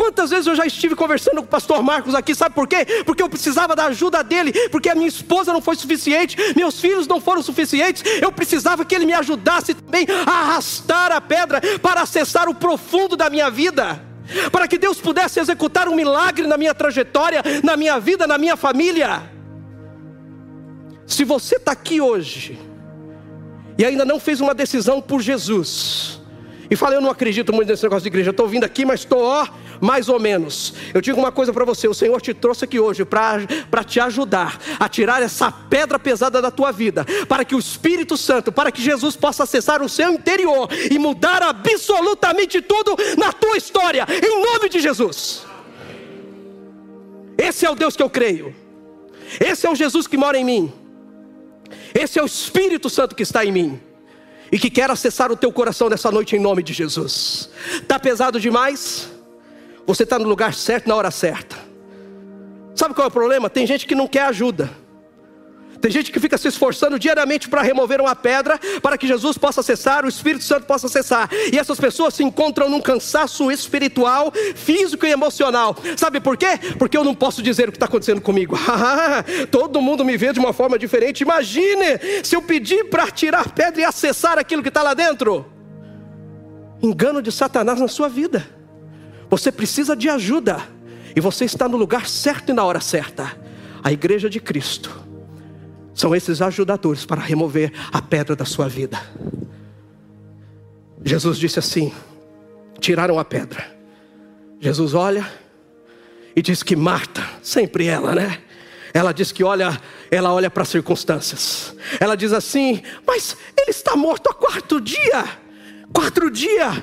Quantas 0.01 0.31
vezes 0.31 0.47
eu 0.47 0.55
já 0.55 0.65
estive 0.65 0.97
conversando 0.97 1.37
com 1.37 1.43
o 1.43 1.47
pastor 1.47 1.83
Marcos 1.83 2.15
aqui, 2.15 2.35
sabe 2.35 2.55
por 2.55 2.67
quê? 2.67 2.87
Porque 3.05 3.23
eu 3.23 3.29
precisava 3.29 3.77
da 3.77 3.85
ajuda 3.85 4.25
dele, 4.25 4.51
porque 4.71 4.89
a 4.89 4.95
minha 4.95 5.07
esposa 5.07 5.53
não 5.53 5.61
foi 5.61 5.77
suficiente, 5.77 6.39
meus 6.57 6.81
filhos 6.81 7.07
não 7.07 7.21
foram 7.21 7.43
suficientes, 7.43 8.03
eu 8.19 8.33
precisava 8.33 8.83
que 8.83 8.95
ele 8.95 9.05
me 9.05 9.13
ajudasse 9.13 9.75
também 9.75 10.07
a 10.27 10.31
arrastar 10.31 11.13
a 11.13 11.21
pedra 11.21 11.61
para 11.83 12.01
acessar 12.01 12.49
o 12.49 12.55
profundo 12.55 13.15
da 13.15 13.29
minha 13.29 13.51
vida. 13.51 14.03
Para 14.51 14.67
que 14.67 14.79
Deus 14.79 14.99
pudesse 14.99 15.39
executar 15.39 15.87
um 15.87 15.95
milagre 15.95 16.47
na 16.47 16.57
minha 16.57 16.75
trajetória, 16.75 17.43
na 17.63 17.77
minha 17.77 18.01
vida, 18.01 18.27
na 18.27 18.39
minha 18.39 18.57
família. 18.57 19.31
Se 21.07 21.25
você 21.25 21.57
está 21.57 21.73
aqui 21.73 22.01
hoje 22.01 22.59
e 23.77 23.85
ainda 23.85 24.07
não 24.07 24.19
fez 24.19 24.41
uma 24.41 24.55
decisão 24.55 25.03
por 25.03 25.21
Jesus, 25.21 26.20
e 26.71 26.77
fala, 26.77 26.95
eu 26.95 27.01
não 27.01 27.11
acredito 27.11 27.53
muito 27.53 27.69
nesse 27.69 27.83
negócio 27.83 28.03
de 28.03 28.09
igreja, 28.09 28.31
estou 28.31 28.47
vindo 28.47 28.63
aqui, 28.63 28.85
mas 28.85 29.01
estou, 29.01 29.25
ó, 29.25 29.45
mais 29.81 30.09
ou 30.09 30.21
menos. 30.21 30.73
Eu 30.95 31.01
digo 31.01 31.19
uma 31.19 31.33
coisa 31.33 31.53
para 31.53 31.65
você: 31.65 31.89
o 31.89 31.95
Senhor 31.95 32.21
te 32.21 32.33
trouxe 32.33 32.65
aqui 32.65 32.79
hoje 32.79 33.05
para 33.05 33.83
te 33.85 33.99
ajudar 33.99 34.57
a 34.79 34.89
tirar 34.89 35.21
essa 35.21 35.51
pedra 35.51 35.99
pesada 35.99 36.41
da 36.41 36.49
tua 36.49 36.71
vida, 36.71 37.05
para 37.29 37.45
que 37.45 37.57
o 37.57 37.59
Espírito 37.59 38.17
Santo, 38.17 38.53
para 38.53 38.71
que 38.71 38.81
Jesus 38.81 39.17
possa 39.17 39.43
acessar 39.43 39.83
o 39.83 39.89
seu 39.89 40.13
interior 40.13 40.69
e 40.89 40.97
mudar 40.97 41.43
absolutamente 41.43 42.63
tudo 42.63 42.97
na 43.19 43.33
tua 43.33 43.57
história, 43.57 44.07
em 44.09 44.41
nome 44.41 44.69
de 44.69 44.79
Jesus. 44.79 45.45
Esse 47.37 47.67
é 47.67 47.71
o 47.71 47.75
Deus 47.75 47.97
que 47.97 48.03
eu 48.03 48.11
creio, 48.11 48.55
esse 49.41 49.67
é 49.67 49.71
o 49.71 49.75
Jesus 49.75 50.07
que 50.07 50.17
mora 50.17 50.39
em 50.39 50.45
mim, 50.45 50.73
esse 51.93 52.17
é 52.17 52.23
o 52.23 52.27
Espírito 52.27 52.89
Santo 52.89 53.17
que 53.17 53.25
está 53.25 53.45
em 53.45 53.51
mim 53.51 53.90
e 54.53 54.59
que 54.59 54.71
quer 54.71 54.91
acessar 54.91 55.31
o 55.31 55.37
teu 55.37 55.53
coração 55.53 55.89
nessa 55.89 56.11
noite 56.11 56.37
em 56.37 56.39
nome 56.39 56.63
de 56.63 56.73
Jesus. 56.73 57.51
Tá 57.87 57.99
pesado 57.99 58.41
demais? 58.41 59.09
Você 59.87 60.03
está 60.03 60.19
no 60.19 60.29
lugar 60.29 60.55
certo 60.55 60.89
na 60.89 60.95
hora 60.95 61.11
certa. 61.11 61.57
Sabe 62.75 62.95
qual 62.95 63.07
é 63.07 63.09
o 63.09 63.13
problema? 63.13 63.51
Tem 63.51 63.67
gente 63.67 63.87
que 63.87 63.95
não 63.95 64.07
quer 64.09 64.23
ajuda. 64.23 64.71
Tem 65.81 65.91
gente 65.91 66.13
que 66.13 66.21
fica 66.21 66.37
se 66.37 66.47
esforçando 66.47 66.99
diariamente 66.99 67.49
para 67.49 67.63
remover 67.63 68.01
uma 68.01 68.15
pedra, 68.15 68.61
para 68.83 68.99
que 68.99 69.07
Jesus 69.07 69.39
possa 69.39 69.61
acessar, 69.61 70.05
o 70.05 70.09
Espírito 70.09 70.45
Santo 70.45 70.67
possa 70.67 70.87
acessar. 70.87 71.31
E 71.51 71.59
essas 71.59 71.81
pessoas 71.81 72.15
se 72.15 72.23
encontram 72.23 72.69
num 72.69 72.81
cansaço 72.81 73.51
espiritual, 73.51 74.31
físico 74.55 75.07
e 75.07 75.11
emocional. 75.11 75.75
Sabe 75.97 76.21
por 76.21 76.37
quê? 76.37 76.59
Porque 76.79 76.97
eu 76.97 77.05
não 77.05 77.15
posso 77.15 77.43
dizer 77.43 77.69
o 77.69 77.73
que 77.73 77.77
está 77.77 77.87
acontecendo 77.87 78.21
comigo. 78.21 78.59
Todo 79.51 79.81
mundo 79.81 80.05
me 80.05 80.17
vê 80.19 80.33
de 80.33 80.39
uma 80.39 80.53
forma 80.53 80.79
diferente. 80.79 81.23
Imagine 81.23 81.99
se 82.23 82.37
eu 82.37 82.43
pedir 82.43 82.85
para 82.91 83.11
tirar 83.11 83.41
a 83.41 83.49
pedra 83.49 83.81
e 83.81 83.85
acessar 83.85 84.39
aquilo 84.39 84.63
que 84.63 84.69
está 84.69 84.83
lá 84.83 84.93
dentro. 84.93 85.47
Engano 86.83 87.23
de 87.23 87.33
Satanás 87.33 87.81
na 87.81 87.89
sua 87.89 88.09
vida. 88.09 88.47
Você 89.31 89.51
precisa 89.51 89.97
de 89.97 90.11
ajuda. 90.11 90.61
E 91.17 91.21
você 91.21 91.45
está 91.45 91.69
no 91.69 91.77
lugar 91.77 92.07
certo 92.07 92.51
e 92.51 92.53
na 92.53 92.65
hora 92.65 92.81
certa. 92.81 93.37
A 93.83 93.91
igreja 93.91 94.29
de 94.29 94.39
Cristo 94.39 95.10
são 95.95 96.15
esses 96.15 96.41
ajudadores 96.41 97.05
para 97.05 97.21
remover 97.21 97.73
a 97.93 98.01
pedra 98.01 98.35
da 98.37 98.45
sua 98.45 98.69
vida. 98.69 99.01
Jesus 101.05 101.39
disse 101.39 101.59
assim: 101.59 101.93
tiraram 102.81 103.19
a 103.19 103.25
pedra. 103.25 103.79
Jesus 104.59 104.95
olha 104.95 105.31
e 106.35 106.43
diz 106.43 106.63
que 106.63 106.77
Marta, 106.77 107.23
sempre 107.43 107.87
ela, 107.87 108.15
né? 108.15 108.43
Ela 108.93 109.13
diz 109.13 109.31
que 109.31 109.45
olha, 109.45 109.81
ela 110.11 110.33
olha 110.33 110.51
para 110.51 110.63
as 110.63 110.69
circunstâncias. 110.69 111.75
Ela 112.01 112.17
diz 112.17 112.33
assim: 112.33 112.83
Mas 113.07 113.37
ele 113.57 113.71
está 113.71 113.95
morto 113.95 114.29
há 114.29 114.35
quatro 114.35 114.81
dias. 114.81 115.29
Quatro 115.93 116.31
dias. 116.31 116.83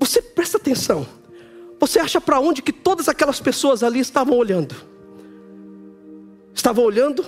Você 0.00 0.22
presta 0.22 0.56
atenção. 0.56 1.06
Você 1.80 1.98
acha 1.98 2.20
para 2.20 2.40
onde 2.40 2.62
que 2.62 2.72
todas 2.72 3.08
aquelas 3.08 3.40
pessoas 3.40 3.82
ali 3.82 4.00
estavam 4.00 4.36
olhando? 4.36 4.74
estava 6.58 6.80
olhando 6.80 7.24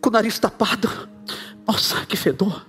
com 0.00 0.08
o 0.08 0.12
nariz 0.12 0.38
tapado. 0.38 0.90
Nossa, 1.66 2.04
que 2.06 2.16
fedor. 2.16 2.66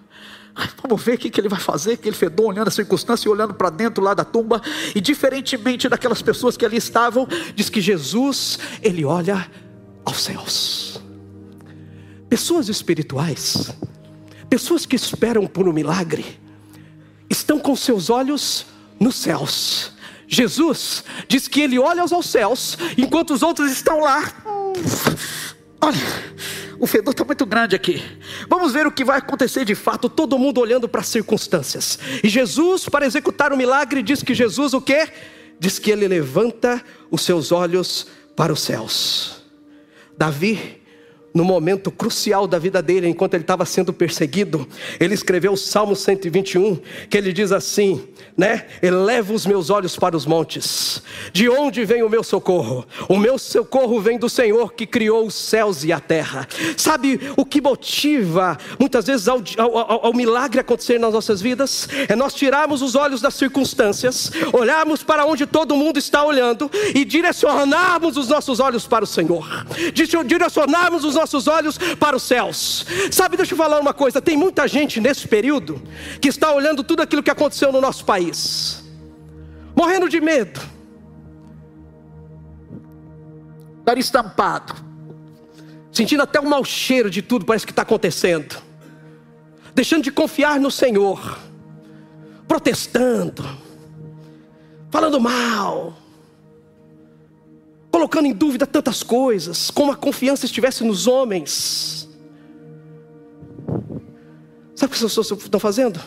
Vamos 0.81 1.03
ver 1.03 1.15
o 1.15 1.17
que, 1.17 1.29
que 1.29 1.39
ele 1.39 1.49
vai 1.49 1.59
fazer, 1.59 1.93
aquele 1.93 2.15
fedor, 2.15 2.47
olhando 2.47 2.67
a 2.67 2.71
circunstância 2.71 3.27
e 3.27 3.31
olhando 3.31 3.53
para 3.53 3.69
dentro 3.69 4.03
lá 4.03 4.13
da 4.13 4.23
tumba. 4.23 4.61
E 4.95 5.01
diferentemente 5.01 5.89
daquelas 5.89 6.21
pessoas 6.21 6.55
que 6.57 6.65
ali 6.65 6.77
estavam, 6.77 7.27
diz 7.55 7.69
que 7.69 7.81
Jesus, 7.81 8.57
ele 8.81 9.05
olha 9.05 9.49
aos 10.05 10.23
céus. 10.23 11.01
Pessoas 12.29 12.69
espirituais, 12.69 13.75
pessoas 14.49 14.85
que 14.85 14.95
esperam 14.95 15.45
por 15.45 15.67
um 15.67 15.73
milagre, 15.73 16.39
estão 17.29 17.59
com 17.59 17.75
seus 17.75 18.09
olhos 18.09 18.65
nos 18.99 19.15
céus. 19.15 19.93
Jesus 20.27 21.03
diz 21.27 21.47
que 21.47 21.61
ele 21.61 21.79
olha 21.79 22.01
aos 22.01 22.25
céus, 22.25 22.77
enquanto 22.97 23.33
os 23.33 23.41
outros 23.41 23.71
estão 23.71 23.99
lá. 23.99 24.31
Olha, 25.79 25.97
o 26.79 26.85
fedor 26.85 27.11
está 27.11 27.23
muito 27.23 27.45
grande 27.45 27.75
aqui. 27.75 28.03
Vamos 28.49 28.73
ver 28.73 28.85
o 28.85 28.91
que 28.91 29.05
vai 29.05 29.17
acontecer 29.19 29.63
de 29.63 29.73
fato, 29.73 30.09
todo 30.09 30.37
mundo 30.37 30.59
olhando 30.59 30.87
para 30.87 31.01
as 31.01 31.07
circunstâncias. 31.07 31.97
E 32.23 32.27
Jesus, 32.27 32.89
para 32.89 33.05
executar 33.05 33.53
o 33.53 33.57
milagre, 33.57 34.03
diz 34.03 34.21
que 34.21 34.33
Jesus 34.33 34.73
o 34.73 34.81
quê? 34.81 35.07
Diz 35.59 35.79
que 35.79 35.89
ele 35.89 36.07
levanta 36.07 36.83
os 37.09 37.21
seus 37.21 37.51
olhos 37.51 38.07
para 38.35 38.51
os 38.51 38.59
céus. 38.59 39.41
Davi 40.17 40.76
no 41.37 41.45
momento 41.45 41.91
crucial 41.91 42.47
da 42.47 42.57
vida 42.57 42.81
dele, 42.81 43.07
enquanto 43.07 43.35
ele 43.35 43.43
estava 43.43 43.63
sendo 43.63 43.93
perseguido, 43.93 44.67
ele 44.99 45.13
escreveu 45.13 45.53
o 45.53 45.57
Salmo 45.57 45.95
121, 45.95 46.79
que 47.07 47.15
ele 47.15 47.31
diz 47.31 47.51
assim, 47.51 48.03
né? 48.35 48.65
Eleva 48.81 49.33
os 49.33 49.45
meus 49.45 49.69
olhos 49.69 49.95
para 49.95 50.17
os 50.17 50.25
montes. 50.25 51.01
De 51.31 51.47
onde 51.47 51.85
vem 51.85 52.01
o 52.01 52.09
meu 52.09 52.23
socorro? 52.23 52.85
O 53.07 53.17
meu 53.17 53.37
socorro 53.37 54.01
vem 54.01 54.17
do 54.17 54.27
Senhor 54.27 54.73
que 54.73 54.87
criou 54.87 55.27
os 55.27 55.35
céus 55.35 55.83
e 55.83 55.93
a 55.93 55.99
terra. 55.99 56.47
Sabe 56.75 57.19
o 57.37 57.45
que 57.45 57.61
motiva 57.61 58.57
muitas 58.79 59.05
vezes 59.05 59.27
ao, 59.27 59.39
ao, 59.59 60.05
ao 60.07 60.13
milagre 60.13 60.59
acontecer 60.59 60.99
nas 60.99 61.13
nossas 61.13 61.39
vidas? 61.39 61.87
É 62.09 62.15
nós 62.15 62.33
tirarmos 62.33 62.81
os 62.81 62.95
olhos 62.95 63.21
das 63.21 63.35
circunstâncias, 63.35 64.31
olharmos 64.51 65.03
para 65.03 65.25
onde 65.25 65.45
todo 65.45 65.75
mundo 65.75 65.99
está 65.99 66.23
olhando 66.23 66.69
e 66.95 67.05
direcionarmos 67.05 68.17
os 68.17 68.27
nossos 68.27 68.59
olhos 68.59 68.87
para 68.87 69.03
o 69.03 69.07
Senhor. 69.07 69.47
Direcionarmos 70.25 71.03
os 71.03 71.13
nossos 71.13 71.26
olhos 71.47 71.77
para 71.99 72.15
os 72.15 72.23
céus. 72.23 72.85
Sabe, 73.11 73.35
deixa 73.35 73.53
eu 73.53 73.57
falar 73.57 73.79
uma 73.79 73.93
coisa: 73.93 74.21
tem 74.21 74.37
muita 74.37 74.67
gente 74.67 75.01
nesse 75.01 75.27
período 75.27 75.81
que 76.21 76.27
está 76.27 76.53
olhando 76.53 76.83
tudo 76.83 77.01
aquilo 77.01 77.23
que 77.23 77.31
aconteceu 77.31 77.71
no 77.71 77.81
nosso 77.81 78.05
país, 78.05 78.83
morrendo 79.75 80.07
de 80.07 80.21
medo, 80.21 80.61
nariz 83.85 84.05
estampado, 84.05 84.75
sentindo 85.91 86.23
até 86.23 86.39
o 86.39 86.45
mau 86.45 86.63
cheiro 86.63 87.09
de 87.09 87.21
tudo, 87.21 87.45
parece 87.45 87.65
que 87.65 87.71
está 87.71 87.81
acontecendo, 87.81 88.55
deixando 89.73 90.03
de 90.03 90.11
confiar 90.11 90.59
no 90.59 90.69
Senhor, 90.69 91.39
protestando, 92.47 93.43
falando 94.89 95.19
mal 95.19 95.96
colocando 97.97 98.27
em 98.27 98.31
dúvida 98.31 98.67
tantas 98.67 99.01
coisas, 99.01 99.71
como 99.71 99.91
a 99.91 99.95
confiança 99.95 100.45
estivesse 100.45 100.83
nos 100.83 101.07
homens. 101.07 102.07
Sabe 104.75 104.85
o 104.85 104.95
que 104.95 105.03
as 105.03 105.15
pessoas 105.15 105.31
estão 105.31 105.59
fazendo? 105.59 105.99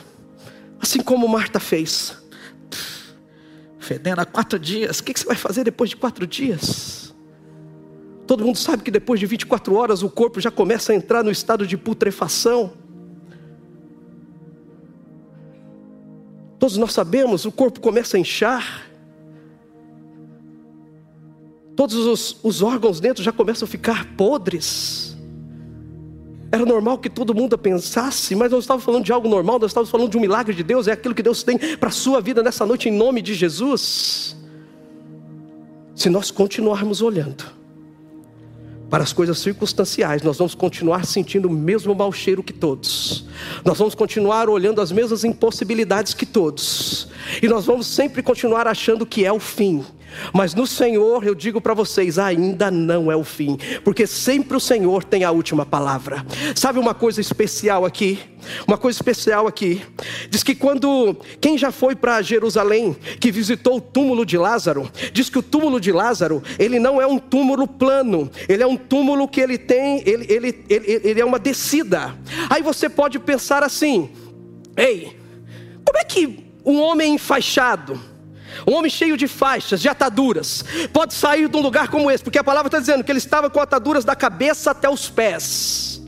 Assim 0.80 1.00
como 1.00 1.26
Marta 1.26 1.58
fez. 1.58 2.16
Fedendo 3.80 4.20
há 4.20 4.24
quatro 4.24 4.56
dias. 4.56 5.00
O 5.00 5.04
que 5.04 5.18
você 5.18 5.26
vai 5.26 5.34
fazer 5.34 5.64
depois 5.64 5.90
de 5.90 5.96
quatro 5.96 6.28
dias? 6.28 7.12
Todo 8.24 8.44
mundo 8.44 8.58
sabe 8.58 8.84
que 8.84 8.90
depois 8.92 9.18
de 9.18 9.26
24 9.26 9.74
horas 9.74 10.04
o 10.04 10.08
corpo 10.08 10.40
já 10.40 10.52
começa 10.52 10.92
a 10.92 10.94
entrar 10.94 11.24
no 11.24 11.30
estado 11.32 11.66
de 11.66 11.76
putrefação. 11.76 12.72
Todos 16.56 16.76
nós 16.76 16.92
sabemos, 16.92 17.44
o 17.46 17.50
corpo 17.50 17.80
começa 17.80 18.16
a 18.16 18.20
inchar 18.20 18.89
todos 21.80 21.96
os, 21.96 22.36
os 22.42 22.60
órgãos 22.60 23.00
dentro 23.00 23.24
já 23.24 23.32
começam 23.32 23.64
a 23.64 23.66
ficar 23.66 24.04
podres. 24.14 25.16
Era 26.52 26.66
normal 26.66 26.98
que 26.98 27.08
todo 27.08 27.34
mundo 27.34 27.56
pensasse, 27.56 28.34
mas 28.34 28.52
nós 28.52 28.64
estávamos 28.64 28.84
falando 28.84 29.02
de 29.02 29.10
algo 29.10 29.26
normal, 29.26 29.58
nós 29.58 29.70
estávamos 29.70 29.90
falando 29.90 30.10
de 30.10 30.18
um 30.18 30.20
milagre 30.20 30.54
de 30.54 30.62
Deus, 30.62 30.88
é 30.88 30.92
aquilo 30.92 31.14
que 31.14 31.22
Deus 31.22 31.42
tem 31.42 31.56
para 31.78 31.88
a 31.88 31.90
sua 31.90 32.20
vida 32.20 32.42
nessa 32.42 32.66
noite, 32.66 32.90
em 32.90 32.92
nome 32.92 33.22
de 33.22 33.32
Jesus. 33.32 34.36
Se 35.94 36.10
nós 36.10 36.30
continuarmos 36.30 37.00
olhando 37.00 37.46
para 38.90 39.02
as 39.02 39.14
coisas 39.14 39.38
circunstanciais, 39.38 40.20
nós 40.20 40.36
vamos 40.36 40.54
continuar 40.54 41.06
sentindo 41.06 41.48
o 41.48 41.50
mesmo 41.50 41.94
mau 41.94 42.12
cheiro 42.12 42.42
que 42.42 42.52
todos, 42.52 43.24
nós 43.64 43.78
vamos 43.78 43.94
continuar 43.94 44.50
olhando 44.50 44.82
as 44.82 44.92
mesmas 44.92 45.24
impossibilidades 45.24 46.12
que 46.12 46.26
todos, 46.26 47.08
e 47.42 47.48
nós 47.48 47.64
vamos 47.64 47.86
sempre 47.86 48.22
continuar 48.22 48.66
achando 48.66 49.06
que 49.06 49.24
é 49.24 49.32
o 49.32 49.40
fim, 49.40 49.82
mas 50.32 50.54
no 50.54 50.66
Senhor 50.66 51.24
eu 51.24 51.34
digo 51.34 51.60
para 51.60 51.74
vocês, 51.74 52.18
ainda 52.18 52.70
não 52.70 53.10
é 53.10 53.16
o 53.16 53.24
fim, 53.24 53.58
porque 53.84 54.06
sempre 54.06 54.56
o 54.56 54.60
Senhor 54.60 55.04
tem 55.04 55.24
a 55.24 55.30
última 55.30 55.64
palavra. 55.64 56.24
Sabe 56.54 56.78
uma 56.78 56.94
coisa 56.94 57.20
especial 57.20 57.84
aqui? 57.84 58.18
Uma 58.66 58.78
coisa 58.78 58.96
especial 58.96 59.46
aqui. 59.46 59.82
Diz 60.28 60.42
que 60.42 60.54
quando 60.54 61.16
quem 61.40 61.58
já 61.58 61.70
foi 61.70 61.94
para 61.94 62.22
Jerusalém, 62.22 62.96
que 63.18 63.30
visitou 63.30 63.76
o 63.76 63.80
túmulo 63.80 64.24
de 64.24 64.38
Lázaro, 64.38 64.90
diz 65.12 65.28
que 65.28 65.38
o 65.38 65.42
túmulo 65.42 65.80
de 65.80 65.92
Lázaro, 65.92 66.42
ele 66.58 66.78
não 66.78 67.00
é 67.00 67.06
um 67.06 67.18
túmulo 67.18 67.66
plano, 67.66 68.30
ele 68.48 68.62
é 68.62 68.66
um 68.66 68.76
túmulo 68.76 69.28
que 69.28 69.40
ele 69.40 69.58
tem, 69.58 70.02
ele, 70.06 70.26
ele, 70.28 70.64
ele, 70.68 71.00
ele 71.04 71.20
é 71.20 71.24
uma 71.24 71.38
descida. 71.38 72.16
Aí 72.48 72.62
você 72.62 72.88
pode 72.88 73.18
pensar 73.18 73.62
assim: 73.62 74.10
ei, 74.76 75.16
como 75.84 75.98
é 75.98 76.04
que 76.04 76.50
um 76.64 76.80
homem 76.80 77.14
enfaixado, 77.14 78.00
um 78.66 78.74
homem 78.74 78.90
cheio 78.90 79.16
de 79.16 79.26
faixas, 79.26 79.80
de 79.80 79.88
ataduras, 79.88 80.64
pode 80.92 81.14
sair 81.14 81.48
de 81.48 81.56
um 81.56 81.60
lugar 81.60 81.88
como 81.88 82.10
esse, 82.10 82.22
porque 82.22 82.38
a 82.38 82.44
palavra 82.44 82.68
está 82.68 82.78
dizendo 82.78 83.04
que 83.04 83.10
ele 83.10 83.18
estava 83.18 83.48
com 83.50 83.60
ataduras 83.60 84.04
da 84.04 84.14
cabeça 84.14 84.70
até 84.70 84.88
os 84.88 85.08
pés, 85.08 86.02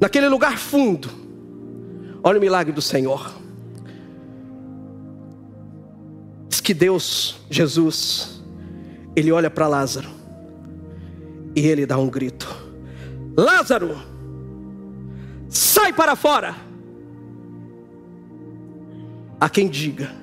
naquele 0.00 0.28
lugar 0.28 0.58
fundo. 0.58 1.10
Olha 2.22 2.38
o 2.38 2.40
milagre 2.40 2.72
do 2.72 2.82
Senhor. 2.82 3.32
Diz 6.48 6.60
que 6.60 6.74
Deus, 6.74 7.36
Jesus, 7.48 8.42
ele 9.16 9.32
olha 9.32 9.50
para 9.50 9.66
Lázaro 9.66 10.10
e 11.54 11.66
ele 11.66 11.86
dá 11.86 11.96
um 11.96 12.08
grito: 12.08 12.54
Lázaro, 13.36 13.98
sai 15.48 15.92
para 15.92 16.14
fora. 16.14 16.56
Há 19.40 19.48
quem 19.48 19.68
diga 19.68 20.19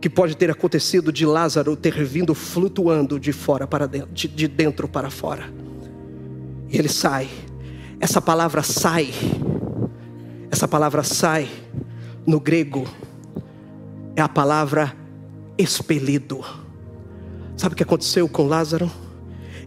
que 0.00 0.08
pode 0.08 0.36
ter 0.36 0.50
acontecido 0.50 1.12
de 1.12 1.26
Lázaro 1.26 1.76
ter 1.76 2.02
vindo 2.04 2.34
flutuando 2.34 3.20
de 3.20 3.32
fora 3.32 3.66
para 3.66 3.86
dentro, 3.86 4.12
de, 4.12 4.28
de 4.28 4.48
dentro 4.48 4.88
para 4.88 5.10
fora. 5.10 5.52
E 6.68 6.78
ele 6.78 6.88
sai. 6.88 7.28
Essa 7.98 8.20
palavra 8.20 8.62
sai. 8.62 9.12
Essa 10.50 10.66
palavra 10.66 11.02
sai 11.02 11.48
no 12.26 12.40
grego 12.40 12.86
é 14.16 14.22
a 14.22 14.28
palavra 14.28 14.94
expelido. 15.56 16.44
Sabe 17.56 17.74
o 17.74 17.76
que 17.76 17.82
aconteceu 17.82 18.28
com 18.28 18.46
Lázaro? 18.46 18.90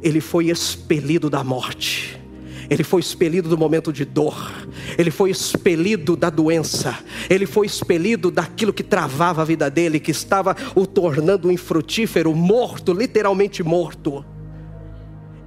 Ele 0.01 0.21
foi 0.21 0.49
expelido 0.49 1.29
da 1.29 1.43
morte. 1.43 2.21
Ele 2.69 2.83
foi 2.83 3.01
expelido 3.01 3.49
do 3.49 3.57
momento 3.57 3.91
de 3.91 4.05
dor, 4.05 4.51
ele 4.97 5.11
foi 5.11 5.29
expelido 5.29 6.15
da 6.15 6.29
doença, 6.29 6.97
ele 7.29 7.45
foi 7.45 7.65
expelido 7.65 8.31
daquilo 8.31 8.73
que 8.73 8.83
travava 8.83 9.41
a 9.41 9.45
vida 9.45 9.69
dele, 9.69 9.99
que 9.99 10.11
estava 10.11 10.55
o 10.75 10.85
tornando 10.85 11.51
infrutífero, 11.51 12.33
morto, 12.33 12.93
literalmente 12.93 13.61
morto. 13.63 14.25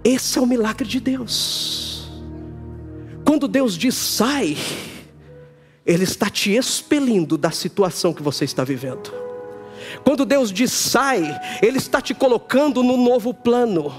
Esse 0.04 0.38
é 0.38 0.42
o 0.42 0.46
milagre 0.46 0.86
de 0.86 1.00
Deus. 1.00 2.08
Quando 3.24 3.48
Deus 3.48 3.76
diz 3.76 3.96
sai, 3.96 4.56
Ele 5.84 6.04
está 6.04 6.30
te 6.30 6.52
expelindo 6.52 7.36
da 7.36 7.50
situação 7.50 8.12
que 8.12 8.22
você 8.22 8.44
está 8.44 8.62
vivendo. 8.62 9.12
Quando 10.04 10.24
Deus 10.24 10.52
diz 10.52 10.70
sai, 10.70 11.36
Ele 11.60 11.78
está 11.78 12.00
te 12.00 12.14
colocando 12.14 12.84
no 12.84 12.96
novo 12.96 13.34
plano. 13.34 13.92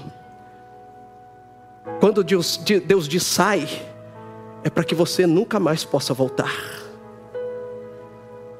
Quando 2.00 2.22
Deus, 2.22 2.56
Deus 2.56 3.08
diz 3.08 3.24
sai, 3.24 3.68
é 4.62 4.70
para 4.70 4.84
que 4.84 4.94
você 4.94 5.26
nunca 5.26 5.58
mais 5.58 5.84
possa 5.84 6.14
voltar. 6.14 6.52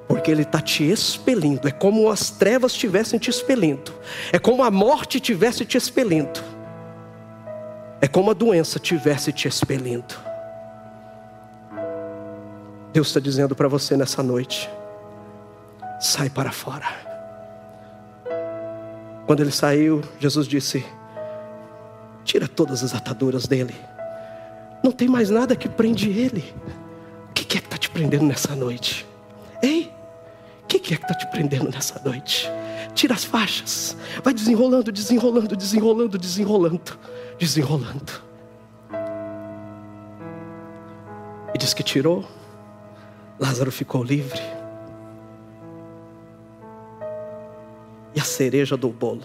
Porque 0.07 0.31
Ele 0.31 0.43
está 0.43 0.61
te 0.61 0.85
expelindo, 0.85 1.69
é 1.69 1.71
como 1.71 2.11
as 2.11 2.31
trevas 2.31 2.73
estivessem 2.73 3.19
te 3.19 3.31
expelindo, 3.31 3.93
é 4.33 4.39
como 4.39 4.63
a 4.63 4.71
morte 4.71 5.17
estivesse 5.19 5.65
te 5.65 5.77
expelindo, 5.77 6.41
é 8.01 8.09
como 8.09 8.31
a 8.31 8.35
doença 8.35 8.79
estivesse 8.79 9.33
te 9.33 9.47
expelindo. 9.47 10.15
Deus 12.93 13.09
está 13.09 13.21
dizendo 13.21 13.55
para 13.55 13.69
você 13.69 13.97
nessa 13.97 14.23
noite: 14.23 14.69
sai 16.01 16.31
para 16.31 16.51
fora. 16.51 16.87
Quando 19.27 19.41
ele 19.41 19.53
saiu, 19.53 20.03
Jesus 20.19 20.49
disse: 20.49 20.85
Tira 22.29 22.47
todas 22.47 22.85
as 22.85 22.95
ataduras 22.95 23.47
dele. 23.47 23.75
Não 24.85 24.93
tem 24.93 25.09
mais 25.09 25.31
nada 25.31 25.57
que 25.57 25.67
prende 25.67 26.11
ele. 26.11 26.55
O 27.31 27.33
que 27.33 27.41
é 27.41 27.47
que 27.47 27.57
está 27.57 27.79
te 27.79 27.89
prendendo 27.89 28.27
nessa 28.27 28.55
noite? 28.55 29.07
Ei, 29.63 29.91
o 30.63 30.67
que 30.67 30.77
é 30.77 30.79
que 30.79 30.93
está 30.93 31.15
te 31.15 31.27
prendendo 31.31 31.71
nessa 31.71 31.99
noite? 32.05 32.47
Tira 32.95 33.15
as 33.15 33.25
faixas. 33.25 33.97
Vai 34.23 34.35
desenrolando, 34.35 34.93
desenrolando, 34.93 35.57
desenrolando, 35.57 36.19
desenrolando, 36.19 36.99
desenrolando. 37.39 38.23
E 41.55 41.59
diz 41.59 41.73
que 41.73 41.83
tirou. 41.83 42.27
Lázaro 43.41 43.73
ficou 43.73 44.05
livre. 44.05 44.43
E 48.15 48.21
a 48.21 48.25
cereja 48.25 48.77
do 48.77 48.91
bolo. 48.91 49.25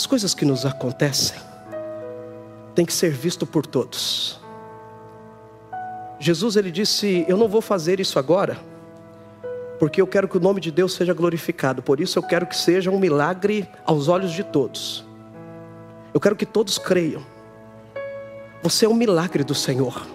As 0.00 0.06
coisas 0.06 0.32
que 0.32 0.46
nos 0.46 0.64
acontecem 0.64 1.38
têm 2.74 2.86
que 2.86 2.92
ser 2.92 3.10
visto 3.10 3.44
por 3.44 3.66
todos. 3.66 4.40
Jesus 6.18 6.56
ele 6.56 6.70
disse: 6.70 7.26
"Eu 7.28 7.36
não 7.36 7.46
vou 7.46 7.60
fazer 7.60 8.00
isso 8.00 8.18
agora, 8.18 8.58
porque 9.78 10.00
eu 10.00 10.06
quero 10.06 10.26
que 10.26 10.38
o 10.38 10.40
nome 10.40 10.58
de 10.58 10.70
Deus 10.70 10.94
seja 10.94 11.12
glorificado. 11.12 11.82
Por 11.82 12.00
isso 12.00 12.18
eu 12.18 12.22
quero 12.22 12.46
que 12.46 12.56
seja 12.56 12.90
um 12.90 12.98
milagre 12.98 13.68
aos 13.84 14.08
olhos 14.08 14.32
de 14.32 14.42
todos. 14.42 15.04
Eu 16.14 16.18
quero 16.18 16.34
que 16.34 16.46
todos 16.46 16.78
creiam. 16.78 17.20
Você 18.62 18.86
é 18.86 18.88
um 18.88 18.94
milagre 18.94 19.44
do 19.44 19.54
Senhor. 19.54 20.06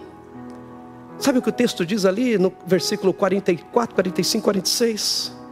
Sabe 1.19 1.37
o 1.37 1.43
que 1.43 1.49
o 1.49 1.53
texto 1.53 1.85
diz 1.85 2.05
ali 2.05 2.39
no 2.39 2.51
versículo 2.65 3.13
44, 3.13 3.93
45, 3.93 4.43
46? 4.43 5.44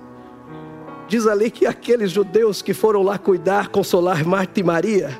Diz 1.07 1.27
ali 1.27 1.51
que 1.51 1.65
aqueles 1.65 2.11
judeus 2.11 2.61
que 2.61 2.73
foram 2.73 3.03
lá 3.03 3.17
cuidar, 3.17 3.69
consolar 3.69 4.25
Marta 4.25 4.59
e 4.59 4.63
Maria, 4.63 5.17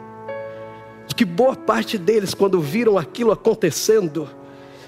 que 1.16 1.26
boa 1.26 1.56
parte 1.56 1.98
deles, 1.98 2.34
quando 2.34 2.60
viram 2.60 2.98
aquilo 2.98 3.32
acontecendo, 3.32 4.28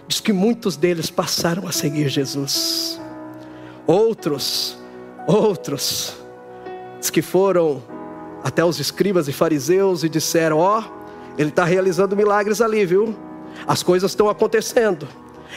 diz 0.08 0.20
que 0.20 0.34
muitos 0.34 0.76
deles 0.76 1.12
passaram 1.12 1.68
a 1.68 1.72
seguir 1.72 2.10
Jesus. 2.10 3.00
Outros, 3.86 4.78
outros, 5.28 6.18
que 7.12 7.22
foram 7.22 7.84
até 8.44 8.66
os 8.66 8.80
escribas 8.80 9.28
e 9.28 9.32
fariseus 9.32 10.04
e 10.04 10.10
disseram: 10.10 10.58
Ó, 10.58 10.82
oh, 10.82 10.84
ele 11.38 11.50
está 11.50 11.64
realizando 11.64 12.16
milagres 12.16 12.60
ali, 12.60 12.86
viu? 12.86 13.16
As 13.66 13.82
coisas 13.82 14.12
estão 14.12 14.28
acontecendo. 14.28 15.08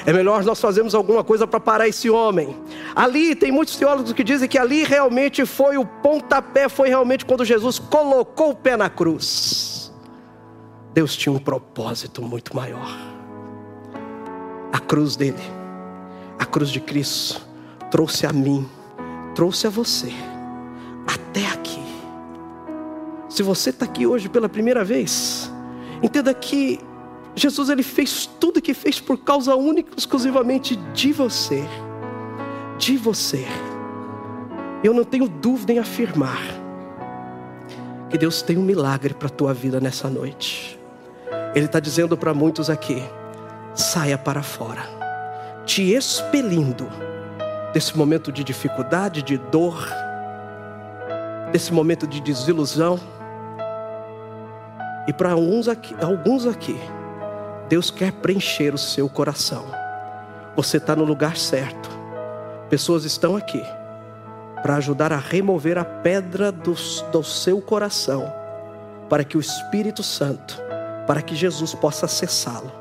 É 0.06 0.12
melhor 0.12 0.44
nós 0.44 0.60
fazermos 0.60 0.94
alguma 0.94 1.24
coisa 1.24 1.46
para 1.46 1.60
parar 1.60 1.88
esse 1.88 2.08
homem. 2.08 2.56
Ali 2.94 3.34
tem 3.34 3.50
muitos 3.50 3.76
teólogos 3.76 4.12
que 4.12 4.24
dizem 4.24 4.48
que 4.48 4.58
ali 4.58 4.84
realmente 4.84 5.44
foi 5.44 5.76
o 5.76 5.84
pontapé, 5.84 6.68
foi 6.68 6.88
realmente 6.88 7.24
quando 7.24 7.44
Jesus 7.44 7.78
colocou 7.78 8.50
o 8.50 8.54
pé 8.54 8.76
na 8.76 8.88
cruz. 8.88 9.92
Deus 10.94 11.16
tinha 11.16 11.32
um 11.32 11.38
propósito 11.38 12.22
muito 12.22 12.54
maior. 12.56 12.88
A 14.72 14.78
cruz 14.78 15.16
dele, 15.16 15.42
a 16.38 16.44
cruz 16.44 16.70
de 16.70 16.80
Cristo, 16.80 17.46
trouxe 17.90 18.26
a 18.26 18.32
mim, 18.32 18.68
trouxe 19.34 19.66
a 19.66 19.70
você, 19.70 20.12
até 21.06 21.46
aqui. 21.46 21.82
Se 23.28 23.42
você 23.42 23.70
está 23.70 23.84
aqui 23.84 24.06
hoje 24.06 24.28
pela 24.28 24.48
primeira 24.48 24.84
vez, 24.84 25.52
entenda 26.02 26.32
que 26.34 26.80
Jesus 27.38 27.68
ele 27.68 27.82
fez 27.82 28.26
tudo 28.26 28.60
que 28.60 28.74
fez 28.74 29.00
por 29.00 29.18
causa 29.18 29.54
única 29.54 29.92
exclusivamente 29.96 30.76
de 30.92 31.12
você. 31.12 31.64
De 32.78 32.96
você. 32.96 33.46
Eu 34.82 34.92
não 34.94 35.04
tenho 35.04 35.28
dúvida 35.28 35.72
em 35.72 35.78
afirmar 35.78 36.38
que 38.10 38.16
Deus 38.16 38.42
tem 38.42 38.56
um 38.56 38.62
milagre 38.62 39.12
para 39.12 39.28
a 39.28 39.30
tua 39.30 39.52
vida 39.52 39.80
nessa 39.80 40.08
noite. 40.08 40.78
Ele 41.54 41.66
está 41.66 41.80
dizendo 41.80 42.16
para 42.16 42.32
muitos 42.32 42.70
aqui: 42.70 43.02
saia 43.74 44.16
para 44.16 44.42
fora, 44.42 44.82
te 45.66 45.92
expelindo 45.92 46.88
desse 47.72 47.96
momento 47.96 48.32
de 48.32 48.42
dificuldade, 48.42 49.22
de 49.22 49.36
dor, 49.36 49.88
desse 51.52 51.72
momento 51.72 52.06
de 52.06 52.20
desilusão. 52.20 52.98
E 55.06 55.12
para 55.12 55.32
alguns 55.32 55.68
aqui, 55.68 55.94
alguns 56.00 56.46
aqui, 56.46 56.78
Deus 57.68 57.90
quer 57.90 58.12
preencher 58.12 58.74
o 58.74 58.78
seu 58.78 59.08
coração. 59.08 59.66
Você 60.56 60.78
está 60.78 60.96
no 60.96 61.04
lugar 61.04 61.36
certo. 61.36 61.90
Pessoas 62.70 63.04
estão 63.04 63.36
aqui 63.36 63.62
para 64.62 64.76
ajudar 64.76 65.12
a 65.12 65.18
remover 65.18 65.78
a 65.78 65.84
pedra 65.84 66.50
do, 66.50 66.74
do 67.12 67.22
seu 67.22 67.60
coração, 67.60 68.32
para 69.08 69.22
que 69.22 69.36
o 69.36 69.40
Espírito 69.40 70.02
Santo, 70.02 70.60
para 71.06 71.22
que 71.22 71.36
Jesus 71.36 71.74
possa 71.74 72.06
acessá-lo 72.06 72.72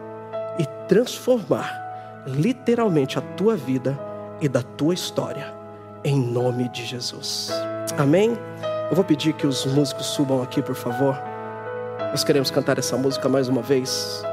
e 0.57 0.65
transformar 0.87 2.23
literalmente 2.25 3.17
a 3.17 3.21
tua 3.21 3.55
vida 3.55 3.97
e 4.41 4.49
da 4.49 4.61
tua 4.61 4.93
história, 4.93 5.53
em 6.03 6.19
nome 6.19 6.69
de 6.69 6.85
Jesus. 6.85 7.49
Amém? 7.97 8.37
Eu 8.89 8.95
vou 8.95 9.03
pedir 9.05 9.33
que 9.33 9.45
os 9.45 9.65
músicos 9.65 10.07
subam 10.07 10.41
aqui, 10.41 10.61
por 10.61 10.75
favor. 10.75 11.17
Nós 12.11 12.23
queremos 12.23 12.49
cantar 12.49 12.77
essa 12.77 12.97
música 12.97 13.29
mais 13.29 13.47
uma 13.47 13.61
vez. 13.61 14.23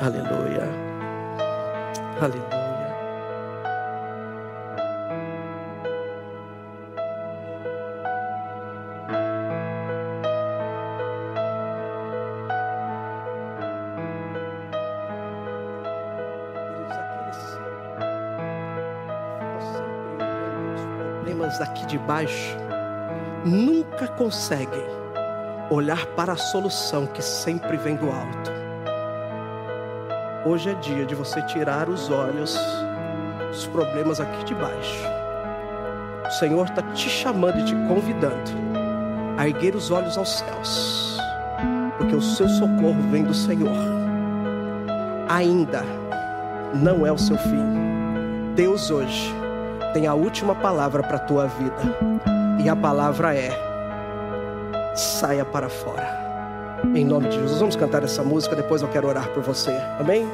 Aleluia. 0.00 0.68
Aleluia. 2.20 2.62
aqui 21.62 21.86
de 21.86 21.98
baixo 21.98 22.56
nunca 23.44 24.06
conseguem 24.08 24.84
olhar 25.70 26.06
para 26.14 26.32
a 26.32 26.36
solução 26.36 27.06
que 27.06 27.22
sempre 27.22 27.76
vem 27.76 27.96
do 27.96 28.10
alto. 28.10 28.51
Hoje 30.44 30.70
é 30.70 30.74
dia 30.74 31.06
de 31.06 31.14
você 31.14 31.40
tirar 31.42 31.88
os 31.88 32.10
olhos 32.10 32.58
dos 33.48 33.64
problemas 33.68 34.18
aqui 34.18 34.44
de 34.44 34.52
baixo. 34.56 35.06
O 36.26 36.30
Senhor 36.32 36.66
está 36.66 36.82
te 36.82 37.08
chamando 37.08 37.60
e 37.60 37.64
te 37.64 37.74
convidando 37.86 38.50
a 39.38 39.46
erguer 39.46 39.76
os 39.76 39.92
olhos 39.92 40.18
aos 40.18 40.38
céus, 40.38 41.16
porque 41.96 42.16
o 42.16 42.20
seu 42.20 42.48
socorro 42.48 43.00
vem 43.12 43.22
do 43.22 43.32
Senhor. 43.32 43.70
Ainda 45.28 45.84
não 46.74 47.06
é 47.06 47.12
o 47.12 47.18
seu 47.18 47.38
fim. 47.38 48.52
Deus 48.56 48.90
hoje 48.90 49.32
tem 49.92 50.08
a 50.08 50.14
última 50.14 50.56
palavra 50.56 51.04
para 51.04 51.18
a 51.18 51.20
tua 51.20 51.46
vida. 51.46 51.76
E 52.64 52.68
a 52.68 52.74
palavra 52.74 53.32
é: 53.32 53.50
saia 54.96 55.44
para 55.44 55.68
fora. 55.68 56.21
Em 56.94 57.06
nome 57.06 57.28
de 57.28 57.36
Jesus, 57.36 57.58
vamos 57.58 57.74
cantar 57.74 58.02
essa 58.02 58.22
música. 58.22 58.54
Depois 58.54 58.82
eu 58.82 58.88
quero 58.88 59.08
orar 59.08 59.28
por 59.30 59.42
você. 59.42 59.70
Amém? 59.98 60.26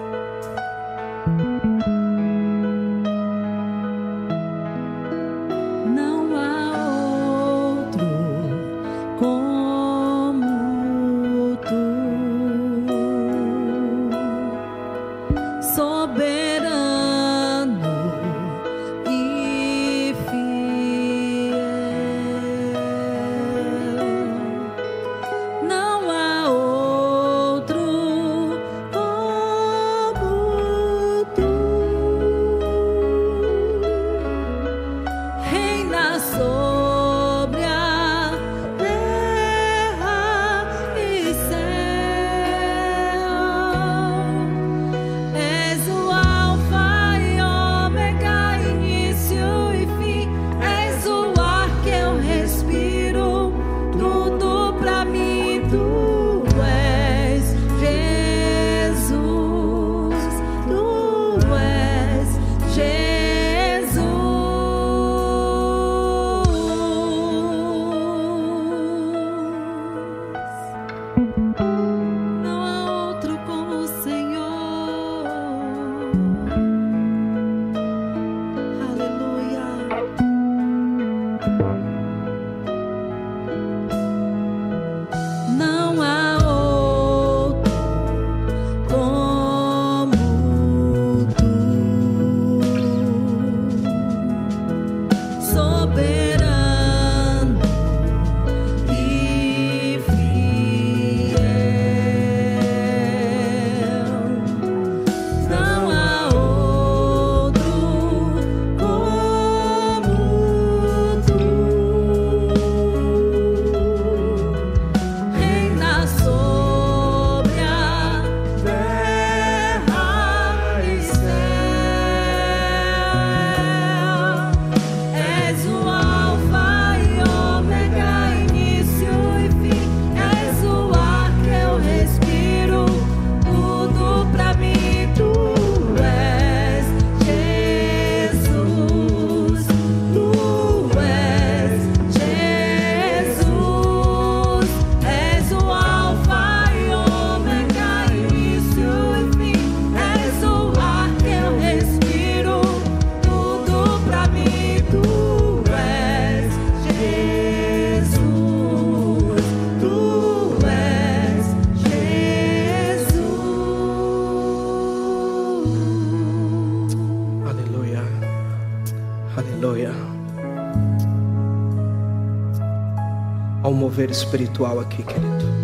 Mover 173.73 174.11
espiritual 174.11 174.81
aqui, 174.81 175.03
querido. 175.03 175.59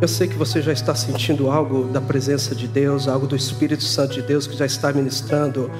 Eu 0.00 0.08
sei 0.08 0.26
que 0.26 0.34
você 0.34 0.62
já 0.62 0.72
está 0.72 0.94
sentindo 0.94 1.50
algo 1.50 1.84
da 1.84 2.00
presença 2.00 2.54
de 2.54 2.66
Deus, 2.66 3.06
algo 3.06 3.26
do 3.26 3.36
Espírito 3.36 3.84
Santo 3.84 4.14
de 4.14 4.22
Deus 4.22 4.46
que 4.46 4.56
já 4.56 4.64
está 4.64 4.90
ministrando 4.90 5.70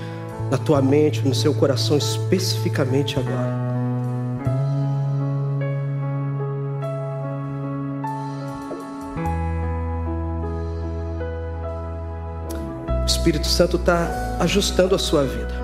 na 0.50 0.58
tua 0.58 0.82
mente, 0.82 1.26
no 1.26 1.34
seu 1.34 1.54
coração 1.54 1.96
especificamente 1.96 3.18
agora. 3.18 3.70
O 13.02 13.06
Espírito 13.06 13.46
Santo 13.46 13.76
está 13.76 14.36
ajustando 14.38 14.94
a 14.94 14.98
sua 14.98 15.24
vida, 15.24 15.59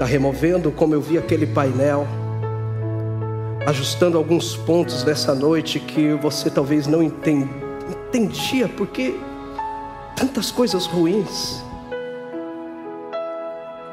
está 0.00 0.06
removendo, 0.06 0.72
como 0.72 0.94
eu 0.94 1.00
vi 1.02 1.18
aquele 1.18 1.46
painel, 1.46 2.08
ajustando 3.66 4.16
alguns 4.16 4.56
pontos 4.56 5.02
dessa 5.02 5.34
noite 5.34 5.78
que 5.78 6.14
você 6.14 6.48
talvez 6.48 6.86
não 6.86 7.02
entendia, 7.02 8.66
porque 8.66 9.14
tantas 10.16 10.50
coisas 10.50 10.86
ruins 10.86 11.62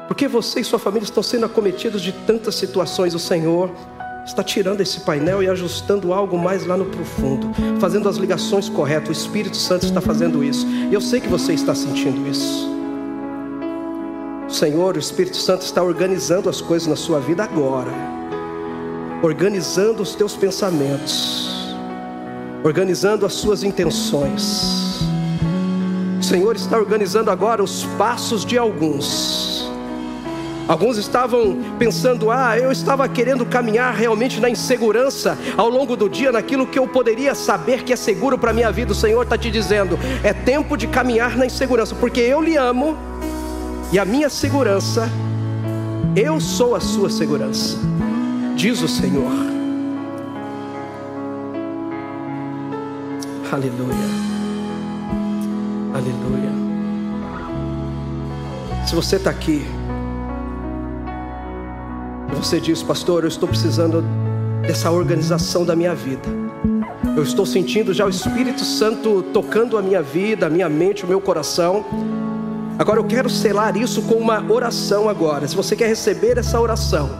porque 0.06 0.26
você 0.26 0.60
e 0.60 0.64
sua 0.64 0.78
família 0.78 1.04
estão 1.04 1.22
sendo 1.22 1.44
acometidos 1.44 2.00
de 2.00 2.12
tantas 2.12 2.54
situações. 2.54 3.14
O 3.14 3.18
Senhor 3.18 3.70
está 4.24 4.42
tirando 4.42 4.80
esse 4.80 5.00
painel 5.00 5.42
e 5.42 5.48
ajustando 5.48 6.14
algo 6.14 6.38
mais 6.38 6.64
lá 6.64 6.78
no 6.78 6.86
profundo, 6.86 7.50
fazendo 7.78 8.08
as 8.08 8.16
ligações 8.16 8.70
corretas. 8.70 9.10
O 9.10 9.12
Espírito 9.12 9.58
Santo 9.58 9.84
está 9.84 10.00
fazendo 10.00 10.42
isso. 10.42 10.66
E 10.66 10.94
eu 10.94 11.00
sei 11.02 11.20
que 11.20 11.28
você 11.28 11.52
está 11.52 11.74
sentindo 11.74 12.26
isso. 12.26 12.77
Senhor, 14.58 14.96
o 14.96 14.98
Espírito 14.98 15.36
Santo 15.36 15.62
está 15.62 15.80
organizando 15.80 16.50
as 16.50 16.60
coisas 16.60 16.88
na 16.88 16.96
sua 16.96 17.20
vida 17.20 17.44
agora. 17.44 17.92
Organizando 19.22 20.02
os 20.02 20.16
teus 20.16 20.34
pensamentos. 20.34 21.76
Organizando 22.64 23.24
as 23.24 23.34
suas 23.34 23.62
intenções. 23.62 24.98
O 26.18 26.24
Senhor 26.24 26.56
está 26.56 26.76
organizando 26.76 27.30
agora 27.30 27.62
os 27.62 27.84
passos 27.96 28.44
de 28.44 28.58
alguns 28.58 29.48
Alguns 30.68 30.98
estavam 30.98 31.56
pensando: 31.78 32.30
ah, 32.30 32.58
eu 32.58 32.70
estava 32.70 33.08
querendo 33.08 33.46
caminhar 33.46 33.94
realmente 33.94 34.38
na 34.38 34.50
insegurança 34.50 35.38
ao 35.56 35.70
longo 35.70 35.96
do 35.96 36.10
dia, 36.10 36.30
naquilo 36.30 36.66
que 36.66 36.78
eu 36.78 36.86
poderia 36.86 37.34
saber 37.34 37.84
que 37.84 37.92
é 37.92 37.96
seguro 37.96 38.36
para 38.36 38.50
a 38.50 38.52
minha 38.52 38.70
vida. 38.70 38.92
O 38.92 38.94
Senhor 38.94 39.22
está 39.22 39.38
te 39.38 39.50
dizendo: 39.50 39.98
é 40.22 40.34
tempo 40.34 40.76
de 40.76 40.86
caminhar 40.86 41.38
na 41.38 41.46
insegurança, 41.46 41.94
porque 41.94 42.20
eu 42.20 42.42
lhe 42.42 42.54
amo 42.56 42.98
e 43.90 43.98
a 43.98 44.04
minha 44.04 44.28
segurança, 44.28 45.08
eu 46.14 46.40
sou 46.40 46.74
a 46.74 46.80
sua 46.80 47.08
segurança, 47.08 47.78
diz 48.54 48.82
o 48.82 48.88
Senhor. 48.88 49.30
Aleluia. 53.50 53.96
Aleluia. 55.94 56.52
Se 58.86 58.94
você 58.94 59.16
está 59.16 59.30
aqui, 59.30 59.66
você 62.34 62.60
diz, 62.60 62.82
pastor, 62.82 63.24
eu 63.24 63.28
estou 63.28 63.48
precisando 63.48 64.04
dessa 64.62 64.90
organização 64.90 65.64
da 65.64 65.74
minha 65.74 65.94
vida. 65.94 66.28
Eu 67.16 67.22
estou 67.22 67.46
sentindo 67.46 67.92
já 67.94 68.04
o 68.04 68.10
Espírito 68.10 68.64
Santo 68.64 69.22
tocando 69.32 69.78
a 69.78 69.82
minha 69.82 70.02
vida, 70.02 70.46
a 70.46 70.50
minha 70.50 70.68
mente, 70.68 71.04
o 71.04 71.08
meu 71.08 71.20
coração. 71.20 71.84
Agora 72.78 73.00
eu 73.00 73.04
quero 73.04 73.28
selar 73.28 73.76
isso 73.76 74.02
com 74.02 74.14
uma 74.14 74.40
oração 74.52 75.08
agora. 75.08 75.48
Se 75.48 75.56
você 75.56 75.74
quer 75.74 75.88
receber 75.88 76.38
essa 76.38 76.60
oração, 76.60 77.10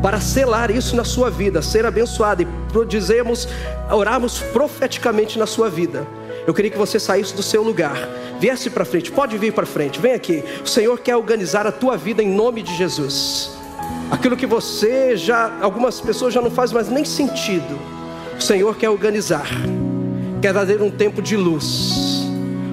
para 0.00 0.20
selar 0.20 0.70
isso 0.70 0.96
na 0.96 1.04
sua 1.04 1.30
vida, 1.30 1.60
ser 1.60 1.84
abençoado 1.84 2.42
e 2.42 2.46
dizemos, 2.86 3.46
orarmos 3.90 4.38
profeticamente 4.38 5.38
na 5.38 5.46
sua 5.46 5.68
vida. 5.68 6.06
Eu 6.46 6.54
queria 6.54 6.70
que 6.70 6.78
você 6.78 6.98
saísse 6.98 7.34
do 7.34 7.42
seu 7.42 7.62
lugar, 7.62 8.08
viesse 8.40 8.70
para 8.70 8.86
frente, 8.86 9.12
pode 9.12 9.36
vir 9.36 9.52
para 9.52 9.66
frente, 9.66 10.00
vem 10.00 10.12
aqui. 10.12 10.42
O 10.64 10.68
Senhor 10.68 10.98
quer 11.00 11.16
organizar 11.16 11.66
a 11.66 11.72
tua 11.72 11.96
vida 11.96 12.22
em 12.22 12.30
nome 12.30 12.62
de 12.62 12.74
Jesus. 12.74 13.50
Aquilo 14.10 14.36
que 14.36 14.46
você 14.46 15.14
já, 15.14 15.58
algumas 15.60 16.00
pessoas 16.00 16.32
já 16.32 16.40
não 16.40 16.50
fazem 16.50 16.74
mais 16.74 16.88
nem 16.88 17.04
sentido. 17.04 17.78
O 18.38 18.40
Senhor 18.40 18.76
quer 18.76 18.88
organizar, 18.88 19.46
quer 20.40 20.52
trazer 20.52 20.80
um 20.80 20.90
tempo 20.90 21.20
de 21.20 21.36
luz, 21.36 22.05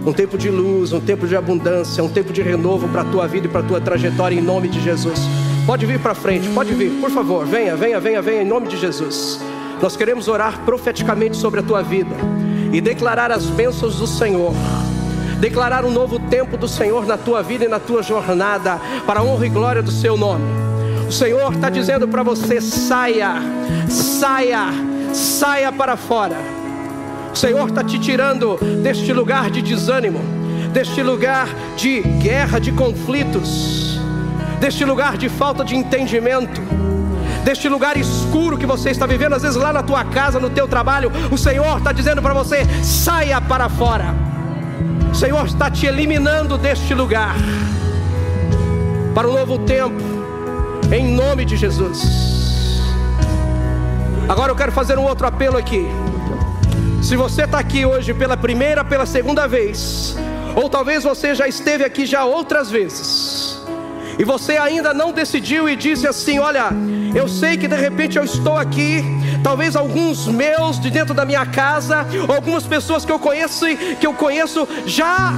um 0.06 0.12
tempo 0.12 0.38
de 0.38 0.50
luz, 0.50 0.92
um 0.92 1.00
tempo 1.00 1.28
de 1.28 1.36
abundância, 1.36 2.04
um 2.04 2.10
tempo 2.10 2.34
de 2.34 2.42
renovo 2.42 2.88
para 2.90 3.02
a 3.02 3.06
tua 3.06 3.28
vida 3.28 3.48
e 3.48 3.50
para 3.50 3.62
a 3.62 3.64
tua 3.64 3.82
trajetória 3.82 4.36
em 4.36 4.42
nome 4.42 4.68
de 4.68 4.82
Jesus. 4.82 5.20
Pode 5.66 5.86
vir 5.86 6.00
para 6.00 6.14
frente, 6.14 6.50
pode 6.50 6.74
vir, 6.74 6.92
por 7.00 7.10
favor, 7.10 7.46
venha, 7.46 7.76
venha, 7.76 8.00
venha, 8.00 8.22
venha 8.22 8.42
em 8.42 8.48
nome 8.48 8.68
de 8.68 8.78
Jesus. 8.78 9.40
Nós 9.82 9.96
queremos 9.96 10.28
orar 10.28 10.62
profeticamente 10.66 11.38
sobre 11.38 11.62
a 11.62 11.64
tua 11.64 11.82
vida 11.82 12.16
e 12.72 12.82
declarar 12.82 13.32
as 13.32 13.46
bênçãos 13.46 13.96
do 13.96 14.08
Senhor 14.08 14.54
declarar 15.44 15.84
um 15.84 15.92
novo 15.92 16.20
tempo 16.20 16.56
do 16.56 16.70
Senhor 16.70 17.06
na 17.06 17.18
tua 17.18 17.44
vida 17.44 17.66
e 17.66 17.68
na 17.68 17.78
tua 17.78 18.02
jornada, 18.02 18.80
para 19.06 19.20
a 19.20 19.24
honra 19.24 19.46
e 19.46 19.50
glória 19.50 19.84
do 19.84 19.92
seu 19.92 20.16
nome. 20.16 20.46
O 21.06 21.12
Senhor 21.12 21.52
está 21.52 21.70
dizendo 21.70 22.08
para 22.08 22.24
você: 22.24 22.62
saia, 22.62 23.42
saia, 23.90 24.68
saia 25.14 25.70
para 25.70 25.98
fora. 25.98 26.63
O 27.34 27.36
Senhor 27.36 27.68
está 27.68 27.84
te 27.84 27.98
tirando 28.00 28.58
deste 28.84 29.12
lugar 29.12 29.50
de 29.50 29.62
desânimo, 29.62 30.20
deste 30.72 31.02
lugar 31.02 31.50
de 31.76 32.02
guerra, 32.02 32.60
de 32.60 32.72
conflitos, 32.72 34.00
deste 34.60 34.86
lugar 34.86 35.18
de 35.18 35.28
falta 35.28 35.66
de 35.66 35.76
entendimento 35.76 36.62
deste 37.44 37.68
lugar 37.68 37.98
escuro 37.98 38.58
que 38.58 38.66
você 38.66 38.90
está 38.90 39.06
vivendo, 39.06 39.34
às 39.34 39.42
vezes 39.42 39.58
lá 39.58 39.74
na 39.74 39.84
tua 39.84 40.04
casa, 40.06 40.40
no 40.40 40.50
teu 40.50 40.68
trabalho, 40.68 41.12
o 41.30 41.38
Senhor 41.38 41.78
está 41.78 41.92
dizendo 41.92 42.22
para 42.22 42.34
você: 42.34 42.66
saia 42.82 43.40
para 43.42 43.70
fora. 43.70 44.16
O 45.12 45.16
Senhor 45.16 45.46
está 45.46 45.70
te 45.70 45.86
eliminando 45.86 46.58
deste 46.58 46.94
lugar 46.94 47.36
para 49.14 49.28
um 49.28 49.34
novo 49.34 49.60
tempo, 49.60 50.02
em 50.92 51.14
nome 51.14 51.46
de 51.46 51.56
Jesus. 51.56 52.02
Agora 54.28 54.52
eu 54.52 54.56
quero 54.56 54.72
fazer 54.72 54.98
um 54.98 55.04
outro 55.04 55.28
apelo 55.28 55.58
aqui. 55.58 55.86
Se 57.04 57.18
você 57.18 57.44
está 57.44 57.60
aqui 57.60 57.86
hoje 57.86 58.14
pela 58.14 58.38
primeira, 58.38 58.82
pela 58.84 59.06
segunda 59.06 59.46
vez, 59.46 60.16
ou 60.56 60.70
talvez 60.70 61.04
você 61.04 61.36
já 61.36 61.46
esteve 61.46 61.84
aqui 61.84 62.06
já 62.06 62.24
outras 62.24 62.72
vezes, 62.72 63.62
e 64.18 64.24
você 64.24 64.56
ainda 64.56 64.94
não 64.94 65.12
decidiu 65.12 65.68
e 65.68 65.76
disse 65.76 66.08
assim: 66.08 66.40
Olha, 66.40 66.70
eu 67.14 67.28
sei 67.28 67.58
que 67.58 67.68
de 67.68 67.76
repente 67.76 68.18
eu 68.18 68.24
estou 68.24 68.58
aqui, 68.58 69.04
talvez 69.44 69.76
alguns 69.76 70.28
meus 70.28 70.80
de 70.80 70.90
dentro 70.90 71.14
da 71.14 71.26
minha 71.26 71.46
casa, 71.46 72.08
algumas 72.34 72.66
pessoas 72.66 73.04
que 73.04 73.12
eu 73.12 73.20
conheço, 73.20 73.66
que 74.00 74.08
eu 74.08 74.14
conheço 74.14 74.66
já 74.86 75.34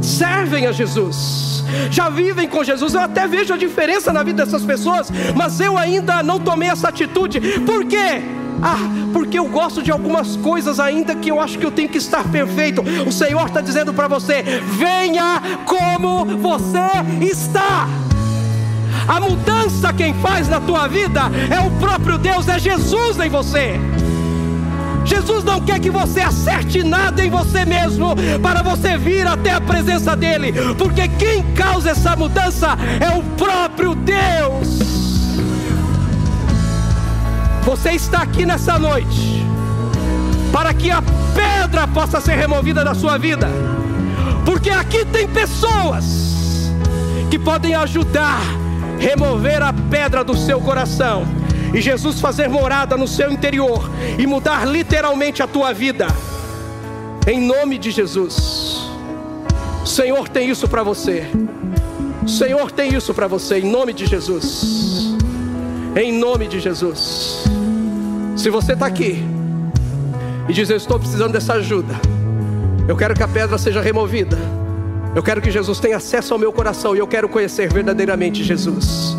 servem 0.00 0.66
a 0.66 0.72
Jesus 0.72 1.52
já 1.90 2.10
vivem 2.10 2.46
com 2.48 2.62
Jesus. 2.62 2.92
Eu 2.92 3.00
até 3.00 3.26
vejo 3.26 3.54
a 3.54 3.56
diferença 3.56 4.12
na 4.12 4.22
vida 4.22 4.44
dessas 4.44 4.62
pessoas, 4.62 5.10
mas 5.34 5.58
eu 5.58 5.78
ainda 5.78 6.22
não 6.22 6.38
tomei 6.38 6.68
essa 6.68 6.88
atitude. 6.88 7.40
Por 7.60 7.86
quê? 7.86 8.20
Ah, 8.60 8.78
porque 9.12 9.38
eu 9.38 9.46
gosto 9.46 9.82
de 9.82 9.90
algumas 9.90 10.36
coisas 10.36 10.80
ainda 10.80 11.14
que 11.14 11.30
eu 11.30 11.40
acho 11.40 11.58
que 11.58 11.66
eu 11.66 11.70
tenho 11.70 11.88
que 11.88 11.98
estar 11.98 12.24
perfeito. 12.24 12.82
O 13.06 13.12
Senhor 13.12 13.46
está 13.46 13.60
dizendo 13.60 13.94
para 13.94 14.08
você: 14.08 14.42
venha 14.78 15.40
como 15.64 16.24
você 16.24 16.78
está. 17.20 17.88
A 19.08 19.20
mudança 19.20 19.92
quem 19.92 20.14
faz 20.14 20.48
na 20.48 20.60
tua 20.60 20.86
vida 20.86 21.22
é 21.50 21.60
o 21.60 21.70
próprio 21.80 22.18
Deus, 22.18 22.46
é 22.48 22.58
Jesus 22.58 23.18
em 23.18 23.28
você. 23.28 23.80
Jesus 25.04 25.42
não 25.42 25.60
quer 25.60 25.80
que 25.80 25.90
você 25.90 26.20
acerte 26.20 26.82
nada 26.84 27.24
em 27.24 27.30
você 27.30 27.64
mesmo 27.64 28.14
para 28.40 28.62
você 28.62 28.96
vir 28.96 29.26
até 29.26 29.50
a 29.50 29.60
presença 29.60 30.16
dEle, 30.16 30.52
porque 30.78 31.08
quem 31.08 31.42
causa 31.54 31.90
essa 31.90 32.14
mudança 32.14 32.78
é 33.00 33.10
o 33.18 33.22
próprio 33.36 33.94
Deus. 33.94 35.01
Você 37.64 37.92
está 37.92 38.22
aqui 38.22 38.44
nessa 38.44 38.78
noite 38.78 39.44
para 40.52 40.74
que 40.74 40.90
a 40.90 41.02
pedra 41.34 41.86
possa 41.88 42.20
ser 42.20 42.34
removida 42.34 42.84
da 42.84 42.94
sua 42.94 43.16
vida, 43.16 43.48
porque 44.44 44.68
aqui 44.68 45.04
tem 45.04 45.26
pessoas 45.28 46.70
que 47.30 47.38
podem 47.38 47.74
ajudar 47.74 48.40
a 48.40 49.00
remover 49.00 49.62
a 49.62 49.72
pedra 49.72 50.22
do 50.22 50.36
seu 50.36 50.60
coração 50.60 51.24
e 51.72 51.80
Jesus 51.80 52.20
fazer 52.20 52.48
morada 52.48 52.96
no 52.96 53.08
seu 53.08 53.32
interior 53.32 53.90
e 54.18 54.26
mudar 54.26 54.66
literalmente 54.66 55.42
a 55.42 55.46
tua 55.46 55.72
vida, 55.72 56.08
em 57.26 57.40
nome 57.40 57.78
de 57.78 57.90
Jesus. 57.90 58.90
O 59.82 59.86
Senhor 59.86 60.28
tem 60.28 60.50
isso 60.50 60.68
para 60.68 60.82
você. 60.82 61.26
O 62.22 62.28
Senhor 62.28 62.70
tem 62.70 62.94
isso 62.94 63.14
para 63.14 63.26
você, 63.26 63.60
em 63.60 63.70
nome 63.70 63.92
de 63.92 64.06
Jesus. 64.06 65.11
Em 65.94 66.10
nome 66.10 66.48
de 66.48 66.58
Jesus. 66.58 67.44
Se 68.34 68.48
você 68.48 68.72
está 68.72 68.86
aqui 68.86 69.22
e 70.48 70.52
diz: 70.52 70.70
Eu 70.70 70.76
estou 70.78 70.98
precisando 70.98 71.32
dessa 71.32 71.52
ajuda, 71.54 71.94
eu 72.88 72.96
quero 72.96 73.14
que 73.14 73.22
a 73.22 73.28
pedra 73.28 73.58
seja 73.58 73.80
removida. 73.82 74.38
Eu 75.14 75.22
quero 75.22 75.42
que 75.42 75.50
Jesus 75.50 75.78
tenha 75.78 75.98
acesso 75.98 76.32
ao 76.32 76.40
meu 76.40 76.50
coração 76.50 76.96
e 76.96 76.98
eu 76.98 77.06
quero 77.06 77.28
conhecer 77.28 77.70
verdadeiramente 77.70 78.42
Jesus. 78.42 79.14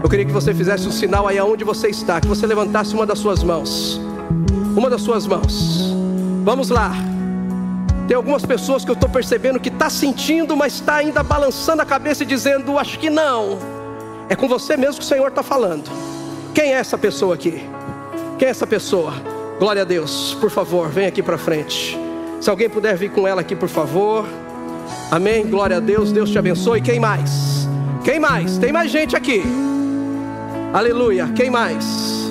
Eu 0.00 0.08
queria 0.08 0.24
que 0.24 0.30
você 0.30 0.54
fizesse 0.54 0.86
um 0.86 0.92
sinal 0.92 1.26
aí 1.26 1.36
aonde 1.36 1.64
você 1.64 1.88
está, 1.88 2.20
que 2.20 2.28
você 2.28 2.46
levantasse 2.46 2.94
uma 2.94 3.04
das 3.04 3.18
suas 3.18 3.42
mãos. 3.42 4.00
Uma 4.76 4.88
das 4.88 5.02
suas 5.02 5.26
mãos. 5.26 5.92
Vamos 6.44 6.68
lá. 6.68 6.92
Tem 8.06 8.16
algumas 8.16 8.46
pessoas 8.46 8.84
que 8.84 8.90
eu 8.92 8.94
estou 8.94 9.08
percebendo 9.08 9.58
que 9.58 9.68
está 9.68 9.90
sentindo, 9.90 10.56
mas 10.56 10.74
está 10.74 10.94
ainda 10.94 11.24
balançando 11.24 11.82
a 11.82 11.84
cabeça 11.84 12.22
e 12.22 12.26
dizendo: 12.26 12.78
Acho 12.78 13.00
que 13.00 13.10
não. 13.10 13.77
É 14.28 14.36
com 14.36 14.46
você 14.46 14.76
mesmo 14.76 14.96
que 14.96 15.04
o 15.04 15.08
Senhor 15.08 15.28
está 15.28 15.42
falando. 15.42 15.90
Quem 16.54 16.74
é 16.74 16.76
essa 16.76 16.98
pessoa 16.98 17.34
aqui? 17.34 17.62
Quem 18.38 18.48
é 18.48 18.50
essa 18.50 18.66
pessoa? 18.66 19.14
Glória 19.58 19.82
a 19.82 19.84
Deus. 19.84 20.36
Por 20.40 20.50
favor, 20.50 20.88
vem 20.88 21.06
aqui 21.06 21.22
para 21.22 21.38
frente. 21.38 21.98
Se 22.40 22.50
alguém 22.50 22.68
puder 22.68 22.96
vir 22.96 23.10
com 23.10 23.26
ela 23.26 23.40
aqui, 23.40 23.56
por 23.56 23.68
favor. 23.68 24.26
Amém. 25.10 25.46
Glória 25.46 25.78
a 25.78 25.80
Deus. 25.80 26.12
Deus 26.12 26.30
te 26.30 26.38
abençoe. 26.38 26.80
Quem 26.80 27.00
mais? 27.00 27.68
Quem 28.04 28.20
mais? 28.20 28.58
Tem 28.58 28.72
mais 28.72 28.90
gente 28.90 29.16
aqui. 29.16 29.42
Aleluia. 30.72 31.28
Quem 31.34 31.50
mais? 31.50 32.30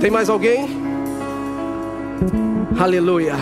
Tem 0.00 0.10
mais 0.10 0.28
alguém? 0.28 0.68
Aleluia. 2.78 3.34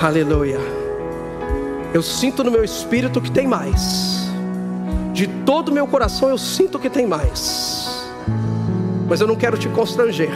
Aleluia. 0.00 0.60
Eu 1.92 2.02
sinto 2.02 2.44
no 2.44 2.50
meu 2.50 2.64
espírito 2.64 3.20
que 3.20 3.30
tem 3.30 3.46
mais. 3.46 4.23
De 5.14 5.28
todo 5.28 5.68
o 5.68 5.72
meu 5.72 5.86
coração 5.86 6.28
eu 6.28 6.36
sinto 6.36 6.76
que 6.76 6.90
tem 6.90 7.06
mais. 7.06 8.04
Mas 9.08 9.20
eu 9.20 9.28
não 9.28 9.36
quero 9.36 9.56
te 9.56 9.68
constranger. 9.68 10.32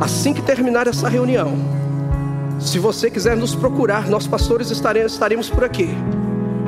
Assim 0.00 0.32
que 0.32 0.40
terminar 0.40 0.86
essa 0.86 1.06
reunião, 1.06 1.52
se 2.58 2.78
você 2.78 3.10
quiser 3.10 3.36
nos 3.36 3.54
procurar, 3.54 4.08
nós 4.08 4.26
pastores 4.26 4.70
estaremos, 4.70 5.50
por 5.50 5.64
aqui. 5.64 5.90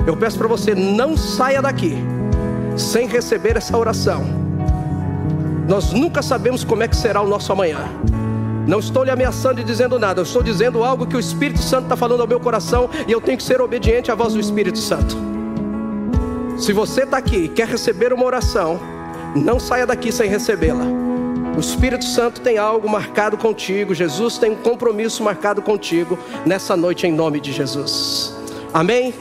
Eu 0.07 0.15
peço 0.15 0.37
para 0.37 0.47
você, 0.47 0.75
não 0.75 1.17
saia 1.17 1.63
daqui 1.63 1.97
sem 2.77 3.09
receber 3.09 3.57
essa 3.57 3.75
oração. 3.75 4.23
Nós 5.67 5.91
nunca 5.91 6.21
sabemos 6.21 6.65
como 6.65 6.83
é 6.83 6.89
que 6.89 6.97
será 6.97 7.23
o 7.23 7.29
nosso 7.29 7.51
amanhã. 7.51 7.89
Não 8.67 8.79
estou 8.79 9.05
lhe 9.05 9.11
ameaçando 9.11 9.63
e 9.63 9.65
dizendo 9.65 9.99
nada, 9.99 10.21
eu 10.21 10.25
estou 10.25 10.43
dizendo 10.43 10.85
algo 10.85 11.07
que 11.07 11.17
o 11.17 11.21
Espírito 11.21 11.63
Santo 11.63 11.85
está 11.85 11.97
falando 11.97 12.21
ao 12.21 12.29
meu 12.29 12.39
coração 12.39 12.91
e 13.09 13.13
eu 13.13 13.23
tenho 13.23 13.39
que 13.39 13.43
ser 13.43 13.59
obediente 13.63 14.13
à 14.13 14.15
voz 14.15 14.35
do 14.35 14.41
Espírito 14.41 14.77
Santo. 14.77 15.32
Se 16.63 16.73
você 16.73 17.03
está 17.03 17.17
aqui 17.17 17.39
e 17.39 17.49
quer 17.49 17.67
receber 17.67 18.13
uma 18.13 18.25
oração, 18.25 18.79
não 19.35 19.59
saia 19.59 19.85
daqui 19.85 20.13
sem 20.13 20.31
recebê-la. 20.31 20.85
O 21.57 21.59
Espírito 21.59 22.05
Santo 22.05 22.41
tem 22.41 22.57
algo 22.57 22.89
marcado 22.89 23.37
contigo, 23.37 23.93
Jesus 23.93 24.39
tem 24.39 24.53
um 24.53 24.55
compromisso 24.55 25.25
marcado 25.25 25.61
contigo 25.61 26.17
nessa 26.47 26.77
noite 26.77 27.05
em 27.05 27.11
nome 27.11 27.41
de 27.41 27.51
Jesus. 27.51 28.33
Amém? 28.73 29.13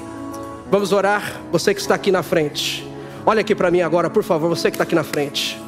Vamos 0.69 0.91
orar, 0.91 1.41
você 1.51 1.73
que 1.73 1.81
está 1.81 1.95
aqui 1.95 2.11
na 2.11 2.21
frente. 2.21 2.87
Olha 3.25 3.41
aqui 3.41 3.55
para 3.55 3.71
mim 3.71 3.81
agora, 3.81 4.07
por 4.07 4.21
favor, 4.21 4.47
você 4.47 4.69
que 4.69 4.75
está 4.75 4.83
aqui 4.83 4.93
na 4.93 5.03
frente. 5.03 5.59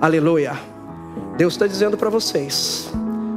Aleluia. 0.00 0.58
Deus 1.36 1.54
está 1.54 1.68
dizendo 1.68 1.96
para 1.96 2.10
vocês: 2.10 2.90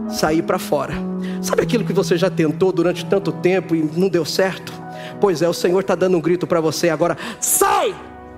sair 0.09 0.41
para 0.41 0.57
fora. 0.57 0.95
Sabe 1.39 1.61
aquilo 1.61 1.85
que 1.85 1.93
você 1.93 2.17
já 2.17 2.31
tentou 2.31 2.71
durante 2.71 3.05
tanto 3.05 3.31
tempo 3.31 3.75
e 3.75 3.87
não 3.95 4.09
deu 4.09 4.25
certo? 4.25 4.73
Pois 5.19 5.41
é, 5.41 5.49
o 5.49 5.53
Senhor 5.53 5.79
está 5.79 5.95
dando 5.95 6.17
um 6.17 6.21
grito 6.21 6.45
para 6.45 6.59
você 6.61 6.89
agora: 6.89 7.17
sai 7.39 7.95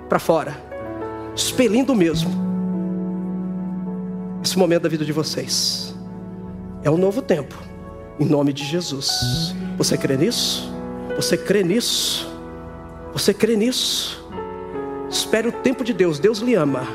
para 0.07 0.19
fora, 0.19 0.55
expelindo 1.35 1.95
mesmo. 1.95 2.47
Esse 4.43 4.57
momento 4.57 4.83
da 4.83 4.89
vida 4.89 5.03
de 5.03 5.11
vocês 5.11 5.95
é 6.83 6.89
um 6.89 6.97
novo 6.97 7.21
tempo, 7.21 7.55
em 8.19 8.25
nome 8.25 8.53
de 8.53 8.63
Jesus. 8.63 9.55
Você 9.77 9.97
crê 9.97 10.15
nisso? 10.15 10.71
Você 11.15 11.35
crê 11.35 11.63
nisso? 11.63 12.31
Você 13.13 13.33
crê 13.33 13.55
nisso? 13.55 14.25
Espere 15.09 15.47
o 15.47 15.51
tempo 15.51 15.83
de 15.83 15.93
Deus. 15.93 16.19
Deus 16.19 16.39
lhe 16.39 16.53
ama. 16.55 16.87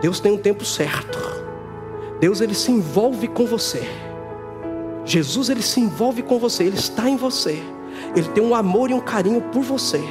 Deus 0.00 0.20
tem 0.20 0.32
um 0.32 0.38
tempo 0.38 0.64
certo. 0.64 1.18
Deus 2.20 2.40
ele 2.40 2.54
se 2.54 2.70
envolve 2.70 3.28
com 3.28 3.46
você. 3.46 3.82
Jesus 5.04 5.48
ele 5.48 5.62
se 5.62 5.80
envolve 5.80 6.22
com 6.22 6.38
você, 6.38 6.64
ele 6.64 6.76
está 6.76 7.08
em 7.08 7.16
você. 7.16 7.62
Ele 8.14 8.28
tem 8.28 8.42
um 8.42 8.54
amor 8.54 8.90
e 8.90 8.94
um 8.94 9.00
carinho 9.00 9.40
por 9.40 9.62
você. 9.62 10.02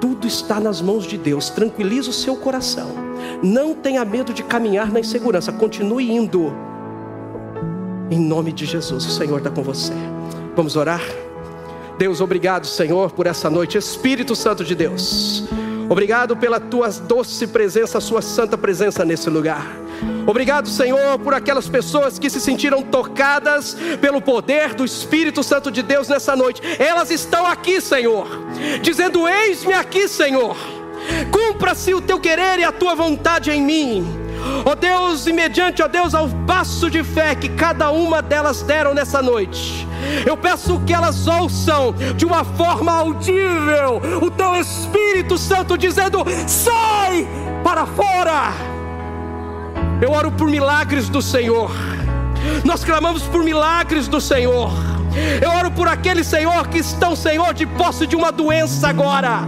Tudo 0.00 0.26
está 0.26 0.58
nas 0.58 0.80
mãos 0.80 1.04
de 1.04 1.18
Deus. 1.18 1.50
Tranquilize 1.50 2.08
o 2.08 2.12
seu 2.12 2.36
coração. 2.36 2.88
Não 3.42 3.74
tenha 3.74 4.04
medo 4.04 4.32
de 4.32 4.42
caminhar 4.42 4.90
na 4.90 5.00
insegurança. 5.00 5.52
Continue 5.52 6.10
indo. 6.10 6.52
Em 8.10 8.18
nome 8.18 8.52
de 8.52 8.66
Jesus, 8.66 9.04
o 9.04 9.10
Senhor 9.10 9.38
está 9.38 9.50
com 9.50 9.62
você. 9.62 9.92
Vamos 10.56 10.74
orar? 10.74 11.02
Deus, 11.98 12.20
obrigado, 12.20 12.66
Senhor, 12.66 13.12
por 13.12 13.26
essa 13.26 13.50
noite. 13.50 13.76
Espírito 13.76 14.34
Santo 14.34 14.64
de 14.64 14.74
Deus. 14.74 15.44
Obrigado 15.88 16.36
pela 16.36 16.58
tua 16.58 16.88
doce 16.88 17.46
presença, 17.46 17.98
a 17.98 18.00
sua 18.00 18.22
santa 18.22 18.56
presença 18.56 19.04
nesse 19.04 19.28
lugar. 19.28 19.79
Obrigado, 20.26 20.68
Senhor, 20.68 21.18
por 21.18 21.34
aquelas 21.34 21.68
pessoas 21.68 22.18
que 22.18 22.30
se 22.30 22.40
sentiram 22.40 22.82
tocadas 22.82 23.76
pelo 24.00 24.20
poder 24.20 24.74
do 24.74 24.84
Espírito 24.84 25.42
Santo 25.42 25.70
de 25.70 25.82
Deus 25.82 26.08
nessa 26.08 26.36
noite. 26.36 26.62
Elas 26.78 27.10
estão 27.10 27.46
aqui, 27.46 27.80
Senhor, 27.80 28.26
dizendo: 28.80 29.28
Eis-me 29.28 29.72
aqui, 29.72 30.08
Senhor. 30.08 30.56
Cumpra-se 31.30 31.94
o 31.94 32.00
teu 32.00 32.20
querer 32.20 32.58
e 32.58 32.64
a 32.64 32.72
tua 32.72 32.94
vontade 32.94 33.50
em 33.50 33.62
mim. 33.62 34.06
Ó 34.64 34.70
oh 34.70 34.74
Deus, 34.74 35.26
e 35.26 35.32
mediante, 35.32 35.82
ó 35.82 35.86
oh 35.86 35.88
Deus, 35.88 36.14
ao 36.14 36.28
passo 36.46 36.90
de 36.90 37.04
fé 37.04 37.34
que 37.34 37.48
cada 37.48 37.90
uma 37.90 38.22
delas 38.22 38.62
deram 38.62 38.94
nessa 38.94 39.20
noite, 39.20 39.86
eu 40.26 40.36
peço 40.36 40.80
que 40.80 40.94
elas 40.94 41.26
ouçam 41.26 41.92
de 42.16 42.24
uma 42.24 42.42
forma 42.44 42.92
audível 42.92 44.00
o 44.22 44.30
teu 44.30 44.54
Espírito 44.56 45.36
Santo 45.36 45.76
dizendo: 45.76 46.24
sai 46.46 47.26
para 47.62 47.84
fora. 47.86 48.79
Eu 50.00 50.12
oro 50.12 50.30
por 50.32 50.48
milagres 50.48 51.08
do 51.08 51.20
Senhor. 51.20 51.70
Nós 52.64 52.82
clamamos 52.84 53.22
por 53.24 53.44
milagres 53.44 54.08
do 54.08 54.20
Senhor. 54.20 54.72
Eu 55.42 55.50
oro 55.50 55.70
por 55.70 55.88
aqueles, 55.88 56.26
Senhor, 56.26 56.68
que 56.68 56.78
estão, 56.78 57.14
Senhor, 57.14 57.52
de 57.52 57.66
posse 57.66 58.06
de 58.06 58.16
uma 58.16 58.32
doença 58.32 58.88
agora. 58.88 59.40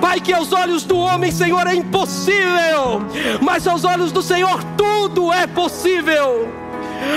Pai, 0.00 0.20
que 0.20 0.32
aos 0.32 0.52
olhos 0.52 0.84
do 0.84 0.98
homem, 0.98 1.30
Senhor, 1.30 1.66
é 1.66 1.74
impossível, 1.74 3.02
mas 3.40 3.66
aos 3.66 3.84
olhos 3.84 4.10
do 4.10 4.22
Senhor 4.22 4.62
tudo 4.76 5.32
é 5.32 5.46
possível. 5.46 6.48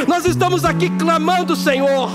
Nós 0.07 0.25
estamos 0.25 0.63
aqui 0.63 0.89
clamando, 0.91 1.55
Senhor, 1.55 2.09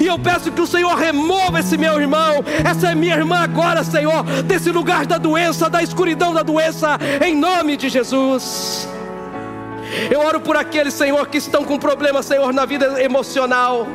e 0.00 0.06
eu 0.06 0.18
peço 0.18 0.50
que 0.50 0.60
o 0.60 0.66
Senhor 0.66 0.94
remova 0.94 1.60
esse 1.60 1.78
meu 1.78 2.00
irmão, 2.00 2.44
essa 2.64 2.94
minha 2.94 3.16
irmã 3.16 3.38
agora, 3.38 3.82
Senhor, 3.84 4.22
desse 4.44 4.70
lugar 4.70 5.06
da 5.06 5.16
doença, 5.16 5.70
da 5.70 5.82
escuridão 5.82 6.34
da 6.34 6.42
doença, 6.42 6.98
em 7.24 7.34
nome 7.34 7.76
de 7.76 7.88
Jesus. 7.88 8.88
Eu 10.10 10.20
oro 10.20 10.40
por 10.40 10.56
aqueles, 10.56 10.94
Senhor, 10.94 11.26
que 11.28 11.38
estão 11.38 11.64
com 11.64 11.78
problemas, 11.78 12.26
Senhor, 12.26 12.52
na 12.52 12.64
vida 12.64 13.02
emocional. 13.02 13.86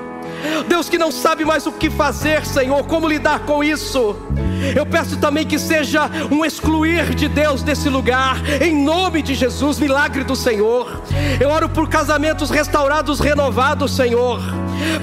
Deus 0.67 0.89
que 0.89 0.97
não 0.97 1.11
sabe 1.11 1.45
mais 1.45 1.65
o 1.67 1.71
que 1.71 1.89
fazer, 1.89 2.45
Senhor, 2.45 2.85
como 2.85 3.07
lidar 3.07 3.39
com 3.41 3.63
isso. 3.63 4.15
Eu 4.75 4.85
peço 4.85 5.17
também 5.17 5.45
que 5.45 5.57
seja 5.57 6.09
um 6.29 6.45
excluir 6.45 7.15
de 7.15 7.27
Deus 7.27 7.63
desse 7.63 7.89
lugar, 7.89 8.37
em 8.61 8.75
nome 8.83 9.21
de 9.21 9.33
Jesus, 9.33 9.79
milagre 9.79 10.23
do 10.23 10.35
Senhor. 10.35 11.01
Eu 11.39 11.49
oro 11.49 11.67
por 11.67 11.89
casamentos 11.89 12.49
restaurados, 12.49 13.19
renovados, 13.19 13.95
Senhor. 13.95 14.39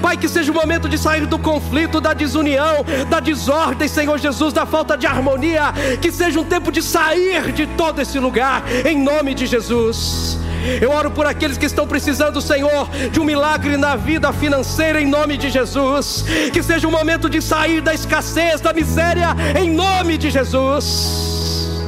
Pai, 0.01 0.17
que 0.17 0.27
seja 0.27 0.51
o 0.51 0.55
momento 0.55 0.87
de 0.87 0.97
sair 0.97 1.25
do 1.25 1.37
conflito, 1.37 1.99
da 1.99 2.13
desunião, 2.13 2.85
da 3.09 3.19
desordem, 3.19 3.87
Senhor 3.87 4.17
Jesus, 4.17 4.53
da 4.53 4.65
falta 4.65 4.97
de 4.97 5.05
harmonia. 5.05 5.73
Que 6.01 6.11
seja 6.11 6.39
um 6.39 6.45
tempo 6.45 6.71
de 6.71 6.81
sair 6.81 7.51
de 7.51 7.67
todo 7.67 8.01
esse 8.01 8.17
lugar, 8.17 8.63
em 8.85 8.97
nome 8.97 9.33
de 9.33 9.45
Jesus. 9.45 10.37
Eu 10.81 10.91
oro 10.91 11.11
por 11.11 11.25
aqueles 11.25 11.57
que 11.57 11.65
estão 11.65 11.87
precisando, 11.87 12.41
Senhor, 12.41 12.89
de 13.11 13.19
um 13.19 13.23
milagre 13.23 13.77
na 13.77 13.95
vida 13.95 14.31
financeira, 14.33 15.01
em 15.01 15.05
nome 15.05 15.37
de 15.37 15.49
Jesus. 15.49 16.25
Que 16.51 16.61
seja 16.61 16.87
o 16.87 16.91
momento 16.91 17.29
de 17.29 17.41
sair 17.41 17.81
da 17.81 17.93
escassez, 17.93 18.61
da 18.61 18.73
miséria, 18.73 19.35
em 19.59 19.69
nome 19.69 20.17
de 20.17 20.29
Jesus. 20.29 21.79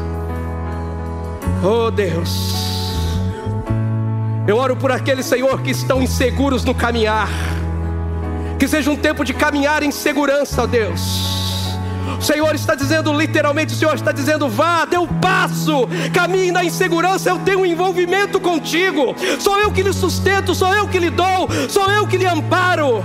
Oh 1.63 1.91
Deus. 1.91 2.61
Eu 4.47 4.57
oro 4.57 4.75
por 4.75 4.91
aqueles, 4.91 5.25
Senhor, 5.25 5.61
que 5.61 5.71
estão 5.71 6.01
inseguros 6.01 6.63
no 6.63 6.73
caminhar. 6.73 7.29
Que 8.57 8.67
seja 8.67 8.91
um 8.91 8.95
tempo 8.95 9.23
de 9.23 9.33
caminhar 9.33 9.83
em 9.83 9.91
segurança, 9.91 10.67
Deus 10.67 11.30
o 12.19 12.21
Senhor 12.21 12.53
está 12.55 12.75
dizendo, 12.75 13.11
literalmente, 13.13 13.73
o 13.73 13.77
Senhor 13.77 13.95
está 13.95 14.11
dizendo: 14.11 14.47
vá, 14.47 14.85
dê 14.85 14.97
um 14.97 15.07
passo, 15.07 15.87
caminhe 16.13 16.51
na 16.51 16.63
insegurança, 16.63 17.29
eu 17.29 17.39
tenho 17.39 17.59
um 17.59 17.65
envolvimento 17.65 18.39
contigo. 18.39 19.15
Sou 19.39 19.59
eu 19.59 19.71
que 19.71 19.83
lhe 19.83 19.93
sustento, 19.93 20.53
sou 20.53 20.73
eu 20.73 20.87
que 20.87 20.99
lhe 20.99 21.09
dou, 21.09 21.49
sou 21.69 21.89
eu 21.91 22.07
que 22.07 22.17
lhe 22.17 22.25
amparo, 22.25 23.03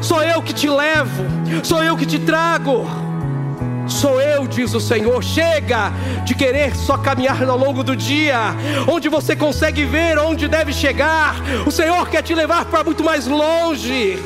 sou 0.00 0.22
eu 0.22 0.42
que 0.42 0.52
te 0.52 0.68
levo, 0.68 1.24
sou 1.62 1.82
eu 1.82 1.96
que 1.96 2.06
te 2.06 2.18
trago. 2.18 2.86
Sou 3.88 4.20
eu, 4.20 4.46
diz 4.46 4.74
o 4.74 4.80
Senhor. 4.80 5.24
Chega 5.24 5.90
de 6.24 6.34
querer 6.34 6.76
só 6.76 6.98
caminhar 6.98 7.42
ao 7.48 7.56
longo 7.56 7.82
do 7.82 7.96
dia, 7.96 8.54
onde 8.86 9.08
você 9.08 9.34
consegue 9.34 9.84
ver 9.84 10.18
onde 10.18 10.46
deve 10.46 10.74
chegar. 10.74 11.36
O 11.66 11.70
Senhor 11.70 12.06
quer 12.08 12.22
te 12.22 12.34
levar 12.34 12.66
para 12.66 12.84
muito 12.84 13.02
mais 13.02 13.26
longe. 13.26 14.22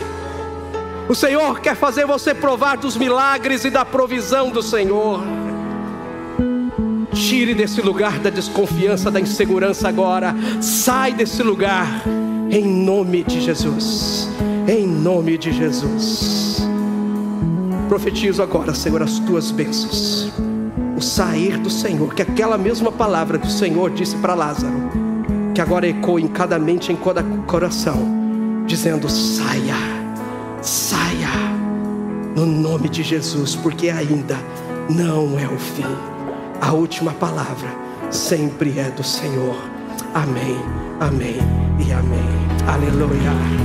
O 1.09 1.14
Senhor 1.14 1.61
quer 1.61 1.76
fazer 1.76 2.07
você 2.07 2.34
provar 2.34 2.76
dos 2.76 2.96
milagres 2.96 3.64
e 3.64 3.70
da 3.70 3.84
provisão 3.84 4.50
do 4.50 4.62
Senhor. 4.62 5.22
Tire 7.12 7.55
desse 7.55 7.80
lugar 7.82 8.18
da 8.18 8.30
desconfiança, 8.30 9.11
da 9.11 9.20
insegurança 9.20 9.88
agora. 9.88 10.34
Sai 10.61 11.12
desse 11.12 11.42
lugar. 11.42 12.03
Em 12.50 12.64
nome 12.64 13.22
de 13.24 13.40
Jesus. 13.40 14.28
Em 14.68 14.86
nome 14.86 15.36
de 15.36 15.53
Jesus. 15.53 16.66
Profetizo 17.88 18.42
agora, 18.42 18.74
Senhor, 18.74 19.03
as 19.03 19.18
tuas 19.18 19.50
bênçãos. 19.50 20.32
O 20.96 21.00
sair 21.00 21.59
do 21.59 21.68
Senhor, 21.68 22.14
que 22.14 22.22
aquela 22.22 22.57
mesma 22.57 22.92
palavra 22.92 23.38
que 23.38 23.46
o 23.46 23.50
Senhor 23.50 23.90
disse 23.90 24.16
para 24.16 24.34
Lázaro, 24.34 24.90
que 25.55 25.61
agora 25.61 25.86
ecoa 25.86 26.20
em 26.20 26.28
cada 26.28 26.59
mente, 26.59 26.92
em 26.92 26.96
cada 26.96 27.22
coração, 27.46 28.64
dizendo: 28.66 29.09
saia, 29.09 30.01
saia, 30.62 31.28
no 32.36 32.46
nome 32.46 32.88
de 32.88 33.02
Jesus, 33.02 33.56
porque 33.56 33.90
ainda 33.90 34.38
não 34.88 35.38
é 35.38 35.46
o 35.46 35.58
fim. 35.58 35.84
A 36.60 36.72
última 36.72 37.12
palavra 37.12 37.68
sempre 38.10 38.78
é 38.78 38.90
do 38.90 39.02
Senhor. 39.02 39.56
Amém, 40.14 40.56
amém 41.00 41.38
e 41.84 41.92
amém. 41.92 42.20
Aleluia. 42.66 43.52